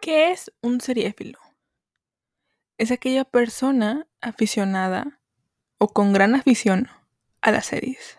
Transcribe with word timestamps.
¿Qué 0.00 0.30
es 0.30 0.50
un 0.62 0.80
seriéfilo? 0.80 1.38
Es 2.78 2.90
aquella 2.90 3.26
persona 3.26 4.06
aficionada 4.22 5.20
o 5.76 5.88
con 5.88 6.14
gran 6.14 6.34
afición 6.34 6.88
a 7.42 7.50
las 7.50 7.66
series. 7.66 8.16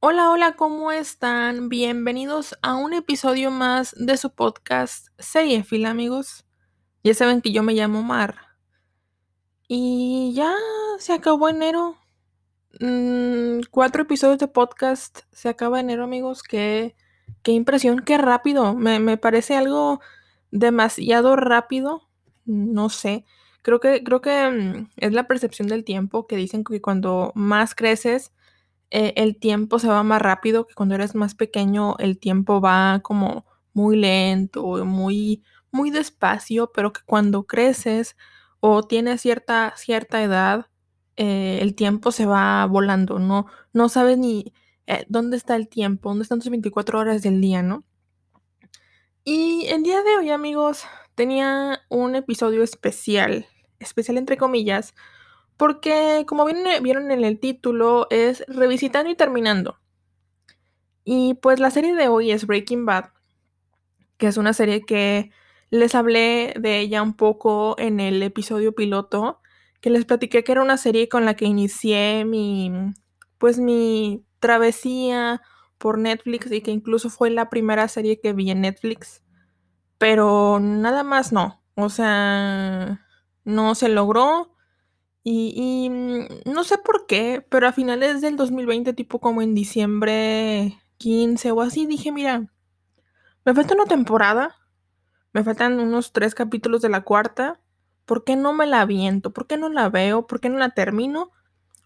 Hola, 0.00 0.30
hola, 0.30 0.52
¿cómo 0.56 0.92
están? 0.92 1.70
Bienvenidos 1.70 2.58
a 2.60 2.74
un 2.74 2.92
episodio 2.92 3.50
más 3.50 3.94
de 3.98 4.18
su 4.18 4.34
podcast 4.34 5.08
Seriefil, 5.18 5.86
amigos. 5.86 6.44
Ya 7.02 7.14
saben 7.14 7.40
que 7.40 7.52
yo 7.52 7.62
me 7.62 7.72
llamo 7.72 8.02
Mar 8.02 8.47
y 9.68 10.32
ya 10.34 10.54
se 10.98 11.12
acabó 11.12 11.48
enero. 11.48 11.96
Mm, 12.80 13.60
cuatro 13.70 14.02
episodios 14.02 14.38
de 14.38 14.48
podcast. 14.48 15.20
Se 15.32 15.48
acaba 15.50 15.80
enero, 15.80 16.04
amigos. 16.04 16.42
Qué, 16.42 16.96
qué 17.42 17.52
impresión, 17.52 18.00
qué 18.00 18.18
rápido. 18.18 18.74
Me, 18.74 18.98
me, 18.98 19.18
parece 19.18 19.56
algo 19.56 20.00
demasiado 20.50 21.36
rápido. 21.36 22.08
No 22.46 22.88
sé. 22.88 23.24
Creo 23.62 23.80
que, 23.80 24.02
creo 24.02 24.22
que 24.22 24.50
mm, 24.50 24.90
es 24.96 25.12
la 25.12 25.26
percepción 25.28 25.68
del 25.68 25.84
tiempo 25.84 26.26
que 26.26 26.36
dicen 26.36 26.64
que 26.64 26.80
cuando 26.80 27.32
más 27.34 27.74
creces, 27.74 28.32
eh, 28.90 29.12
el 29.16 29.38
tiempo 29.38 29.78
se 29.78 29.88
va 29.88 30.02
más 30.02 30.22
rápido, 30.22 30.66
que 30.66 30.74
cuando 30.74 30.94
eres 30.94 31.14
más 31.14 31.34
pequeño, 31.34 31.96
el 31.98 32.18
tiempo 32.18 32.60
va 32.60 33.00
como 33.02 33.44
muy 33.74 33.96
lento, 33.96 34.84
muy, 34.86 35.42
muy 35.70 35.90
despacio, 35.90 36.72
pero 36.72 36.92
que 36.92 37.02
cuando 37.04 37.46
creces 37.46 38.16
o 38.60 38.82
tienes 38.82 39.20
cierta, 39.20 39.74
cierta 39.76 40.22
edad, 40.22 40.66
eh, 41.16 41.58
el 41.62 41.74
tiempo 41.74 42.12
se 42.12 42.26
va 42.26 42.64
volando, 42.66 43.18
no, 43.18 43.46
no 43.72 43.88
sabes 43.88 44.18
ni 44.18 44.52
eh, 44.86 45.04
dónde 45.08 45.36
está 45.36 45.56
el 45.56 45.68
tiempo, 45.68 46.08
dónde 46.10 46.22
están 46.22 46.40
tus 46.40 46.50
24 46.50 46.98
horas 46.98 47.22
del 47.22 47.40
día, 47.40 47.62
¿no? 47.62 47.84
Y 49.24 49.66
el 49.66 49.82
día 49.82 50.02
de 50.02 50.16
hoy, 50.16 50.30
amigos, 50.30 50.84
tenía 51.14 51.82
un 51.90 52.14
episodio 52.14 52.62
especial, 52.62 53.46
especial 53.78 54.16
entre 54.16 54.38
comillas, 54.38 54.94
porque 55.58 56.24
como 56.26 56.46
vieron 56.46 57.10
en 57.10 57.24
el 57.24 57.38
título, 57.40 58.06
es 58.10 58.44
revisitando 58.48 59.10
y 59.10 59.16
terminando. 59.16 59.78
Y 61.04 61.34
pues 61.34 61.58
la 61.58 61.70
serie 61.70 61.94
de 61.94 62.08
hoy 62.08 62.30
es 62.30 62.46
Breaking 62.46 62.86
Bad, 62.86 63.10
que 64.16 64.28
es 64.28 64.36
una 64.36 64.52
serie 64.52 64.82
que 64.82 65.30
les 65.70 65.94
hablé 65.94 66.54
de 66.58 66.80
ella 66.80 67.02
un 67.02 67.14
poco 67.14 67.76
en 67.78 68.00
el 68.00 68.22
episodio 68.22 68.74
piloto, 68.74 69.40
que 69.80 69.90
les 69.90 70.04
platiqué 70.04 70.44
que 70.44 70.52
era 70.52 70.62
una 70.62 70.76
serie 70.76 71.08
con 71.08 71.24
la 71.24 71.34
que 71.34 71.44
inicié 71.44 72.24
mi, 72.24 72.72
pues 73.38 73.58
mi 73.58 74.24
travesía 74.40 75.42
por 75.78 75.98
Netflix 75.98 76.50
y 76.50 76.60
que 76.60 76.70
incluso 76.70 77.10
fue 77.10 77.30
la 77.30 77.48
primera 77.50 77.86
serie 77.88 78.20
que 78.20 78.32
vi 78.32 78.50
en 78.50 78.62
Netflix. 78.62 79.22
Pero 79.98 80.58
nada 80.60 81.02
más 81.04 81.32
no, 81.32 81.62
o 81.74 81.88
sea, 81.88 83.06
no 83.44 83.74
se 83.74 83.88
logró. 83.88 84.54
Y, 85.24 85.52
y, 85.54 86.50
no 86.50 86.64
sé 86.64 86.78
por 86.78 87.06
qué, 87.06 87.44
pero 87.50 87.68
a 87.68 87.72
finales 87.72 88.22
del 88.22 88.36
2020, 88.36 88.94
tipo 88.94 89.20
como 89.20 89.42
en 89.42 89.54
diciembre 89.54 90.78
15 90.96 91.52
o 91.52 91.60
así, 91.60 91.86
dije, 91.86 92.12
mira, 92.12 92.50
me 93.44 93.54
falta 93.54 93.74
una 93.74 93.84
temporada 93.84 94.56
me 95.32 95.44
faltan 95.44 95.78
unos 95.80 96.12
tres 96.12 96.34
capítulos 96.34 96.82
de 96.82 96.88
la 96.88 97.02
cuarta. 97.02 97.60
¿Por 98.04 98.24
qué 98.24 98.36
no 98.36 98.52
me 98.52 98.66
la 98.66 98.80
aviento? 98.82 99.32
¿Por 99.32 99.46
qué 99.46 99.56
no 99.56 99.68
la 99.68 99.88
veo? 99.88 100.26
¿Por 100.26 100.40
qué 100.40 100.48
no 100.48 100.58
la 100.58 100.70
termino? 100.70 101.30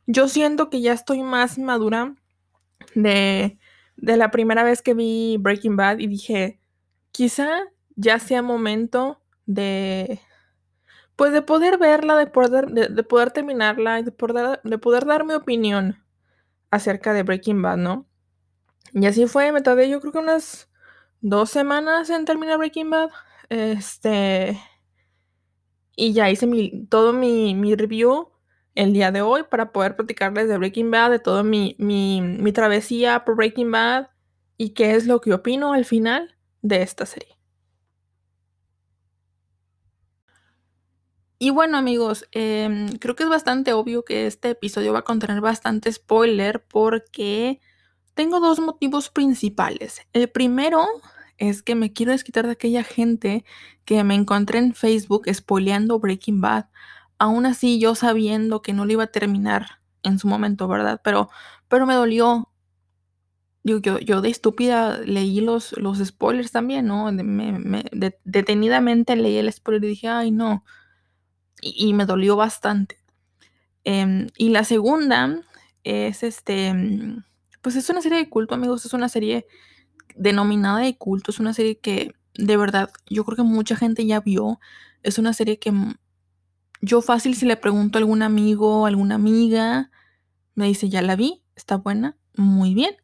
Yo 0.07 0.29
siento 0.29 0.71
que 0.71 0.81
ya 0.81 0.93
estoy 0.93 1.23
más 1.23 1.59
madura 1.59 2.15
de, 2.95 3.59
de 3.97 4.17
la 4.17 4.31
primera 4.31 4.65
vez 4.65 4.83
que 4.83 4.95
vi 4.95 5.37
Breaking 5.39 5.77
Bad 5.77 5.99
y 5.99 6.07
dije, 6.07 6.61
quizá 7.13 7.65
ya 7.97 8.19
sea 8.19 8.43
momento 8.43 9.21
de, 9.47 10.21
pues 11.17 11.33
de 11.33 11.43
poder 11.43 11.79
verla, 11.79 12.17
de 12.17 12.27
poder, 12.27 12.69
de, 12.69 13.03
poder 13.03 13.31
terminarla 13.31 14.01
y 14.01 14.03
de 14.03 14.13
poder, 14.13 14.61
de 14.63 14.79
poder 14.79 15.07
dar 15.07 15.25
mi 15.25 15.35
opinión 15.35 16.03
acerca 16.71 17.13
de 17.13 17.23
Breaking 17.23 17.63
Bad, 17.63 17.77
¿no? 17.77 18.07
Y 18.93 19.07
así 19.07 19.27
fue, 19.27 19.53
me 19.53 19.63
tardé 19.63 19.89
yo 19.89 20.01
creo 20.01 20.13
que 20.13 20.19
unas 20.19 20.69
dos 21.21 21.51
semanas 21.51 22.11
en 22.11 22.25
terminar 22.25 22.59
Breaking 22.59 22.91
Bad. 22.91 23.11
Este. 23.53 24.59
Y 25.95 26.15
ya 26.15 26.31
hice 26.31 26.47
mi, 26.47 26.87
todo 26.87 27.13
mi, 27.13 27.75
review 27.75 28.31
el 28.75 28.95
día 28.95 29.13
de 29.13 29.21
hoy 29.21 29.43
para 29.43 29.73
poder 29.73 29.95
platicarles 29.95 30.49
de 30.49 30.57
Breaking 30.57 30.91
Bad, 30.91 31.11
de 31.11 31.19
toda 31.19 31.43
mi, 31.43 31.77
mi, 31.79 32.23
mi 32.23 32.53
travesía 32.53 33.27
por 33.27 33.37
Breaking 33.37 33.71
Bad 33.71 34.09
y 34.57 34.71
qué 34.71 34.95
es 34.95 35.07
lo 35.07 35.21
que 35.21 35.35
opino 35.35 35.75
al 35.75 35.85
final 35.85 36.35
de 36.63 36.81
esta 36.81 37.05
serie. 37.05 37.37
Y 41.39 41.51
bueno 41.51 41.77
amigos, 41.77 42.27
eh, 42.33 42.87
creo 43.01 43.15
que 43.17 43.25
es 43.25 43.29
bastante 43.29 43.75
obvio 43.75 44.03
que 44.03 44.27
este 44.27 44.51
episodio 44.51 44.95
va 44.95 45.01
a 45.01 45.05
contener 45.05 45.43
bastante 45.43 45.93
spoiler 45.93 46.65
porque 46.65 47.61
tengo 48.15 48.41
dos 48.41 48.61
motivos 48.61 49.11
principales. 49.11 50.01
El 50.15 50.31
primero 50.31 50.87
es 51.49 51.63
que 51.63 51.75
me 51.75 51.93
quiero 51.93 52.13
desquitar 52.13 52.47
de 52.47 52.53
aquella 52.53 52.85
gente 52.85 53.45
que 53.85 54.05
me 54.05 54.15
encontré 54.15 54.61
en 54.61 54.75
Facebook 54.75 55.25
spoileando 55.33 55.99
Breaking 55.99 56.41
Bad. 56.41 56.67
Aún 57.19 57.47
así, 57.47 57.81
yo 57.81 57.97
sabiendo 57.97 58.63
que 58.63 58.73
no 58.73 58.85
lo 58.85 58.93
iba 58.93 59.05
a 59.05 59.09
terminar 59.09 59.81
en 60.05 60.21
su 60.21 60.29
momento, 60.29 60.69
¿verdad? 60.69 61.01
Pero, 61.03 61.31
pero 61.67 61.85
me 61.85 61.95
dolió. 61.95 62.49
Yo, 63.65 63.79
yo, 63.79 63.99
yo 63.99 64.21
de 64.21 64.31
estúpida 64.31 64.99
leí 64.99 65.41
los, 65.41 65.73
los 65.79 65.99
spoilers 65.99 66.53
también, 66.53 66.87
¿no? 66.87 67.11
me, 67.11 67.85
detenidamente 68.25 69.15
leí 69.17 69.37
el 69.37 69.53
spoiler 69.53 69.85
y 69.85 69.89
dije, 69.89 70.09
ay, 70.09 70.31
no. 70.31 70.65
Y, 71.61 71.93
me 71.95 72.07
dolió 72.07 72.37
bastante. 72.37 72.99
Em, 73.83 74.29
y 74.37 74.51
la 74.51 74.63
segunda 74.63 75.43
es 75.83 76.23
este. 76.23 76.73
Pues 77.63 77.75
es 77.77 77.91
una 77.91 78.01
serie 78.01 78.19
de 78.19 78.29
culto, 78.29 78.55
amigos. 78.55 78.85
Es 78.85 78.93
una 78.93 79.09
serie 79.09 79.47
denominada 80.17 80.81
de 80.81 80.97
culto. 80.97 81.31
Es 81.31 81.41
una 81.41 81.55
serie 81.55 81.79
que 81.79 82.15
de 82.35 82.57
verdad 82.57 82.91
yo 83.09 83.25
creo 83.25 83.37
que 83.37 83.43
mucha 83.43 83.77
gente 83.77 84.07
ya 84.07 84.21
vio. 84.21 84.61
Es 85.03 85.19
una 85.19 85.33
serie 85.33 85.59
que 85.59 85.73
yo 86.81 87.01
fácil 87.01 87.35
si 87.37 87.47
le 87.47 87.57
pregunto 87.57 87.99
a 87.99 88.01
algún 88.01 88.23
amigo, 88.23 88.87
alguna 88.87 89.15
amiga, 89.15 89.91
me 90.55 90.67
dice, 90.67 90.89
ya 90.89 91.03
la 91.03 91.17
vi, 91.17 91.43
está 91.57 91.77
buena, 91.77 92.17
muy 92.37 92.75
bien. 92.75 92.97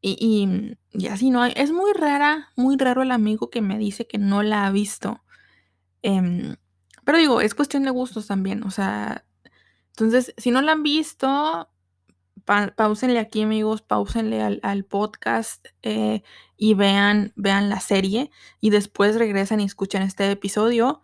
Y, 0.00 0.76
y, 0.92 1.06
así 1.08 1.30
no. 1.30 1.44
Es 1.44 1.72
muy 1.72 1.92
rara, 1.92 2.50
muy 2.54 2.76
raro 2.76 3.02
el 3.02 3.10
amigo 3.10 3.50
que 3.50 3.60
me 3.60 3.78
dice 3.78 4.06
que 4.06 4.18
no 4.18 4.42
la 4.42 4.66
ha 4.66 4.70
visto. 4.70 5.24
Em, 6.02 6.56
pero 7.04 7.18
digo, 7.18 7.40
es 7.40 7.54
cuestión 7.54 7.82
de 7.84 7.90
gustos 7.90 8.26
también. 8.26 8.62
O 8.62 8.70
sea, 8.70 9.24
entonces, 9.90 10.34
si 10.36 10.50
no 10.50 10.62
la 10.62 10.72
han 10.72 10.82
visto, 10.82 11.70
pausenle 12.46 13.18
aquí, 13.18 13.42
amigos, 13.42 13.82
pausenle 13.82 14.40
al, 14.40 14.84
podcast 14.84 15.66
eh, 15.82 16.22
y 16.56 16.74
vean, 16.74 17.32
vean 17.36 17.68
la 17.68 17.80
serie 17.80 18.30
y 18.60 18.70
después 18.70 19.16
regresan 19.16 19.60
y 19.60 19.64
escuchan 19.64 20.02
este 20.02 20.30
episodio. 20.30 21.02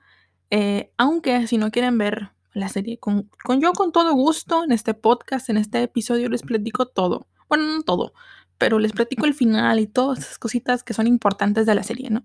Eh, 0.50 0.92
aunque 0.96 1.46
si 1.46 1.58
no 1.58 1.70
quieren 1.70 1.98
ver 1.98 2.30
la 2.52 2.68
serie 2.68 2.98
con, 2.98 3.30
con, 3.42 3.60
yo 3.60 3.72
con 3.72 3.92
todo 3.92 4.12
gusto 4.14 4.64
en 4.64 4.72
este 4.72 4.94
podcast, 4.94 5.50
en 5.50 5.56
este 5.56 5.82
episodio 5.82 6.28
les 6.28 6.42
platico 6.42 6.86
todo. 6.86 7.26
Bueno, 7.48 7.64
no 7.64 7.82
todo, 7.82 8.14
pero 8.58 8.78
les 8.78 8.92
platico 8.92 9.26
el 9.26 9.34
final 9.34 9.80
y 9.80 9.86
todas 9.86 10.20
esas 10.20 10.38
cositas 10.38 10.84
que 10.84 10.94
son 10.94 11.06
importantes 11.06 11.66
de 11.66 11.74
la 11.74 11.82
serie, 11.82 12.10
¿no? 12.10 12.24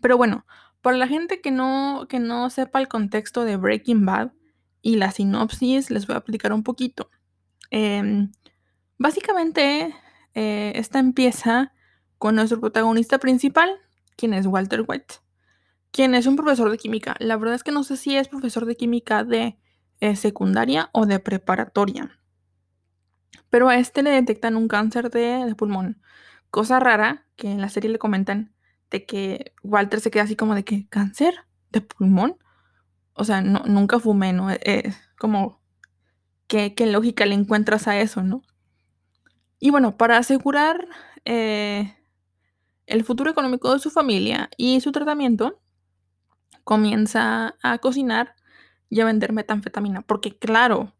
Pero 0.00 0.16
bueno, 0.16 0.46
para 0.80 0.96
la 0.96 1.06
gente 1.06 1.40
que 1.40 1.50
no, 1.50 2.06
que 2.08 2.18
no 2.18 2.50
sepa 2.50 2.80
el 2.80 2.88
contexto 2.88 3.44
de 3.44 3.56
Breaking 3.56 4.06
Bad 4.06 4.32
y 4.80 4.96
la 4.96 5.12
sinopsis, 5.12 5.90
les 5.90 6.06
voy 6.06 6.14
a 6.14 6.18
explicar 6.18 6.52
un 6.52 6.64
poquito. 6.64 7.10
Em, 7.74 8.30
básicamente, 8.98 9.94
eh, 10.34 10.72
esta 10.74 10.98
empieza 10.98 11.72
con 12.18 12.34
nuestro 12.34 12.60
protagonista 12.60 13.18
principal, 13.18 13.80
quien 14.14 14.34
es 14.34 14.46
Walter 14.46 14.84
White, 14.86 15.14
quien 15.90 16.14
es 16.14 16.26
un 16.26 16.36
profesor 16.36 16.70
de 16.70 16.76
química. 16.76 17.16
La 17.18 17.38
verdad 17.38 17.54
es 17.54 17.64
que 17.64 17.72
no 17.72 17.82
sé 17.82 17.96
si 17.96 18.14
es 18.14 18.28
profesor 18.28 18.66
de 18.66 18.76
química 18.76 19.24
de 19.24 19.58
eh, 20.00 20.16
secundaria 20.16 20.90
o 20.92 21.06
de 21.06 21.18
preparatoria. 21.18 22.20
Pero 23.48 23.70
a 23.70 23.76
este 23.76 24.02
le 24.02 24.10
detectan 24.10 24.56
un 24.56 24.68
cáncer 24.68 25.10
de, 25.10 25.54
pulmón. 25.56 26.02
Cosa 26.50 26.78
rara 26.78 27.26
que 27.36 27.50
en 27.50 27.62
la 27.62 27.70
serie 27.70 27.88
le 27.88 27.98
comentan 27.98 28.54
de 28.90 29.06
que 29.06 29.54
Walter 29.62 30.00
se 30.00 30.10
queda 30.10 30.24
así 30.24 30.36
como 30.36 30.54
de 30.54 30.64
que 30.64 30.86
cáncer 30.90 31.34
de 31.70 31.80
pulmón. 31.80 32.36
O 33.14 33.24
sea, 33.24 33.40
nunca 33.40 33.98
fumé, 33.98 34.34
¿no? 34.34 34.50
Eh, 34.50 34.94
como 35.18 35.61
¿Qué, 36.52 36.86
lógica 36.86 37.24
le 37.24 37.34
encuentras 37.34 37.88
a 37.88 37.98
eso, 37.98 38.22
no? 38.22 38.42
Y 39.58 39.70
bueno, 39.70 39.96
para 39.96 40.18
asegurar 40.18 40.86
eh, 41.24 41.96
el 42.84 43.04
futuro 43.04 43.30
económico 43.30 43.72
de 43.72 43.78
su 43.78 43.88
familia 43.90 44.50
y 44.58 44.78
su 44.82 44.92
tratamiento, 44.92 45.62
comienza 46.62 47.56
a 47.62 47.78
cocinar 47.78 48.34
y 48.90 49.00
a 49.00 49.06
vender 49.06 49.32
metanfetamina. 49.32 50.02
Porque 50.02 50.36
claro, 50.36 50.94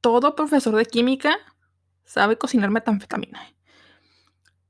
todo 0.00 0.34
profesor 0.34 0.74
de 0.74 0.86
química 0.86 1.38
sabe 2.02 2.36
cocinar 2.36 2.70
metanfetamina. 2.70 3.42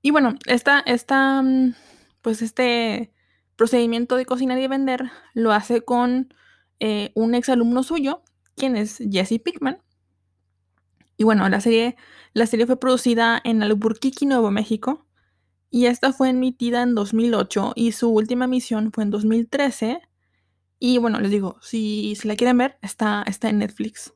Y 0.02 0.10
bueno, 0.10 0.34
esta, 0.44 0.80
esta, 0.80 1.40
mm, 1.40 1.76
pues 2.20 2.42
este 2.42 3.14
procedimiento 3.56 4.16
de 4.16 4.26
cocinar 4.26 4.58
y 4.58 4.66
vender 4.66 5.10
lo 5.32 5.52
hace 5.52 5.80
con 5.80 6.34
eh, 6.78 7.10
un 7.14 7.34
exalumno 7.34 7.82
suyo, 7.82 8.22
quien 8.54 8.76
es 8.76 8.98
Jesse 9.10 9.40
Pickman. 9.42 9.78
Y 11.16 11.25
bueno, 11.25 11.49
la 11.49 11.61
serie, 11.61 11.96
la 12.32 12.46
serie 12.46 12.66
fue 12.66 12.78
producida 12.78 13.40
en 13.44 13.62
Albuquerque, 13.62 14.26
Nuevo 14.26 14.50
México, 14.50 15.06
y 15.70 15.87
esta 15.87 16.12
fue 16.12 16.31
emitida 16.31 16.82
en 16.82 16.94
2008 16.94 17.72
y 17.75 17.90
su 17.93 18.08
última 18.08 18.44
emisión 18.44 18.93
fue 18.93 19.02
en 19.05 19.11
2013. 19.11 20.00
Y 20.78 20.99
bueno, 20.99 21.19
les 21.20 21.32
digo, 21.32 21.58
si, 21.62 22.14
si 22.14 22.28
la 22.28 22.37
quieren 22.37 22.58
ver, 22.58 22.78
está, 22.81 23.25
está 23.26 23.49
en 23.49 23.58
Netflix. 23.58 24.14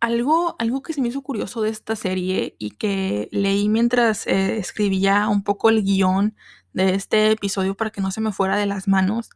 Algo, 0.00 0.56
algo 0.58 0.82
que 0.82 0.92
se 0.92 1.00
me 1.00 1.08
hizo 1.08 1.22
curioso 1.22 1.62
de 1.62 1.70
esta 1.70 1.94
serie 1.94 2.56
y 2.58 2.72
que 2.72 3.28
leí 3.30 3.68
mientras 3.68 4.26
eh, 4.26 4.58
escribía 4.58 5.28
un 5.28 5.44
poco 5.44 5.68
el 5.70 5.84
guion 5.84 6.34
de 6.72 6.94
este 6.94 7.30
episodio 7.30 7.76
para 7.76 7.90
que 7.90 8.00
no 8.00 8.10
se 8.10 8.20
me 8.20 8.32
fuera 8.32 8.56
de 8.56 8.66
las 8.66 8.88
manos, 8.88 9.30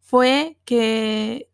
fue 0.00 0.58
que 0.64 1.47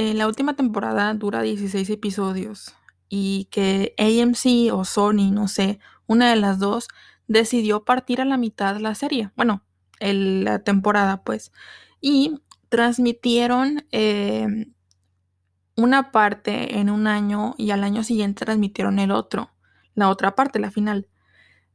eh, 0.00 0.14
la 0.14 0.26
última 0.26 0.56
temporada 0.56 1.12
dura 1.12 1.42
16 1.42 1.90
episodios 1.90 2.74
y 3.10 3.48
que 3.50 3.94
AMC 3.98 4.72
o 4.72 4.86
Sony, 4.86 5.30
no 5.30 5.46
sé, 5.46 5.78
una 6.06 6.30
de 6.30 6.36
las 6.36 6.58
dos, 6.58 6.88
decidió 7.28 7.84
partir 7.84 8.22
a 8.22 8.24
la 8.24 8.38
mitad 8.38 8.78
la 8.78 8.94
serie. 8.94 9.30
Bueno, 9.36 9.62
la 10.00 10.60
temporada, 10.60 11.22
pues. 11.22 11.52
Y 12.00 12.40
transmitieron 12.70 13.86
em, 13.90 14.72
una 15.76 16.12
parte 16.12 16.78
en 16.78 16.88
un 16.88 17.06
año 17.06 17.54
y 17.58 17.70
al 17.70 17.84
año 17.84 18.02
siguiente 18.02 18.46
transmitieron 18.46 18.98
el 19.00 19.10
otro, 19.10 19.50
la 19.94 20.08
otra 20.08 20.34
parte, 20.34 20.60
la 20.60 20.70
final. 20.70 21.10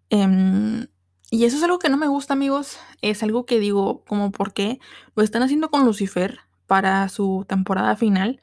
Em, 0.09 0.87
y 1.29 1.45
eso 1.45 1.57
es 1.57 1.63
algo 1.63 1.77
que 1.77 1.89
no 1.89 1.97
me 1.97 2.07
gusta, 2.07 2.33
amigos. 2.33 2.79
Es 3.03 3.21
algo 3.21 3.45
que 3.45 3.59
digo, 3.59 4.03
como 4.05 4.31
por 4.31 4.51
qué 4.53 4.79
lo 5.15 5.21
están 5.21 5.43
haciendo 5.43 5.69
con 5.69 5.85
Lucifer 5.85 6.39
para 6.67 7.07
su 7.09 7.45
temporada 7.47 7.95
final. 7.95 8.41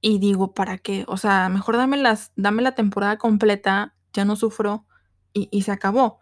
Y 0.00 0.18
digo, 0.18 0.54
¿para 0.54 0.78
qué? 0.78 1.04
O 1.08 1.16
sea, 1.16 1.48
mejor 1.48 1.76
dame, 1.76 1.96
las, 1.96 2.32
dame 2.36 2.62
la 2.62 2.72
temporada 2.72 3.18
completa, 3.18 3.94
ya 4.12 4.24
no 4.24 4.36
sufro 4.36 4.86
y, 5.32 5.48
y 5.50 5.62
se 5.62 5.72
acabó. 5.72 6.20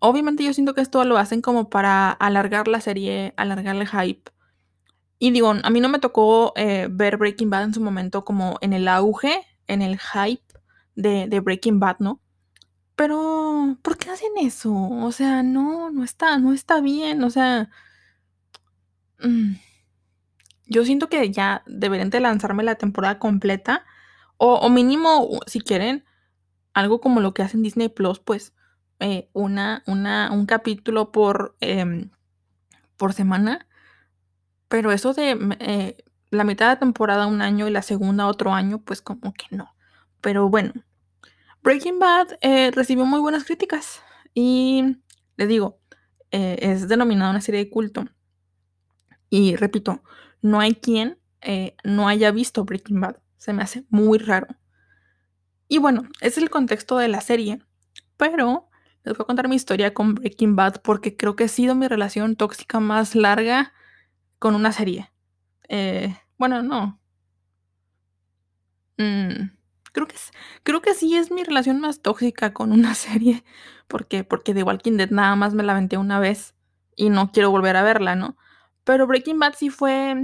Obviamente 0.00 0.44
yo 0.44 0.52
siento 0.54 0.74
que 0.74 0.80
esto 0.82 1.04
lo 1.04 1.18
hacen 1.18 1.42
como 1.42 1.70
para 1.70 2.10
alargar 2.10 2.68
la 2.68 2.80
serie, 2.80 3.34
alargarle 3.36 3.86
hype 3.86 4.30
y 5.22 5.32
digo, 5.32 5.50
a 5.50 5.70
mí 5.70 5.80
no 5.80 5.90
me 5.90 5.98
tocó 5.98 6.54
eh, 6.56 6.88
ver 6.90 7.18
Breaking 7.18 7.50
Bad 7.50 7.64
en 7.64 7.74
su 7.74 7.82
momento 7.82 8.24
como 8.24 8.56
en 8.62 8.72
el 8.72 8.88
auge, 8.88 9.46
en 9.66 9.82
el 9.82 9.98
hype 10.00 10.42
de, 10.94 11.40
Breaking 11.40 11.78
Bad, 11.78 11.98
¿no? 11.98 12.22
Pero, 12.96 13.76
¿por 13.82 13.98
qué 13.98 14.10
hacen 14.10 14.32
eso? 14.38 14.72
O 14.72 15.12
sea, 15.12 15.42
no, 15.42 15.90
no 15.90 16.04
está, 16.04 16.38
no 16.38 16.54
está 16.54 16.80
bien. 16.80 17.22
O 17.22 17.28
sea, 17.28 17.68
mm, 19.20 19.54
yo 20.70 20.84
siento 20.84 21.08
que 21.08 21.30
ya 21.30 21.62
deberían 21.66 22.10
de 22.10 22.20
lanzarme 22.20 22.62
la 22.62 22.76
temporada 22.76 23.18
completa. 23.18 23.84
O, 24.38 24.70
mínimo, 24.70 25.40
si 25.46 25.60
quieren, 25.60 26.04
algo 26.72 27.00
como 27.00 27.20
lo 27.20 27.34
que 27.34 27.42
hacen 27.42 27.62
Disney 27.62 27.88
Plus, 27.88 28.20
pues, 28.20 28.54
eh, 29.00 29.28
una, 29.34 29.82
una, 29.86 30.30
un 30.32 30.46
capítulo 30.46 31.10
por, 31.12 31.56
em, 31.60 32.10
por 32.96 33.12
semana 33.12 33.66
pero 34.68 34.92
eso 34.92 35.12
de 35.14 35.36
eh, 35.58 35.96
la 36.30 36.44
mitad 36.44 36.66
de 36.66 36.74
la 36.74 36.78
temporada 36.78 37.26
un 37.26 37.42
año 37.42 37.66
y 37.66 37.72
la 37.72 37.82
segunda 37.82 38.28
otro 38.28 38.54
año, 38.54 38.78
pues 38.78 39.02
como 39.02 39.34
que 39.34 39.46
no. 39.50 39.74
Pero 40.20 40.48
bueno, 40.48 40.72
Breaking 41.64 41.98
Bad 41.98 42.38
eh, 42.40 42.70
recibió 42.70 43.04
muy 43.04 43.18
buenas 43.18 43.42
críticas 43.44 44.00
y 44.32 44.98
les 45.36 45.48
digo, 45.48 45.80
es 46.30 46.86
denominada 46.86 47.32
una 47.32 47.40
serie 47.40 47.64
de 47.64 47.70
culto. 47.70 48.04
Y 49.28 49.56
repito, 49.56 50.04
no 50.42 50.60
hay 50.60 50.74
quien 50.74 51.18
no 51.84 52.08
haya 52.08 52.30
visto 52.30 52.64
Breaking 52.64 53.00
Bad. 53.00 53.16
Se 53.38 53.52
me 53.52 53.62
hace 53.62 53.84
muy 53.88 54.18
raro. 54.18 54.48
Y 55.68 55.78
bueno, 55.78 56.02
ese 56.20 56.28
es 56.28 56.38
el 56.38 56.50
contexto 56.50 56.98
de 56.98 57.08
la 57.08 57.20
serie. 57.20 57.62
Pero 58.16 58.68
les 59.04 59.16
voy 59.16 59.24
a 59.24 59.26
contar 59.26 59.48
mi 59.48 59.56
historia 59.56 59.94
con 59.94 60.14
Breaking 60.14 60.56
Bad 60.56 60.82
porque 60.82 61.16
creo 61.16 61.36
que 61.36 61.44
ha 61.44 61.48
sido 61.48 61.74
mi 61.74 61.88
relación 61.88 62.36
tóxica 62.36 62.80
más 62.80 63.14
larga 63.14 63.72
con 64.38 64.54
una 64.54 64.72
serie. 64.72 65.10
Eh, 65.68 66.16
bueno, 66.36 66.62
no. 66.62 67.00
Mm, 68.98 69.52
creo, 69.92 70.06
que 70.06 70.16
creo 70.62 70.82
que 70.82 70.94
sí 70.94 71.16
es 71.16 71.30
mi 71.30 71.44
relación 71.44 71.80
más 71.80 72.02
tóxica 72.02 72.52
con 72.52 72.72
una 72.72 72.94
serie. 72.96 73.44
porque 73.86 74.24
Porque 74.24 74.52
The 74.52 74.64
Walking 74.64 74.96
Dead 74.96 75.10
nada 75.10 75.36
más 75.36 75.54
me 75.54 75.62
la 75.62 75.72
aventé 75.72 75.96
una 75.96 76.18
vez 76.18 76.54
y 76.96 77.08
no 77.08 77.32
quiero 77.32 77.50
volver 77.50 77.76
a 77.76 77.82
verla, 77.82 78.16
¿no? 78.16 78.36
Pero 78.90 79.06
Breaking 79.06 79.38
Bad 79.38 79.54
sí 79.56 79.70
fue. 79.70 80.16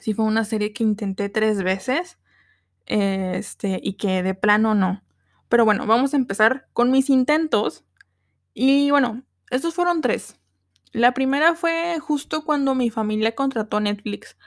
Sí 0.00 0.14
fue 0.14 0.24
una 0.24 0.46
serie 0.46 0.72
que 0.72 0.84
intenté 0.84 1.28
tres 1.28 1.62
veces. 1.62 2.16
Este, 2.86 3.78
y 3.82 3.98
que 3.98 4.22
de 4.22 4.34
plano 4.34 4.74
no. 4.74 5.04
Pero 5.50 5.66
bueno, 5.66 5.86
vamos 5.86 6.14
a 6.14 6.16
empezar 6.16 6.66
con 6.72 6.90
mis 6.90 7.10
intentos. 7.10 7.84
Y 8.54 8.90
bueno, 8.90 9.22
estos 9.50 9.74
fueron 9.74 10.00
tres. 10.00 10.38
La 10.92 11.12
primera 11.12 11.54
fue 11.54 11.98
justo 12.00 12.42
cuando 12.46 12.74
mi 12.74 12.88
familia 12.88 13.34
contrató 13.34 13.80
Netflix. 13.80 14.38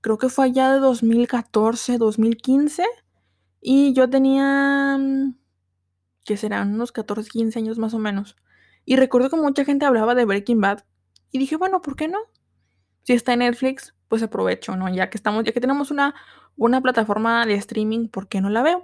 Creo 0.00 0.16
que 0.16 0.30
fue 0.30 0.46
allá 0.46 0.72
de 0.72 0.80
2014, 0.80 1.98
2015. 1.98 2.86
Y 3.60 3.92
yo 3.92 4.08
tenía, 4.08 4.96
mm, 4.98 5.36
que 6.24 6.38
serán 6.38 6.72
unos 6.72 6.92
14, 6.92 7.28
15 7.28 7.58
años 7.58 7.76
más 7.76 7.92
o 7.92 7.98
menos. 7.98 8.36
Y 8.86 8.96
recuerdo 8.96 9.28
que 9.28 9.36
mucha 9.36 9.66
gente 9.66 9.84
hablaba 9.84 10.14
de 10.14 10.24
Breaking 10.24 10.62
Bad. 10.62 10.84
Y 11.30 11.38
dije, 11.38 11.56
bueno, 11.56 11.82
¿por 11.82 11.94
qué 11.94 12.08
no? 12.08 12.20
Si 13.04 13.12
está 13.12 13.34
en 13.34 13.40
Netflix, 13.40 13.94
pues 14.08 14.22
aprovecho, 14.22 14.76
¿no? 14.76 14.92
Ya 14.92 15.10
que 15.10 15.16
estamos, 15.16 15.44
ya 15.44 15.52
que 15.52 15.60
tenemos 15.60 15.90
una, 15.90 16.14
una 16.56 16.80
plataforma 16.80 17.46
de 17.46 17.54
streaming, 17.54 18.08
¿por 18.08 18.28
qué 18.28 18.40
no 18.40 18.50
la 18.50 18.62
veo? 18.62 18.82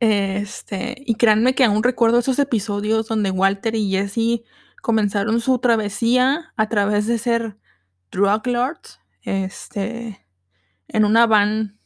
Este, 0.00 0.94
y 1.06 1.16
créanme 1.16 1.54
que 1.54 1.64
aún 1.64 1.82
recuerdo 1.82 2.18
esos 2.18 2.38
episodios 2.38 3.06
donde 3.06 3.30
Walter 3.30 3.74
y 3.74 3.90
Jesse 3.90 4.42
comenzaron 4.80 5.40
su 5.40 5.58
travesía 5.58 6.52
a 6.56 6.68
través 6.70 7.06
de 7.06 7.18
ser 7.18 7.58
drug 8.10 8.46
lords, 8.46 8.98
este, 9.22 10.26
en 10.88 11.04
una 11.04 11.26
van 11.26 11.78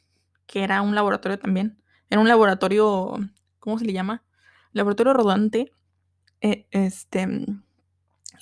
que 0.47 0.63
era 0.63 0.83
un 0.83 0.95
laboratorio 0.95 1.39
también, 1.39 1.83
en 2.09 2.21
un 2.21 2.29
laboratorio, 2.29 3.17
¿cómo 3.59 3.79
se 3.79 3.85
le 3.85 3.93
llama? 3.93 4.23
Laboratorio 4.73 5.13
rodante, 5.13 5.73
e, 6.41 6.69
este, 6.71 7.27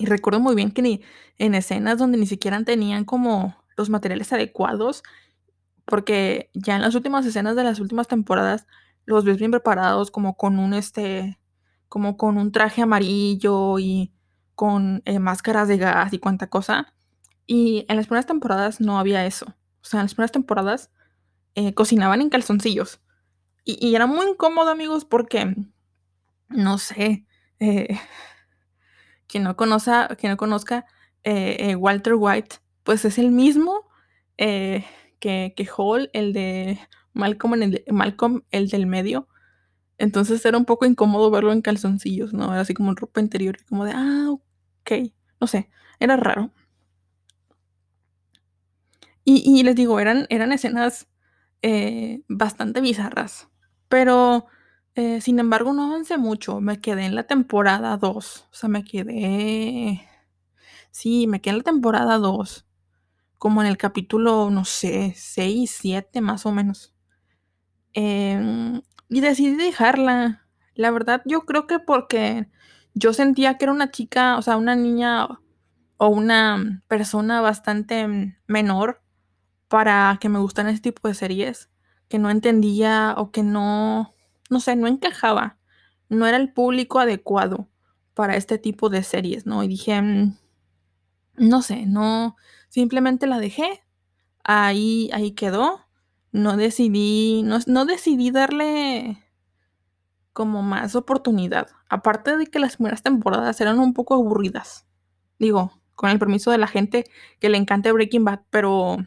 y 0.03 0.07
recuerdo 0.07 0.41
muy 0.41 0.57
bien 0.57 0.73
que 0.73 0.83
ni, 0.83 1.01
en 1.39 1.55
escenas 1.55 1.97
donde 1.97 2.19
ni 2.19 2.27
siquiera 2.27 2.61
tenían 2.65 3.05
como 3.05 3.57
los 3.77 3.89
materiales 3.89 4.33
adecuados, 4.33 5.05
porque 5.85 6.51
ya 6.55 6.75
en 6.75 6.83
las 6.83 6.97
últimas 6.97 7.25
escenas 7.25 7.55
de 7.55 7.63
las 7.63 7.79
últimas 7.79 8.09
temporadas 8.09 8.67
los 9.05 9.25
ves 9.25 9.39
bien 9.39 9.53
preparados 9.53 10.11
como 10.11 10.37
con 10.37 10.59
un 10.59 10.75
este 10.75 11.39
como 11.89 12.17
con 12.17 12.37
un 12.37 12.51
traje 12.51 12.83
amarillo 12.83 13.79
y 13.79 14.13
con 14.57 15.03
eh, 15.05 15.21
máscaras 15.21 15.69
de 15.69 15.77
gas 15.79 16.13
y 16.13 16.19
cuánta 16.19 16.49
cosa. 16.49 16.93
Y 17.47 17.87
en 17.89 17.97
las 17.97 18.07
primeras 18.07 18.27
temporadas 18.27 18.81
no 18.81 18.99
había 18.99 19.25
eso. 19.25 19.47
O 19.83 19.85
sea, 19.85 20.01
en 20.01 20.05
las 20.07 20.15
primeras 20.15 20.33
temporadas 20.33 20.91
eh, 21.55 21.75
cocinaban 21.75 22.23
en 22.23 22.31
calzoncillos. 22.31 23.01
Y, 23.65 23.95
era 23.95 24.07
muy 24.07 24.27
incómodo, 24.27 24.71
amigos, 24.71 25.05
porque, 25.05 25.55
no 26.49 26.79
sé, 26.79 27.27
eh, 27.61 28.01
quien, 29.33 29.45
no 29.45 29.57
conozca, 29.57 30.09
quien 30.19 30.33
no 30.33 30.37
conozca 30.37 30.85
Walter 31.25 32.15
White, 32.17 32.57
pues 32.83 33.05
es 33.05 33.19
el 33.19 33.31
mismo 33.31 33.89
que, 34.37 34.85
que 35.57 35.69
Hall, 35.77 36.11
el 36.13 36.33
de 36.33 36.79
Malcolm, 37.15 37.55
el 37.63 37.85
Malcolm, 37.91 38.43
el 38.51 38.69
del 38.69 38.87
medio. 38.87 39.29
Entonces 39.99 40.45
era 40.45 40.59
un 40.59 40.65
poco 40.65 40.85
incómodo 40.85 41.31
verlo 41.31 41.53
en 41.53 41.63
calzoncillos, 41.63 42.33
¿no? 42.33 42.53
Era 42.53 42.61
así 42.61 42.75
como 42.75 42.91
en 42.91 42.97
ropa 42.97 43.21
interior, 43.21 43.57
como 43.69 43.85
de, 43.85 43.93
ah, 43.95 44.29
ok, 44.31 45.13
no 45.41 45.47
sé, 45.47 45.71
era 46.01 46.17
raro. 46.17 46.51
Y, 49.25 49.63
les 49.63 49.77
digo, 49.77 50.01
eran, 50.01 50.27
eran 50.31 50.51
escenas 50.51 51.07
eh, 51.63 52.23
bastante 52.29 52.81
bizarras, 52.81 53.49
pero 53.89 54.47
eh, 54.95 55.21
sin 55.21 55.39
embargo 55.39 55.73
no 55.73 55.85
avancé 55.87 56.19
mucho, 56.19 56.61
me 56.61 56.81
quedé 56.81 57.05
en 57.07 57.15
la 57.15 57.25
temporada 57.25 57.97
2, 57.97 58.49
o 58.51 58.55
sea, 58.55 58.69
me 58.69 58.85
quedé, 58.85 60.07
sí, 60.91 61.27
me 61.27 61.41
quedé 61.41 61.53
en 61.53 61.59
la 61.59 61.65
temporada 61.65 62.19
2, 62.19 62.67
como 63.39 63.63
en 63.63 63.69
el 63.69 63.79
capítulo, 63.79 64.51
no 64.51 64.65
sé, 64.65 65.15
6, 65.17 65.77
7 65.81 66.21
más 66.21 66.47
o 66.47 66.53
menos. 66.53 66.95
Em, 67.95 68.83
y 69.09 69.21
decidí 69.21 69.57
dejarla. 69.57 70.47
La 70.75 70.91
verdad, 70.91 71.23
yo 71.27 71.43
creo 71.43 71.67
que 71.67 71.79
porque 71.79 72.49
yo 72.95 73.13
sentía 73.13 73.59
que 73.59 73.67
era 73.67 73.73
una 73.73 73.91
chica, 73.91 74.37
o 74.39 74.43
sea, 74.43 74.57
una 74.57 74.75
niña 74.77 75.29
o 75.99 76.09
una 76.09 76.83
persona 76.89 77.41
bastante 77.41 78.37
menor 78.47 79.03
para 79.69 80.19
que 80.21 80.29
me 80.29 80.39
gustaran 80.39 80.73
ese 80.73 80.83
tipo 80.83 81.09
de 81.09 81.15
series, 81.15 81.71
que 82.09 82.19
no 82.19 82.31
entendía 82.31 83.15
o 83.19 83.31
que 83.33 83.43
no, 83.43 84.15
no 84.53 84.61
sé, 84.61 84.77
no 84.77 84.87
encajaba, 84.87 85.59
no 86.09 86.27
era 86.27 86.37
el 86.37 86.53
público 86.53 87.01
adecuado 87.01 87.69
para 88.15 88.37
este 88.37 88.59
tipo 88.59 88.91
de 88.91 89.03
series, 89.03 89.47
¿no? 89.47 89.65
Y 89.65 89.69
dije, 89.69 90.01
mm, 90.01 90.37
no 91.39 91.63
sé, 91.63 91.87
no, 91.87 92.37
simplemente 92.69 93.27
la 93.27 93.39
dejé, 93.39 93.83
ahí, 94.45 95.11
ahí 95.13 95.33
quedó, 95.33 95.87
no 96.31 96.57
decidí, 96.57 97.43
no, 97.45 97.59
no 97.67 97.87
decidí 97.87 98.31
darle 98.31 99.19
como 100.33 100.63
más 100.63 100.95
oportunidad, 100.95 101.69
aparte 101.89 102.37
de 102.37 102.47
que 102.47 102.59
las 102.59 102.77
primeras 102.77 103.03
temporadas 103.03 103.61
eran 103.61 103.79
un 103.79 103.95
poco 103.95 104.15
aburridas, 104.15 104.87
digo, 105.39 105.81
con 105.95 106.11
el 106.11 106.19
permiso 106.19 106.51
de 106.51 106.59
la 106.59 106.67
gente 106.67 107.05
que 107.41 107.49
le 107.49 107.59
encanta 107.59 107.93
Breaking 107.93 108.25
Bad, 108.25 108.41
pero 108.51 108.99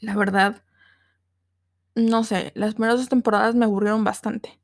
la 0.00 0.16
verdad, 0.16 0.62
no 1.94 2.24
sé, 2.24 2.52
las 2.54 2.74
primeras 2.74 2.98
dos 2.98 3.08
temporadas 3.08 3.54
me 3.54 3.64
aburrieron 3.64 4.04
bastante. 4.04 4.58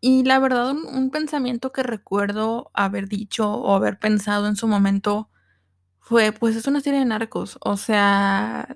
Y 0.00 0.24
la 0.24 0.40
verdad, 0.40 0.72
un, 0.72 1.10
pensamiento 1.10 1.70
que 1.72 1.84
recuerdo 1.84 2.70
haber 2.74 3.08
dicho 3.08 3.52
o 3.52 3.74
haber 3.74 4.00
pensado 4.00 4.48
en 4.48 4.56
su 4.56 4.66
momento 4.66 5.30
fue, 6.00 6.32
pues 6.32 6.56
es 6.56 6.66
una 6.66 6.80
serie 6.80 6.98
de 6.98 7.04
narcos. 7.04 7.56
O 7.60 7.76
sea, 7.76 8.68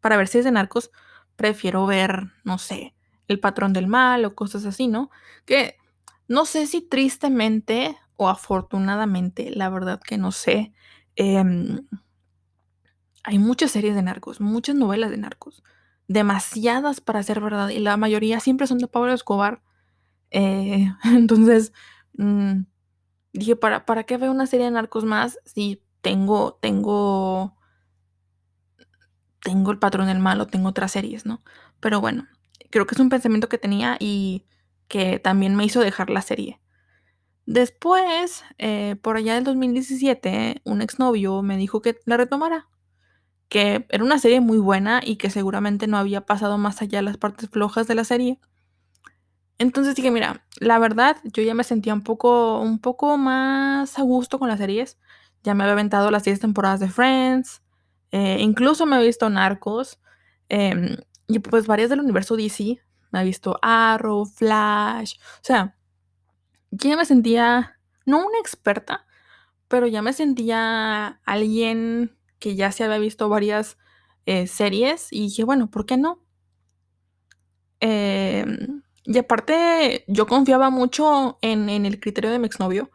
para 0.00 0.16
ver 0.16 0.26
si 0.26 0.38
es 0.38 0.44
de 0.44 0.50
narcos, 0.50 0.90
prefiero 1.36 1.86
ver, 1.86 2.32
no 2.44 2.58
sé, 2.58 2.94
El 3.28 3.40
patrón 3.40 3.72
del 3.72 3.86
mal 3.86 4.24
o 4.24 4.34
cosas 4.34 4.64
así, 4.66 4.88
¿no? 4.88 5.10
Que 5.46 5.76
no 6.26 6.44
sé 6.44 6.66
si 6.66 6.82
tristemente 6.82 7.96
o 8.16 8.28
afortunadamente, 8.28 9.50
la 9.50 9.70
verdad 9.70 10.00
que 10.00 10.18
no 10.18 10.32
sé. 10.32 10.72
Eh, 11.16 11.44
hay 13.28 13.38
muchas 13.38 13.72
series 13.72 13.94
de 13.94 14.00
narcos, 14.00 14.40
muchas 14.40 14.74
novelas 14.74 15.10
de 15.10 15.18
narcos, 15.18 15.62
demasiadas 16.06 17.02
para 17.02 17.22
ser 17.22 17.42
verdad, 17.42 17.68
y 17.68 17.78
la 17.78 17.98
mayoría 17.98 18.40
siempre 18.40 18.66
son 18.66 18.78
de 18.78 18.88
Pablo 18.88 19.12
Escobar. 19.12 19.60
Eh, 20.30 20.90
entonces, 21.04 21.74
mmm, 22.14 22.62
dije, 23.34 23.54
¿para, 23.54 23.84
¿para 23.84 24.04
qué 24.04 24.16
veo 24.16 24.30
una 24.30 24.46
serie 24.46 24.64
de 24.64 24.72
narcos 24.72 25.04
más 25.04 25.38
si 25.44 25.82
tengo, 26.00 26.54
tengo, 26.62 27.54
tengo 29.42 29.72
el 29.72 29.78
patrón 29.78 30.06
del 30.06 30.20
malo, 30.20 30.46
tengo 30.46 30.70
otras 30.70 30.92
series, 30.92 31.26
¿no? 31.26 31.42
Pero 31.80 32.00
bueno, 32.00 32.28
creo 32.70 32.86
que 32.86 32.94
es 32.94 33.00
un 33.00 33.10
pensamiento 33.10 33.50
que 33.50 33.58
tenía 33.58 33.98
y 34.00 34.46
que 34.88 35.18
también 35.18 35.54
me 35.54 35.66
hizo 35.66 35.80
dejar 35.80 36.08
la 36.08 36.22
serie. 36.22 36.60
Después, 37.44 38.42
eh, 38.56 38.96
por 39.02 39.18
allá 39.18 39.34
del 39.34 39.44
2017, 39.44 40.62
un 40.64 40.80
exnovio 40.80 41.42
me 41.42 41.58
dijo 41.58 41.82
que 41.82 41.98
la 42.06 42.16
retomara, 42.16 42.68
que 43.48 43.86
era 43.88 44.04
una 44.04 44.18
serie 44.18 44.40
muy 44.40 44.58
buena 44.58 45.00
y 45.02 45.16
que 45.16 45.30
seguramente 45.30 45.86
no 45.86 45.96
había 45.96 46.26
pasado 46.26 46.58
más 46.58 46.82
allá 46.82 46.98
de 46.98 47.02
las 47.02 47.16
partes 47.16 47.48
flojas 47.48 47.86
de 47.88 47.94
la 47.94 48.04
serie. 48.04 48.38
Entonces 49.58 49.94
dije, 49.96 50.10
mira, 50.10 50.44
la 50.60 50.78
verdad, 50.78 51.16
yo 51.24 51.42
ya 51.42 51.54
me 51.54 51.64
sentía 51.64 51.92
un 51.92 52.02
poco, 52.02 52.60
un 52.60 52.78
poco 52.78 53.18
más 53.18 53.98
a 53.98 54.02
gusto 54.02 54.38
con 54.38 54.48
las 54.48 54.58
series. 54.58 54.98
Ya 55.42 55.54
me 55.54 55.64
había 55.64 55.72
aventado 55.72 56.10
las 56.10 56.24
10 56.24 56.40
temporadas 56.40 56.80
de 56.80 56.88
Friends. 56.88 57.62
Eh, 58.12 58.38
incluso 58.40 58.86
me 58.86 59.00
he 59.00 59.04
visto 59.04 59.28
Narcos. 59.28 59.98
Eh, 60.48 60.96
y 61.26 61.38
pues 61.40 61.66
varias 61.66 61.90
del 61.90 62.00
universo 62.00 62.36
DC. 62.36 62.80
Me 63.10 63.22
he 63.22 63.24
visto 63.24 63.58
Arrow, 63.62 64.26
Flash. 64.26 65.16
O 65.18 65.42
sea, 65.42 65.74
ya 66.70 66.96
me 66.96 67.04
sentía, 67.04 67.78
no 68.04 68.18
una 68.18 68.38
experta, 68.38 69.06
pero 69.68 69.86
ya 69.86 70.02
me 70.02 70.12
sentía 70.12 71.20
alguien 71.24 72.17
que 72.38 72.56
ya 72.56 72.72
se 72.72 72.84
había 72.84 72.98
visto 72.98 73.28
varias 73.28 73.78
eh, 74.26 74.46
series 74.46 75.08
y 75.12 75.22
dije, 75.22 75.44
bueno, 75.44 75.70
¿por 75.70 75.86
qué 75.86 75.96
no? 75.96 76.22
Eh, 77.80 78.44
y 79.04 79.18
aparte, 79.18 80.04
yo 80.06 80.26
confiaba 80.26 80.70
mucho 80.70 81.38
en, 81.40 81.68
en, 81.70 81.86
el 81.86 81.98
criterio 82.00 82.30
de 82.30 82.38
mi 82.38 82.46
exnovio. 82.46 82.90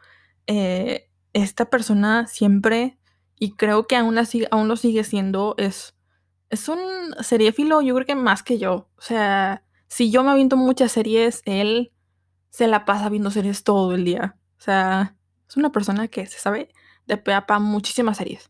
Eh, 0.47 1.09
esta 1.33 1.69
persona 1.69 2.27
siempre, 2.27 3.00
y 3.39 3.55
creo 3.55 3.88
que 3.88 3.95
aún, 3.95 4.17
así, 4.17 4.45
aún 4.51 4.67
lo 4.67 4.75
sigue 4.75 5.03
siendo, 5.03 5.55
es, 5.57 5.95
es 6.50 6.69
un 6.69 6.79
seriéfilo, 7.21 7.81
yo 7.81 7.95
creo 7.95 8.05
que 8.05 8.15
más 8.15 8.43
que 8.43 8.59
yo. 8.59 8.89
O 8.97 9.01
sea, 9.01 9.63
si 9.88 10.12
yo 10.12 10.23
me 10.23 10.31
aviento 10.31 10.55
muchas 10.55 10.91
series, 10.91 11.41
él 11.45 11.91
se 12.51 12.67
la 12.67 12.85
pasa 12.85 13.09
viendo 13.09 13.31
series 13.31 13.63
todo 13.63 13.95
el 13.95 14.05
día. 14.05 14.38
O 14.59 14.62
sea, 14.62 15.17
es 15.50 15.57
una 15.57 15.71
persona 15.71 16.07
que 16.07 16.27
se 16.27 16.38
sabe 16.38 16.69
de 17.07 17.17
peapa 17.17 17.57
muchísimas 17.57 18.17
series. 18.17 18.50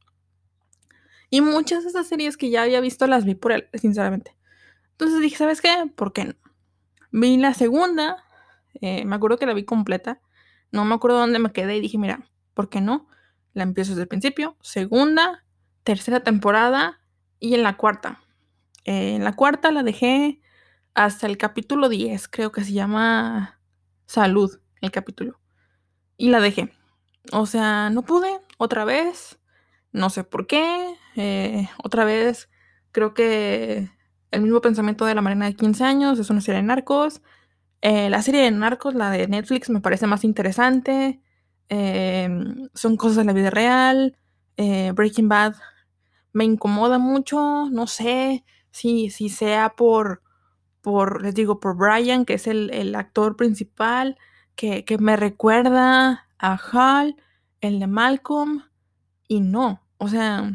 Y 1.34 1.42
muchas 1.42 1.82
de 1.82 1.90
esas 1.90 2.06
series 2.06 2.38
que 2.38 2.52
ya 2.52 2.62
había 2.62 2.80
visto 2.80 3.08
las 3.08 3.26
vi 3.26 3.34
por 3.34 3.54
él, 3.54 3.68
sinceramente. 3.74 4.38
Entonces 4.92 5.20
dije, 5.20 5.36
¿sabes 5.36 5.62
qué? 5.62 5.92
¿Por 5.96 6.14
qué 6.14 6.26
no? 6.26 6.36
Vi 7.12 7.38
la 7.38 7.56
segunda, 7.56 8.24
eh, 8.82 9.04
me 9.04 9.16
acuerdo 9.16 9.40
que 9.40 9.48
la 9.48 9.56
vi 9.56 9.66
completa. 9.66 10.22
No 10.72 10.86
me 10.86 10.94
acuerdo 10.94 11.18
dónde 11.18 11.40
me 11.40 11.52
quedé 11.52 11.76
y 11.76 11.82
dije, 11.82 11.98
mira, 11.98 12.30
¿por 12.54 12.70
qué 12.70 12.82
no? 12.82 13.08
La 13.54 13.64
empiezo 13.64 13.94
desde 13.94 14.04
el 14.04 14.10
principio. 14.10 14.58
Segunda, 14.62 15.44
tercera 15.84 16.20
temporada 16.20 17.02
y 17.40 17.56
en 17.56 17.64
la 17.64 17.78
cuarta. 17.78 18.22
Eh, 18.86 19.16
en 19.16 19.24
la 19.24 19.34
cuarta 19.34 19.72
la 19.72 19.82
dejé 19.82 20.40
hasta 20.94 21.26
el 21.26 21.40
capítulo 21.40 21.90
10, 21.90 22.28
creo 22.28 22.52
que 22.52 22.64
se 22.64 22.74
llama 22.74 23.60
Salud, 24.06 24.60
el 24.82 24.92
capítulo. 24.92 25.40
Y 26.16 26.30
la 26.30 26.40
dejé. 26.40 26.72
O 27.32 27.48
sea, 27.48 27.90
no 27.90 28.04
pude, 28.04 28.40
otra 28.60 28.86
vez. 28.86 29.40
No 29.92 30.12
sé 30.12 30.24
por 30.24 30.46
qué. 30.46 30.96
Eh, 31.16 31.70
otra 31.84 32.06
vez, 32.06 32.50
creo 32.92 33.14
que 33.14 33.90
el 34.32 34.42
mismo 34.42 34.62
pensamiento 34.62 35.06
de 35.06 35.16
la 35.16 35.22
Marina 35.22 35.46
de 35.46 35.56
15 35.56 35.84
años 35.84 36.20
es 36.20 36.30
una 36.30 36.42
serie 36.42 36.62
de 36.62 36.68
narcos. 36.68 37.22
Eh, 37.82 38.10
la 38.10 38.22
serie 38.22 38.42
de 38.42 38.52
narcos, 38.52 38.96
la 38.96 39.12
de 39.12 39.28
Netflix, 39.28 39.70
me 39.70 39.82
parece 39.82 40.08
más 40.08 40.24
interesante. 40.24 41.22
Eh, 41.70 42.30
son 42.74 42.98
cosas 42.98 43.18
de 43.18 43.26
la 43.26 43.34
vida 43.34 43.50
real. 43.50 44.18
Breaking 44.56 45.30
Bad 45.30 45.56
me 46.34 46.44
incomoda 46.44 46.98
mucho. 46.98 47.70
No 47.72 47.88
sé 47.88 48.44
si, 48.72 49.10
si 49.10 49.30
sea 49.30 49.70
por, 49.76 50.22
por, 50.82 51.22
les 51.22 51.36
digo, 51.36 51.60
por 51.60 51.78
Brian, 51.78 52.26
que 52.26 52.34
es 52.34 52.48
el, 52.48 52.72
el 52.72 52.96
actor 52.96 53.38
principal, 53.38 54.18
que, 54.56 54.84
que, 54.84 54.98
me 54.98 55.16
recuerda 55.16 56.28
a 56.38 56.60
Hal, 56.72 57.16
el 57.62 57.80
de 57.80 57.88
Malcolm. 57.88 58.64
Y 59.28 59.40
no, 59.40 59.82
o 59.98 60.08
sea, 60.10 60.54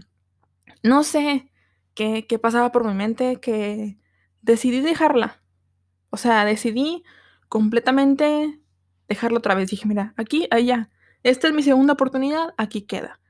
no 0.88 1.04
sé 1.04 1.50
qué, 1.94 2.38
pasaba 2.40 2.72
por 2.72 2.86
mi 2.86 2.94
mente 2.94 3.40
que 3.40 3.98
decidí 4.42 4.80
dejarla. 4.80 5.42
O 6.10 6.16
sea, 6.16 6.44
decidí 6.44 7.04
completamente 7.48 8.60
dejarla 9.08 9.38
otra 9.38 9.54
vez. 9.54 9.70
Dije, 9.70 9.86
mira, 9.86 10.14
aquí, 10.16 10.48
allá. 10.50 10.90
Esta 11.22 11.48
es 11.48 11.54
mi 11.54 11.62
segunda 11.62 11.94
oportunidad, 11.94 12.54
aquí 12.56 12.82
queda. 12.82 13.20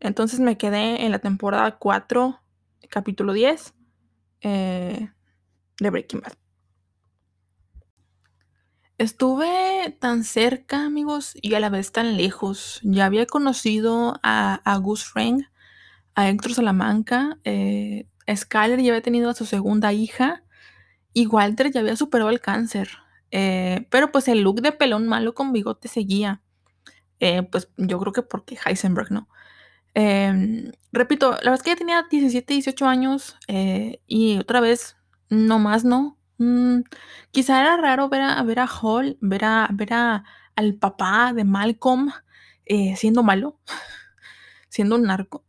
Entonces 0.00 0.40
me 0.40 0.58
quedé 0.58 1.04
en 1.04 1.12
la 1.12 1.18
temporada 1.18 1.78
4, 1.78 2.40
capítulo 2.90 3.32
10 3.32 3.74
eh, 4.42 5.10
de 5.80 5.90
Breaking 5.90 6.20
Bad. 6.20 6.34
Estuve 8.98 9.96
tan 10.00 10.24
cerca, 10.24 10.84
amigos, 10.84 11.36
y 11.40 11.54
a 11.54 11.60
la 11.60 11.70
vez 11.70 11.92
tan 11.92 12.16
lejos. 12.16 12.80
Ya 12.82 13.06
había 13.06 13.26
conocido 13.26 14.18
a, 14.24 14.56
a 14.64 14.76
Gus 14.78 15.04
Fring 15.04 15.44
a 16.18 16.28
Héctor 16.28 16.52
Salamanca. 16.52 17.38
Eh, 17.44 18.08
ya 18.26 18.58
había 18.66 19.00
tenido 19.02 19.30
a 19.30 19.34
su 19.34 19.46
segunda 19.46 19.92
hija 19.92 20.42
y 21.12 21.28
Walter 21.28 21.70
ya 21.70 21.80
había 21.80 21.94
superado 21.94 22.30
el 22.30 22.40
cáncer. 22.40 22.90
Eh, 23.30 23.86
pero 23.88 24.10
pues 24.10 24.26
el 24.26 24.40
look 24.42 24.60
de 24.60 24.72
pelón 24.72 25.06
malo 25.06 25.32
con 25.34 25.52
bigote 25.52 25.86
seguía. 25.86 26.42
Eh, 27.20 27.44
pues 27.44 27.70
yo 27.76 28.00
creo 28.00 28.12
que 28.12 28.22
porque 28.22 28.58
Heisenberg, 28.64 29.12
¿no? 29.12 29.28
Eh, 29.94 30.72
repito, 30.92 31.30
la 31.30 31.50
verdad 31.50 31.54
es 31.54 31.62
que 31.62 31.70
ya 31.70 31.76
tenía 31.76 32.04
17, 32.10 32.52
18 32.52 32.86
años 32.86 33.36
eh, 33.46 34.00
y 34.08 34.38
otra 34.38 34.60
vez, 34.60 34.96
no 35.28 35.60
más, 35.60 35.84
¿no? 35.84 36.18
Mm, 36.38 36.80
quizá 37.30 37.60
era 37.60 37.76
raro 37.76 38.08
ver 38.08 38.22
a, 38.22 38.42
ver 38.42 38.58
a 38.58 38.66
Hall, 38.66 39.18
ver, 39.20 39.44
a, 39.44 39.68
ver 39.72 39.92
a, 39.94 40.24
al 40.56 40.74
papá 40.74 41.32
de 41.32 41.44
Malcolm 41.44 42.10
siendo 42.96 43.22
malo, 43.22 43.60
siendo 44.68 44.96
un 44.96 45.04
narco. 45.04 45.47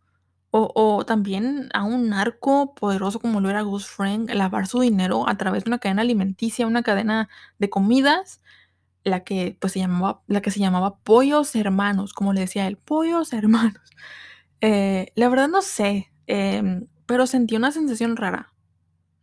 O, 0.52 0.72
o, 0.74 1.06
también 1.06 1.70
a 1.74 1.84
un 1.84 2.10
narco 2.10 2.74
poderoso 2.74 3.20
como 3.20 3.40
lo 3.40 3.50
era 3.50 3.62
Gus 3.62 3.88
Frank, 3.88 4.32
lavar 4.34 4.66
su 4.68 4.80
dinero 4.80 5.30
a 5.30 5.38
través 5.38 5.64
de 5.64 5.70
una 5.70 5.80
cadena 5.80 6.02
alimenticia, 6.02 6.66
una 6.66 6.82
cadena 6.82 7.30
de 7.60 7.70
comidas, 7.70 8.42
la 9.04 9.24
que 9.24 9.58
pues 9.60 9.74
se 9.74 9.80
llamaba, 9.80 10.22
la 10.28 10.42
que 10.42 10.52
se 10.52 10.60
llamaba 10.60 10.98
Pollos 11.00 11.56
Hermanos, 11.56 12.14
como 12.14 12.34
le 12.34 12.42
decía 12.42 12.68
él, 12.68 12.78
Pollos 12.78 13.34
Hermanos. 13.34 13.82
Eh, 14.62 15.14
la 15.16 15.30
verdad 15.30 15.48
no 15.48 15.62
sé, 15.62 16.12
eh, 16.28 16.82
pero 17.06 17.28
sentí 17.28 17.56
una 17.56 17.72
sensación 17.72 18.18
rara 18.18 18.52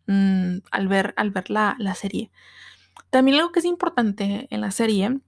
mmm, 0.07 0.59
al 0.71 0.89
ver, 0.89 1.15
al 1.17 1.31
ver 1.31 1.51
la, 1.51 1.77
la, 1.79 1.95
serie. 1.95 2.31
También 3.11 3.39
algo 3.39 3.53
que 3.53 3.61
es 3.61 3.65
importante 3.65 4.47
en 4.51 4.61
la 4.61 4.71
serie 4.71 5.21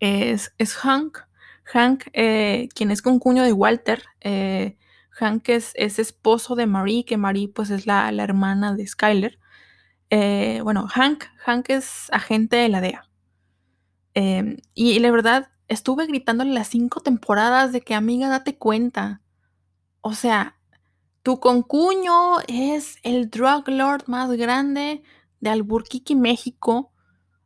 es, 0.00 0.54
es 0.58 0.74
Hank. 0.74 1.18
Hank, 1.64 2.04
eh, 2.14 2.68
quien 2.74 2.90
es 2.90 3.02
concuño 3.02 3.42
de 3.42 3.52
Walter, 3.52 4.02
eh, 4.20 4.76
Hank 5.18 5.48
es, 5.48 5.74
esposo 5.76 6.54
de 6.54 6.66
Marie, 6.66 7.04
que 7.04 7.16
Marie 7.16 7.48
pues 7.48 7.70
es 7.70 7.86
la, 7.86 8.08
hermana 8.10 8.74
de 8.74 8.86
Skyler. 8.86 9.38
Eh, 10.10 10.60
bueno, 10.62 10.86
Hank, 10.88 11.24
Hank 11.44 11.70
es 11.70 12.08
agente 12.12 12.56
de 12.56 12.68
la 12.68 12.80
DEA. 12.80 13.08
Em, 14.14 14.56
y, 14.74 14.98
la 15.00 15.10
verdad, 15.10 15.50
estuve 15.66 16.06
gritándole 16.06 16.52
las 16.52 16.68
cinco 16.68 17.00
temporadas 17.00 17.72
de 17.72 17.80
que 17.80 17.94
amiga, 17.94 18.28
date 18.28 18.56
cuenta. 18.56 19.20
O 20.00 20.14
sea, 20.14 20.56
tu 21.22 21.40
concuño 21.40 22.40
es 22.46 22.98
el 23.02 23.28
drug 23.28 23.68
lord 23.68 24.04
más 24.06 24.30
grande 24.32 25.02
de 25.40 25.50
Alburquerque, 25.50 26.14
México. 26.14 26.92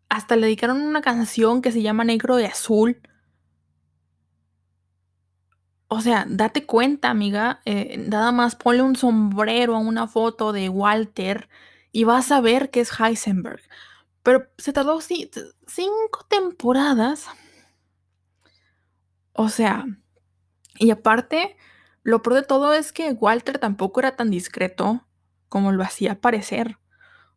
Hasta 0.09 0.37
le 0.37 0.43
dedicaron 0.43 0.83
una 0.83 1.01
canción 1.01 1.63
que 1.63 1.73
se 1.73 1.83
llama 1.83 2.05
Negro 2.05 2.39
y 2.39 2.45
Azul. 2.45 3.01
O 5.95 6.01
sea, 6.01 6.25
date 6.27 6.65
cuenta, 6.65 7.11
amiga. 7.11 7.61
Eh, 7.67 7.99
nada 7.99 8.33
más 8.33 8.57
ponle 8.57 8.81
un 8.81 8.97
sombrero 8.97 9.77
a 9.77 9.79
una 9.79 10.09
foto 10.09 10.55
de 10.55 10.71
Walter 10.71 11.51
y 11.93 12.05
vas 12.05 12.33
a 12.33 12.41
ver 12.41 12.71
que 12.71 12.81
es 12.81 12.99
Heisenberg. 12.99 13.61
Pero 14.23 14.47
se 14.57 14.73
tardó 14.73 14.99
cinco 15.03 16.27
temporadas. 16.31 17.27
O 19.35 19.51
sea, 19.51 19.85
y 20.79 20.91
aparte, 20.91 21.59
lo 22.03 22.23
peor 22.23 22.37
de 22.37 22.43
todo 22.45 22.73
es 22.73 22.91
que 22.91 23.13
Walter 23.13 23.59
tampoco 23.59 24.01
era 24.01 24.17
tan 24.17 24.31
discreto 24.31 25.07
como 25.51 25.73
lo 25.73 25.83
hacía 25.83 26.23
parecer. 26.23 26.79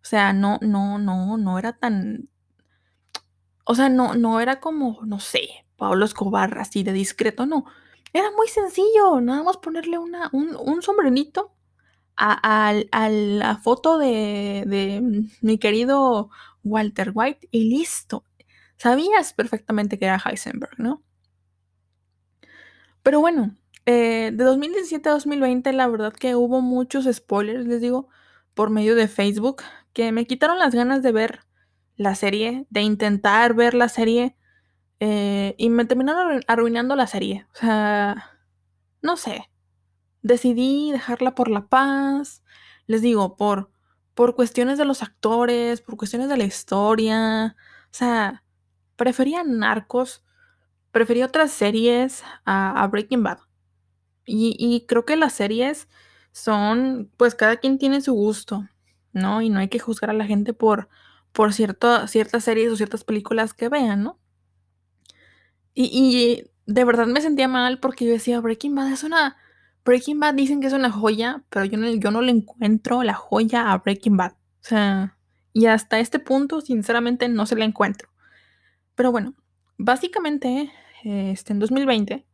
O 0.01 0.05
sea, 0.05 0.31
no, 0.31 0.59
no, 0.61 0.97
no, 0.97 1.35
no 1.35 1.59
era 1.59 1.73
tan. 1.73 2.29
O 3.65 3.75
sea, 3.75 3.89
no, 3.89 4.13
no 4.13 4.39
era 4.39 4.61
como, 4.61 5.01
no 5.03 5.19
sé, 5.19 5.41
Pablo 5.75 6.05
Escobar, 6.05 6.57
así 6.57 6.83
de 6.83 6.93
discreto, 6.93 7.45
no. 7.45 7.65
Era 8.15 8.31
muy 8.31 8.47
sencillo, 8.47 9.19
nada 9.19 9.43
más 9.43 9.57
ponerle 9.57 9.97
una, 9.97 10.29
un, 10.31 10.55
un 10.55 10.81
sombrenito 10.81 11.53
a, 12.15 12.73
la 13.09 13.57
foto 13.57 13.97
de, 13.97 14.63
de, 14.65 15.27
mi 15.41 15.57
querido 15.57 16.29
Walter 16.63 17.11
White 17.13 17.49
y 17.51 17.65
listo. 17.69 18.23
Sabías 18.77 19.33
perfectamente 19.33 19.99
que 19.99 20.05
era 20.05 20.21
Heisenberg, 20.25 20.79
¿no? 20.79 21.03
Pero 23.03 23.19
bueno, 23.19 23.57
eh, 23.85 24.31
de 24.33 24.43
2017 24.45 25.09
a 25.09 25.11
2020 25.11 25.73
la 25.73 25.89
verdad 25.89 26.13
que 26.13 26.35
hubo 26.35 26.61
muchos 26.61 27.13
spoilers, 27.13 27.67
les 27.67 27.81
digo, 27.81 28.07
por 28.53 28.69
medio 28.69 28.95
de 28.95 29.09
Facebook, 29.09 29.61
que 29.91 30.13
me 30.13 30.25
quitaron 30.25 30.57
las 30.57 30.73
ganas 30.73 31.03
de 31.03 31.11
ver 31.11 31.41
la 31.97 32.15
serie, 32.15 32.65
de 32.69 32.81
intentar 32.81 33.55
ver 33.55 33.73
la 33.73 33.89
serie 33.89 34.37
eh, 34.99 35.55
y 35.57 35.69
me 35.69 35.85
terminaron 35.85 36.41
arruinando 36.47 36.95
la 36.95 37.07
serie. 37.07 37.45
O 37.53 37.57
sea, 37.57 38.31
no 39.01 39.17
sé. 39.17 39.49
Decidí 40.21 40.91
dejarla 40.91 41.35
por 41.35 41.49
la 41.49 41.67
paz. 41.67 42.43
Les 42.87 43.01
digo, 43.01 43.35
por, 43.37 43.71
por 44.13 44.35
cuestiones 44.35 44.77
de 44.77 44.85
los 44.85 45.03
actores, 45.03 45.81
por 45.81 45.97
cuestiones 45.97 46.29
de 46.29 46.37
la 46.37 46.45
historia. 46.45 47.55
O 47.85 47.91
sea, 47.91 48.43
prefería 48.95 49.43
Narcos, 49.43 50.23
prefería 50.91 51.25
otras 51.27 51.51
series 51.51 52.23
a, 52.45 52.87
Breaking 52.87 53.23
Bad. 53.23 53.39
Y, 54.25 54.55
y, 54.57 54.87
creo 54.87 55.05
que 55.05 55.17
las 55.17 55.33
series 55.33 55.87
son, 56.31 57.11
pues 57.17 57.35
cada 57.35 57.57
quien 57.57 57.77
tiene 57.77 58.01
su 58.01 58.13
gusto, 58.13 58.67
¿no? 59.13 59.41
Y 59.41 59.49
no 59.49 59.59
hay 59.59 59.67
que 59.69 59.79
juzgar 59.79 60.09
a 60.09 60.13
la 60.13 60.25
gente 60.25 60.53
por, 60.53 60.89
por 61.31 61.53
ciertas 61.53 62.09
series 62.11 62.71
o 62.71 62.75
ciertas 62.75 63.03
películas 63.03 63.53
que 63.53 63.69
vean, 63.69 64.03
¿no? 64.03 64.19
Y, 65.75 66.45
de 66.65 66.83
verdad 66.83 67.05
me 67.05 67.21
sentía 67.21 67.47
mal 67.47 67.79
porque 67.79 68.05
yo 68.05 68.11
decía, 68.11 68.39
Breaking 68.39 68.73
Bad 68.73 68.91
es 68.91 69.03
una... 69.03 69.37
Breaking 69.83 70.19
Bad 70.19 70.33
dicen 70.33 70.61
que 70.61 70.67
es 70.67 70.73
una 70.73 70.89
joya, 70.89 71.43
pero 71.49 71.65
yo 71.65 71.77
no, 71.77 71.87
yo 71.87 72.09
no 72.09 72.21
le 72.21 72.31
encuentro 72.31 73.03
la 73.03 73.13
joya 73.13 73.71
a 73.71 73.77
Breaking 73.77 74.17
Bad. 74.17 74.31
O 74.31 74.67
sea, 74.67 75.15
y 75.53 75.67
hasta 75.67 75.99
este 75.99 76.17
punto, 76.17 76.61
sinceramente, 76.61 77.29
no 77.29 77.45
se 77.45 77.55
la 77.55 77.65
encuentro. 77.65 78.09
Pero 78.95 79.11
bueno, 79.11 79.35
básicamente, 79.77 80.71
este, 81.03 81.53
en 81.53 81.59
2020, 81.59 82.25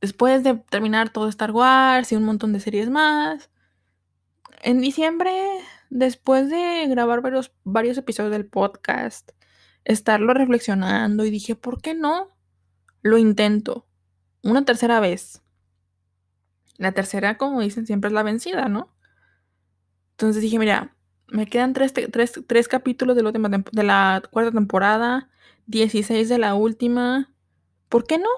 después 0.00 0.44
de 0.44 0.54
terminar 0.70 1.10
todo 1.10 1.28
Star 1.28 1.50
Wars 1.50 2.12
y 2.12 2.16
un 2.16 2.24
montón 2.24 2.52
de 2.52 2.60
series 2.60 2.88
más, 2.88 3.50
en 4.62 4.80
diciembre, 4.80 5.32
después 5.88 6.50
de 6.50 6.86
grabar 6.88 7.20
varios, 7.20 7.52
varios 7.64 7.98
episodios 7.98 8.32
del 8.32 8.46
podcast, 8.46 9.32
estarlo 9.84 10.34
reflexionando 10.34 11.24
y 11.24 11.30
dije, 11.30 11.56
¿por 11.56 11.80
qué 11.80 11.94
no? 11.94 12.28
Lo 13.02 13.18
intento 13.18 13.86
una 14.42 14.64
tercera 14.64 15.00
vez. 15.00 15.42
La 16.76 16.92
tercera, 16.92 17.36
como 17.36 17.60
dicen, 17.60 17.86
siempre 17.86 18.08
es 18.08 18.14
la 18.14 18.22
vencida, 18.22 18.68
¿no? 18.68 18.94
Entonces 20.12 20.42
dije, 20.42 20.58
mira, 20.58 20.96
me 21.28 21.46
quedan 21.46 21.72
tres, 21.72 22.68
capítulos 22.68 23.16
de 23.16 23.22
la, 23.22 23.30
de 23.30 23.82
la 23.82 24.22
cuarta 24.30 24.52
temporada, 24.52 25.30
16 25.66 26.28
de 26.28 26.38
la 26.38 26.54
última. 26.54 27.32
¿Por 27.88 28.06
qué 28.06 28.18
no? 28.18 28.28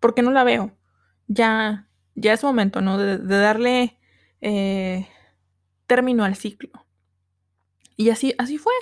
¿Por 0.00 0.14
qué 0.14 0.22
no 0.22 0.30
la 0.30 0.44
veo? 0.44 0.76
Ya, 1.26 1.88
ya 2.14 2.32
es 2.32 2.42
momento, 2.42 2.80
¿no? 2.80 2.98
De, 2.98 3.18
darle 3.18 3.98
eh, 4.40 5.08
término 5.86 6.24
al 6.24 6.36
ciclo. 6.36 6.86
Y 7.96 8.10
así, 8.10 8.34
así 8.38 8.58
fue. 8.58 8.72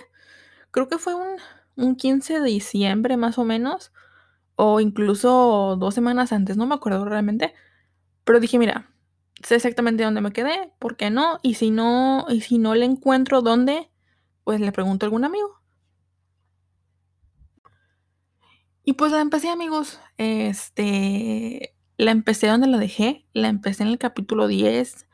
Creo 0.71 0.89
que 0.89 0.99
fue 0.99 1.15
un, 1.15 1.37
un 1.77 1.97
15 1.97 2.41
de 2.41 2.47
diciembre 2.47 3.17
más 3.17 3.39
o 3.39 3.45
menos 3.45 3.93
o 4.63 4.79
incluso 4.79 5.77
dos 5.79 5.95
semanas 5.95 6.33
antes, 6.33 6.59
no 6.59 6.67
me 6.67 6.75
acuerdo 6.75 7.07
realmente, 7.07 7.55
pero 8.25 8.41
dije, 8.41 8.59
mira, 8.59 8.91
sé 9.43 9.55
exactamente 9.55 10.05
dónde 10.05 10.21
me 10.21 10.33
quedé, 10.33 10.71
¿por 10.79 10.99
qué 10.99 11.09
no? 11.09 11.39
Y 11.43 11.55
si 11.55 11.71
no, 11.71 12.27
y 12.29 12.43
si 12.43 12.59
no 12.59 12.75
le 12.75 12.85
encuentro 12.85 13.41
dónde, 13.41 13.91
pues 14.45 14.61
le 14.61 14.71
pregunto 14.71 15.07
a 15.07 15.09
algún 15.09 15.25
amigo. 15.25 15.63
Y 18.85 18.93
pues 18.95 19.13
la 19.13 19.23
empecé, 19.23 19.49
amigos. 19.49 19.99
Este, 20.19 21.75
la 21.97 22.11
empecé 22.11 22.49
donde 22.49 22.67
la 22.67 22.77
dejé, 22.77 23.25
la 23.33 23.49
empecé 23.49 23.85
en 23.85 23.89
el 23.89 23.99
capítulo 23.99 24.47
10 24.47 25.07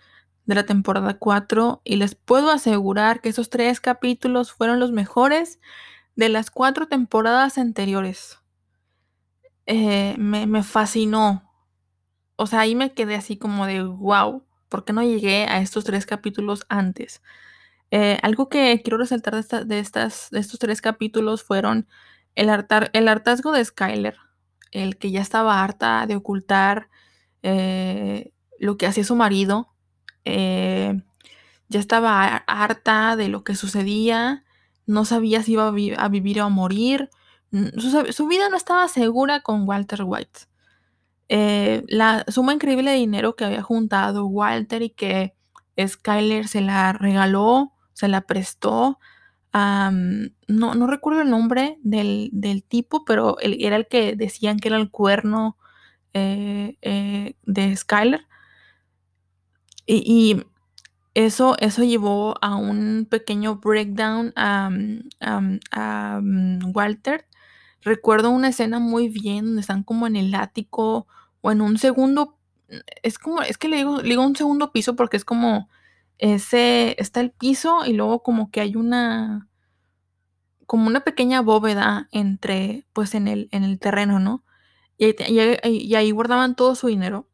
de 0.47 0.55
la 0.57 0.67
temporada 0.67 1.19
4 1.19 1.83
y 1.85 1.97
les 1.97 2.17
puedo 2.17 2.51
asegurar 2.51 3.21
que 3.21 3.29
esos 3.29 3.49
tres 3.49 3.81
capítulos 3.81 4.53
fueron 4.53 4.81
los 4.81 4.91
mejores 4.91 5.61
de 6.17 6.31
las 6.31 6.51
cuatro 6.51 6.89
temporadas 6.89 7.59
anteriores. 7.59 8.41
Eh, 9.67 10.15
me, 10.19 10.63
fascinó. 10.63 11.53
O 12.37 12.47
sea, 12.47 12.61
ahí 12.61 12.75
me 12.75 12.95
quedé 12.95 13.17
así 13.17 13.37
como 13.37 13.67
de 13.67 13.83
wow, 13.83 14.45
¿por 14.69 14.85
qué 14.85 14.93
no 14.93 15.03
llegué 15.03 15.47
a 15.49 15.61
estos 15.61 15.85
tres 15.85 16.07
capítulos 16.07 16.65
antes? 16.69 17.23
Eh, 17.91 18.19
algo 18.23 18.49
que 18.49 18.81
quiero 18.83 18.99
resaltar 18.99 19.35
de, 19.35 19.79
estas, 19.79 20.29
de 20.31 20.41
estos 20.41 20.59
tres 20.59 20.81
capítulos 20.81 21.43
fueron 21.43 21.89
el, 22.35 22.51
el 22.93 23.09
hartazgo 23.09 23.53
de 23.53 23.65
Skyler, 23.65 24.17
el 24.73 24.99
que 24.99 25.11
ya 25.11 25.21
estaba 25.21 25.63
harta 25.65 26.07
de 26.07 26.17
ocultar 26.17 26.89
eh, 27.43 28.33
lo 28.59 28.77
que 28.77 28.87
hacía 28.87 29.05
su 29.05 29.17
marido, 29.17 29.73
ya 30.25 31.81
estaba 31.81 32.25
harta 32.47 33.17
de 33.17 33.29
lo 33.29 33.45
que 33.45 33.55
sucedía, 33.55 34.45
no 34.87 35.05
sabía 35.05 35.43
si 35.43 35.53
iba 35.53 35.69
a 35.69 36.09
vivir 36.09 36.41
o 36.41 36.45
a 36.45 36.49
morir, 36.49 37.11
su, 38.11 38.27
vida 38.27 38.49
no 38.49 38.57
estaba 38.57 38.89
segura 38.89 39.41
con 39.41 39.69
Walter 39.69 40.03
White. 40.05 40.41
Eh, 41.29 41.85
la 41.89 42.25
suma 42.29 42.55
increíble 42.55 42.93
de 42.93 42.99
dinero 42.99 43.35
que 43.35 43.45
había 43.45 43.63
juntado 43.63 44.27
Walter 44.27 44.83
y 44.83 44.91
que 44.91 45.35
Skyler 45.85 46.49
se 46.49 46.61
la 46.61 46.93
regaló, 46.93 47.73
se 47.93 48.09
la 48.09 48.23
prestó. 48.23 48.99
no, 49.53 50.87
recuerdo 50.87 51.23
el 51.23 51.31
nombre 51.31 51.79
del, 51.83 52.65
tipo, 52.69 53.05
pero 53.05 53.37
era 53.41 53.77
el 53.77 53.89
que 53.89 54.17
decían 54.17 54.59
que 54.59 54.69
era 54.69 54.77
el 54.77 54.91
cuerno 54.91 55.57
eh, 56.15 56.77
eh, 56.83 57.37
de 57.45 57.77
Skyler. 57.77 58.27
Y, 59.87 60.43
eso, 61.15 61.57
eso, 61.61 61.83
llevó 61.83 62.35
a 62.43 62.57
un 62.57 63.07
pequeño 63.11 63.57
breakdown 63.57 64.35
a 64.37 64.69
Walter 66.75 67.27
Recuerdo 67.87 68.31
una 68.31 68.49
escena 68.49 68.81
muy 68.81 69.09
bien 69.09 69.45
donde 69.45 69.61
están 69.61 69.85
como 69.85 70.09
en 70.09 70.17
el 70.17 70.35
ático 70.35 71.07
o 71.41 71.53
en 71.53 71.61
un 71.61 71.79
segundo, 71.79 72.37
es 73.05 73.17
como, 73.17 73.43
es 73.43 73.59
que 73.59 73.69
le 73.69 73.77
digo, 73.77 74.03
le 74.03 74.09
digo 74.09 74.27
un 74.27 74.35
segundo 74.35 74.73
piso 74.73 74.97
porque 74.97 75.17
es 75.17 75.25
como 75.25 75.69
ese, 76.19 77.01
está 77.01 77.21
el 77.21 77.31
piso 77.31 77.85
y 77.87 77.93
luego 77.93 78.25
como 78.25 78.51
que 78.51 78.61
hay 78.61 78.75
una, 78.75 79.49
como 80.67 80.89
una 80.89 81.05
pequeña 81.05 81.43
bóveda 81.43 82.09
entre, 82.11 82.89
pues 82.93 83.15
en 83.15 83.29
el, 83.29 83.49
en 83.53 83.63
el 83.63 83.79
terreno, 83.79 84.19
¿no? 84.19 84.43
Y, 84.99 85.15
y 85.63 85.95
ahí 85.95 86.11
guardaban 86.11 86.57
todo 86.57 86.75
su 86.75 86.89
dinero. 86.89 87.29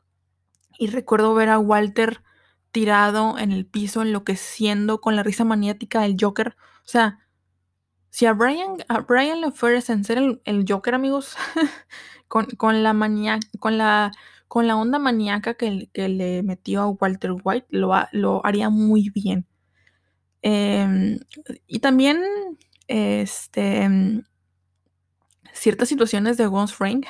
Y 0.79 0.89
recuerdo 0.89 1.33
ver 1.33 1.49
a 1.49 1.59
Walter 1.59 2.23
tirado 2.73 3.39
en 3.39 3.53
el 3.53 3.65
piso, 3.65 4.03
enloqueciendo 4.03 5.01
con 5.01 5.17
la 5.17 5.23
risa 5.23 5.45
maniática 5.45 6.03
del 6.03 6.19
Joker. 6.21 6.57
O 6.85 6.89
sea, 6.89 7.21
si 8.13 8.27
a 8.27 8.35
Brian, 8.35 8.77
a 8.89 9.01
Brian 9.01 9.41
le 9.41 9.47
en 9.49 10.05
ser 10.05 10.19
el, 10.45 10.65
Joker, 10.69 10.95
amigos, 10.95 11.35
con, 12.29 12.45
con 12.45 12.83
la 12.83 12.93
con 13.59 13.79
la, 13.79 14.13
con 14.49 14.67
la 14.67 14.77
onda 14.77 14.99
maníaca 14.99 15.55
que, 15.55 15.89
que, 15.95 16.09
le 16.11 16.43
metió 16.43 16.83
a 16.83 16.89
Walter 16.91 17.33
White, 17.43 17.69
lo, 17.71 17.91
lo 18.13 18.45
haría 18.45 18.69
muy 18.69 19.09
bien. 19.09 19.47
Eh, 20.43 21.19
y 21.67 21.79
también, 21.79 22.23
este, 22.87 23.89
ciertas 25.55 25.89
situaciones 25.89 26.37
de 26.37 26.47
Ghost 26.47 26.75
Frank, 26.75 27.07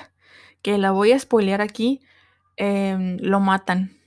que 0.62 0.78
la 0.78 0.92
voy 0.92 1.10
a 1.10 1.18
spoilear 1.18 1.62
aquí, 1.62 2.00
eh, 2.56 3.16
lo 3.20 3.40
matan. 3.40 3.98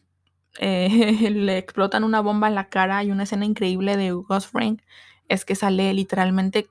Eh, 0.60 0.88
le 1.30 1.58
explotan 1.58 2.06
una 2.06 2.22
bomba 2.22 2.48
en 2.48 2.56
la 2.56 2.70
cara 2.70 3.04
y 3.04 3.12
una 3.12 3.24
escena 3.24 3.44
increíble 3.44 3.98
de 3.98 4.12
Ghost 4.12 4.50
Frank 4.50 4.82
es 5.28 5.46
que 5.46 5.56
sale 5.56 5.94
literalmente 5.94 6.70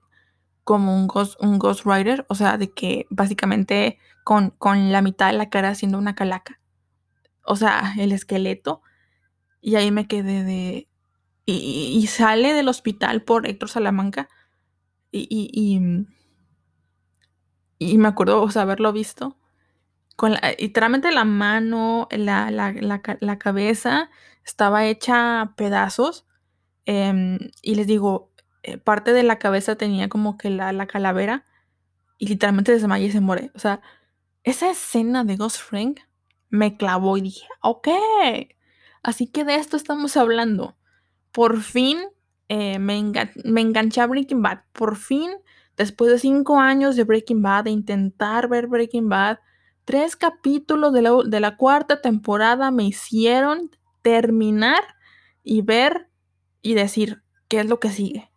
como 0.64 0.96
un 0.96 1.06
Ghost, 1.06 1.40
un 1.40 1.58
Ghost 1.58 1.84
Rider, 1.86 2.26
o 2.28 2.34
sea, 2.34 2.56
de 2.56 2.72
que 2.72 3.06
básicamente 3.10 3.98
con, 4.24 4.50
con 4.50 4.90
la 4.90 5.02
mitad 5.02 5.30
de 5.30 5.38
la 5.38 5.50
cara 5.50 5.68
haciendo 5.68 5.98
una 5.98 6.14
calaca. 6.14 6.58
O 7.44 7.56
sea, 7.56 7.94
el 7.98 8.12
esqueleto. 8.12 8.82
Y 9.60 9.76
ahí 9.76 9.90
me 9.90 10.08
quedé 10.08 10.42
de... 10.42 10.88
Y, 11.46 12.06
sale 12.06 12.54
del 12.54 12.68
hospital 12.68 13.22
por 13.22 13.46
Héctor 13.46 13.68
Salamanca. 13.68 14.30
Y, 15.12 15.28
y, 17.78 17.98
me 17.98 18.08
acuerdo, 18.08 18.42
o 18.42 18.50
sea, 18.50 18.62
haberlo 18.62 18.92
visto. 18.94 19.36
Literalmente 20.58 21.12
la 21.12 21.24
mano, 21.24 22.08
la, 22.10 22.50
la, 22.50 22.72
la, 23.20 23.38
cabeza 23.38 24.10
estaba 24.42 24.86
hecha 24.86 25.52
pedazos. 25.56 26.26
Eh, 26.86 27.38
y 27.60 27.74
les 27.74 27.86
digo, 27.86 28.32
eh, 28.64 28.78
parte 28.78 29.12
de 29.12 29.22
la 29.22 29.38
cabeza 29.38 29.76
tenía 29.76 30.08
como 30.08 30.38
que 30.38 30.50
la, 30.50 30.72
la 30.72 30.86
calavera. 30.86 31.44
Y 32.18 32.28
literalmente 32.28 32.72
desmaya 32.72 33.06
y 33.06 33.12
se 33.12 33.20
muere. 33.20 33.50
O 33.54 33.58
sea, 33.58 33.80
esa 34.42 34.70
escena 34.70 35.24
de 35.24 35.36
Ghost 35.36 35.60
Frank 35.60 36.00
me 36.48 36.76
clavó 36.76 37.16
y 37.16 37.22
dije, 37.22 37.46
ok, 37.60 37.88
así 39.02 39.26
que 39.26 39.44
de 39.44 39.56
esto 39.56 39.76
estamos 39.76 40.16
hablando. 40.16 40.76
Por 41.32 41.60
fin 41.60 41.98
eh, 42.48 42.78
me, 42.78 42.96
engan 42.96 43.30
me 43.44 43.60
enganché 43.60 44.00
a 44.00 44.06
Breaking 44.06 44.42
Bad. 44.42 44.60
Por 44.72 44.96
fin, 44.96 45.30
después 45.76 46.10
de 46.10 46.18
cinco 46.18 46.60
años 46.60 46.96
de 46.96 47.04
Breaking 47.04 47.42
Bad, 47.42 47.64
de 47.64 47.70
intentar 47.70 48.48
ver 48.48 48.66
Breaking 48.68 49.08
Bad, 49.08 49.38
tres 49.84 50.16
capítulos 50.16 50.92
de 50.92 51.02
la, 51.02 51.10
de 51.24 51.40
la 51.40 51.56
cuarta 51.56 52.00
temporada 52.00 52.70
me 52.70 52.84
hicieron 52.84 53.70
terminar 54.02 54.82
y 55.42 55.62
ver 55.62 56.08
y 56.62 56.74
decir 56.74 57.22
qué 57.48 57.60
es 57.60 57.66
lo 57.66 57.80
que 57.80 57.90
sigue. 57.90 58.30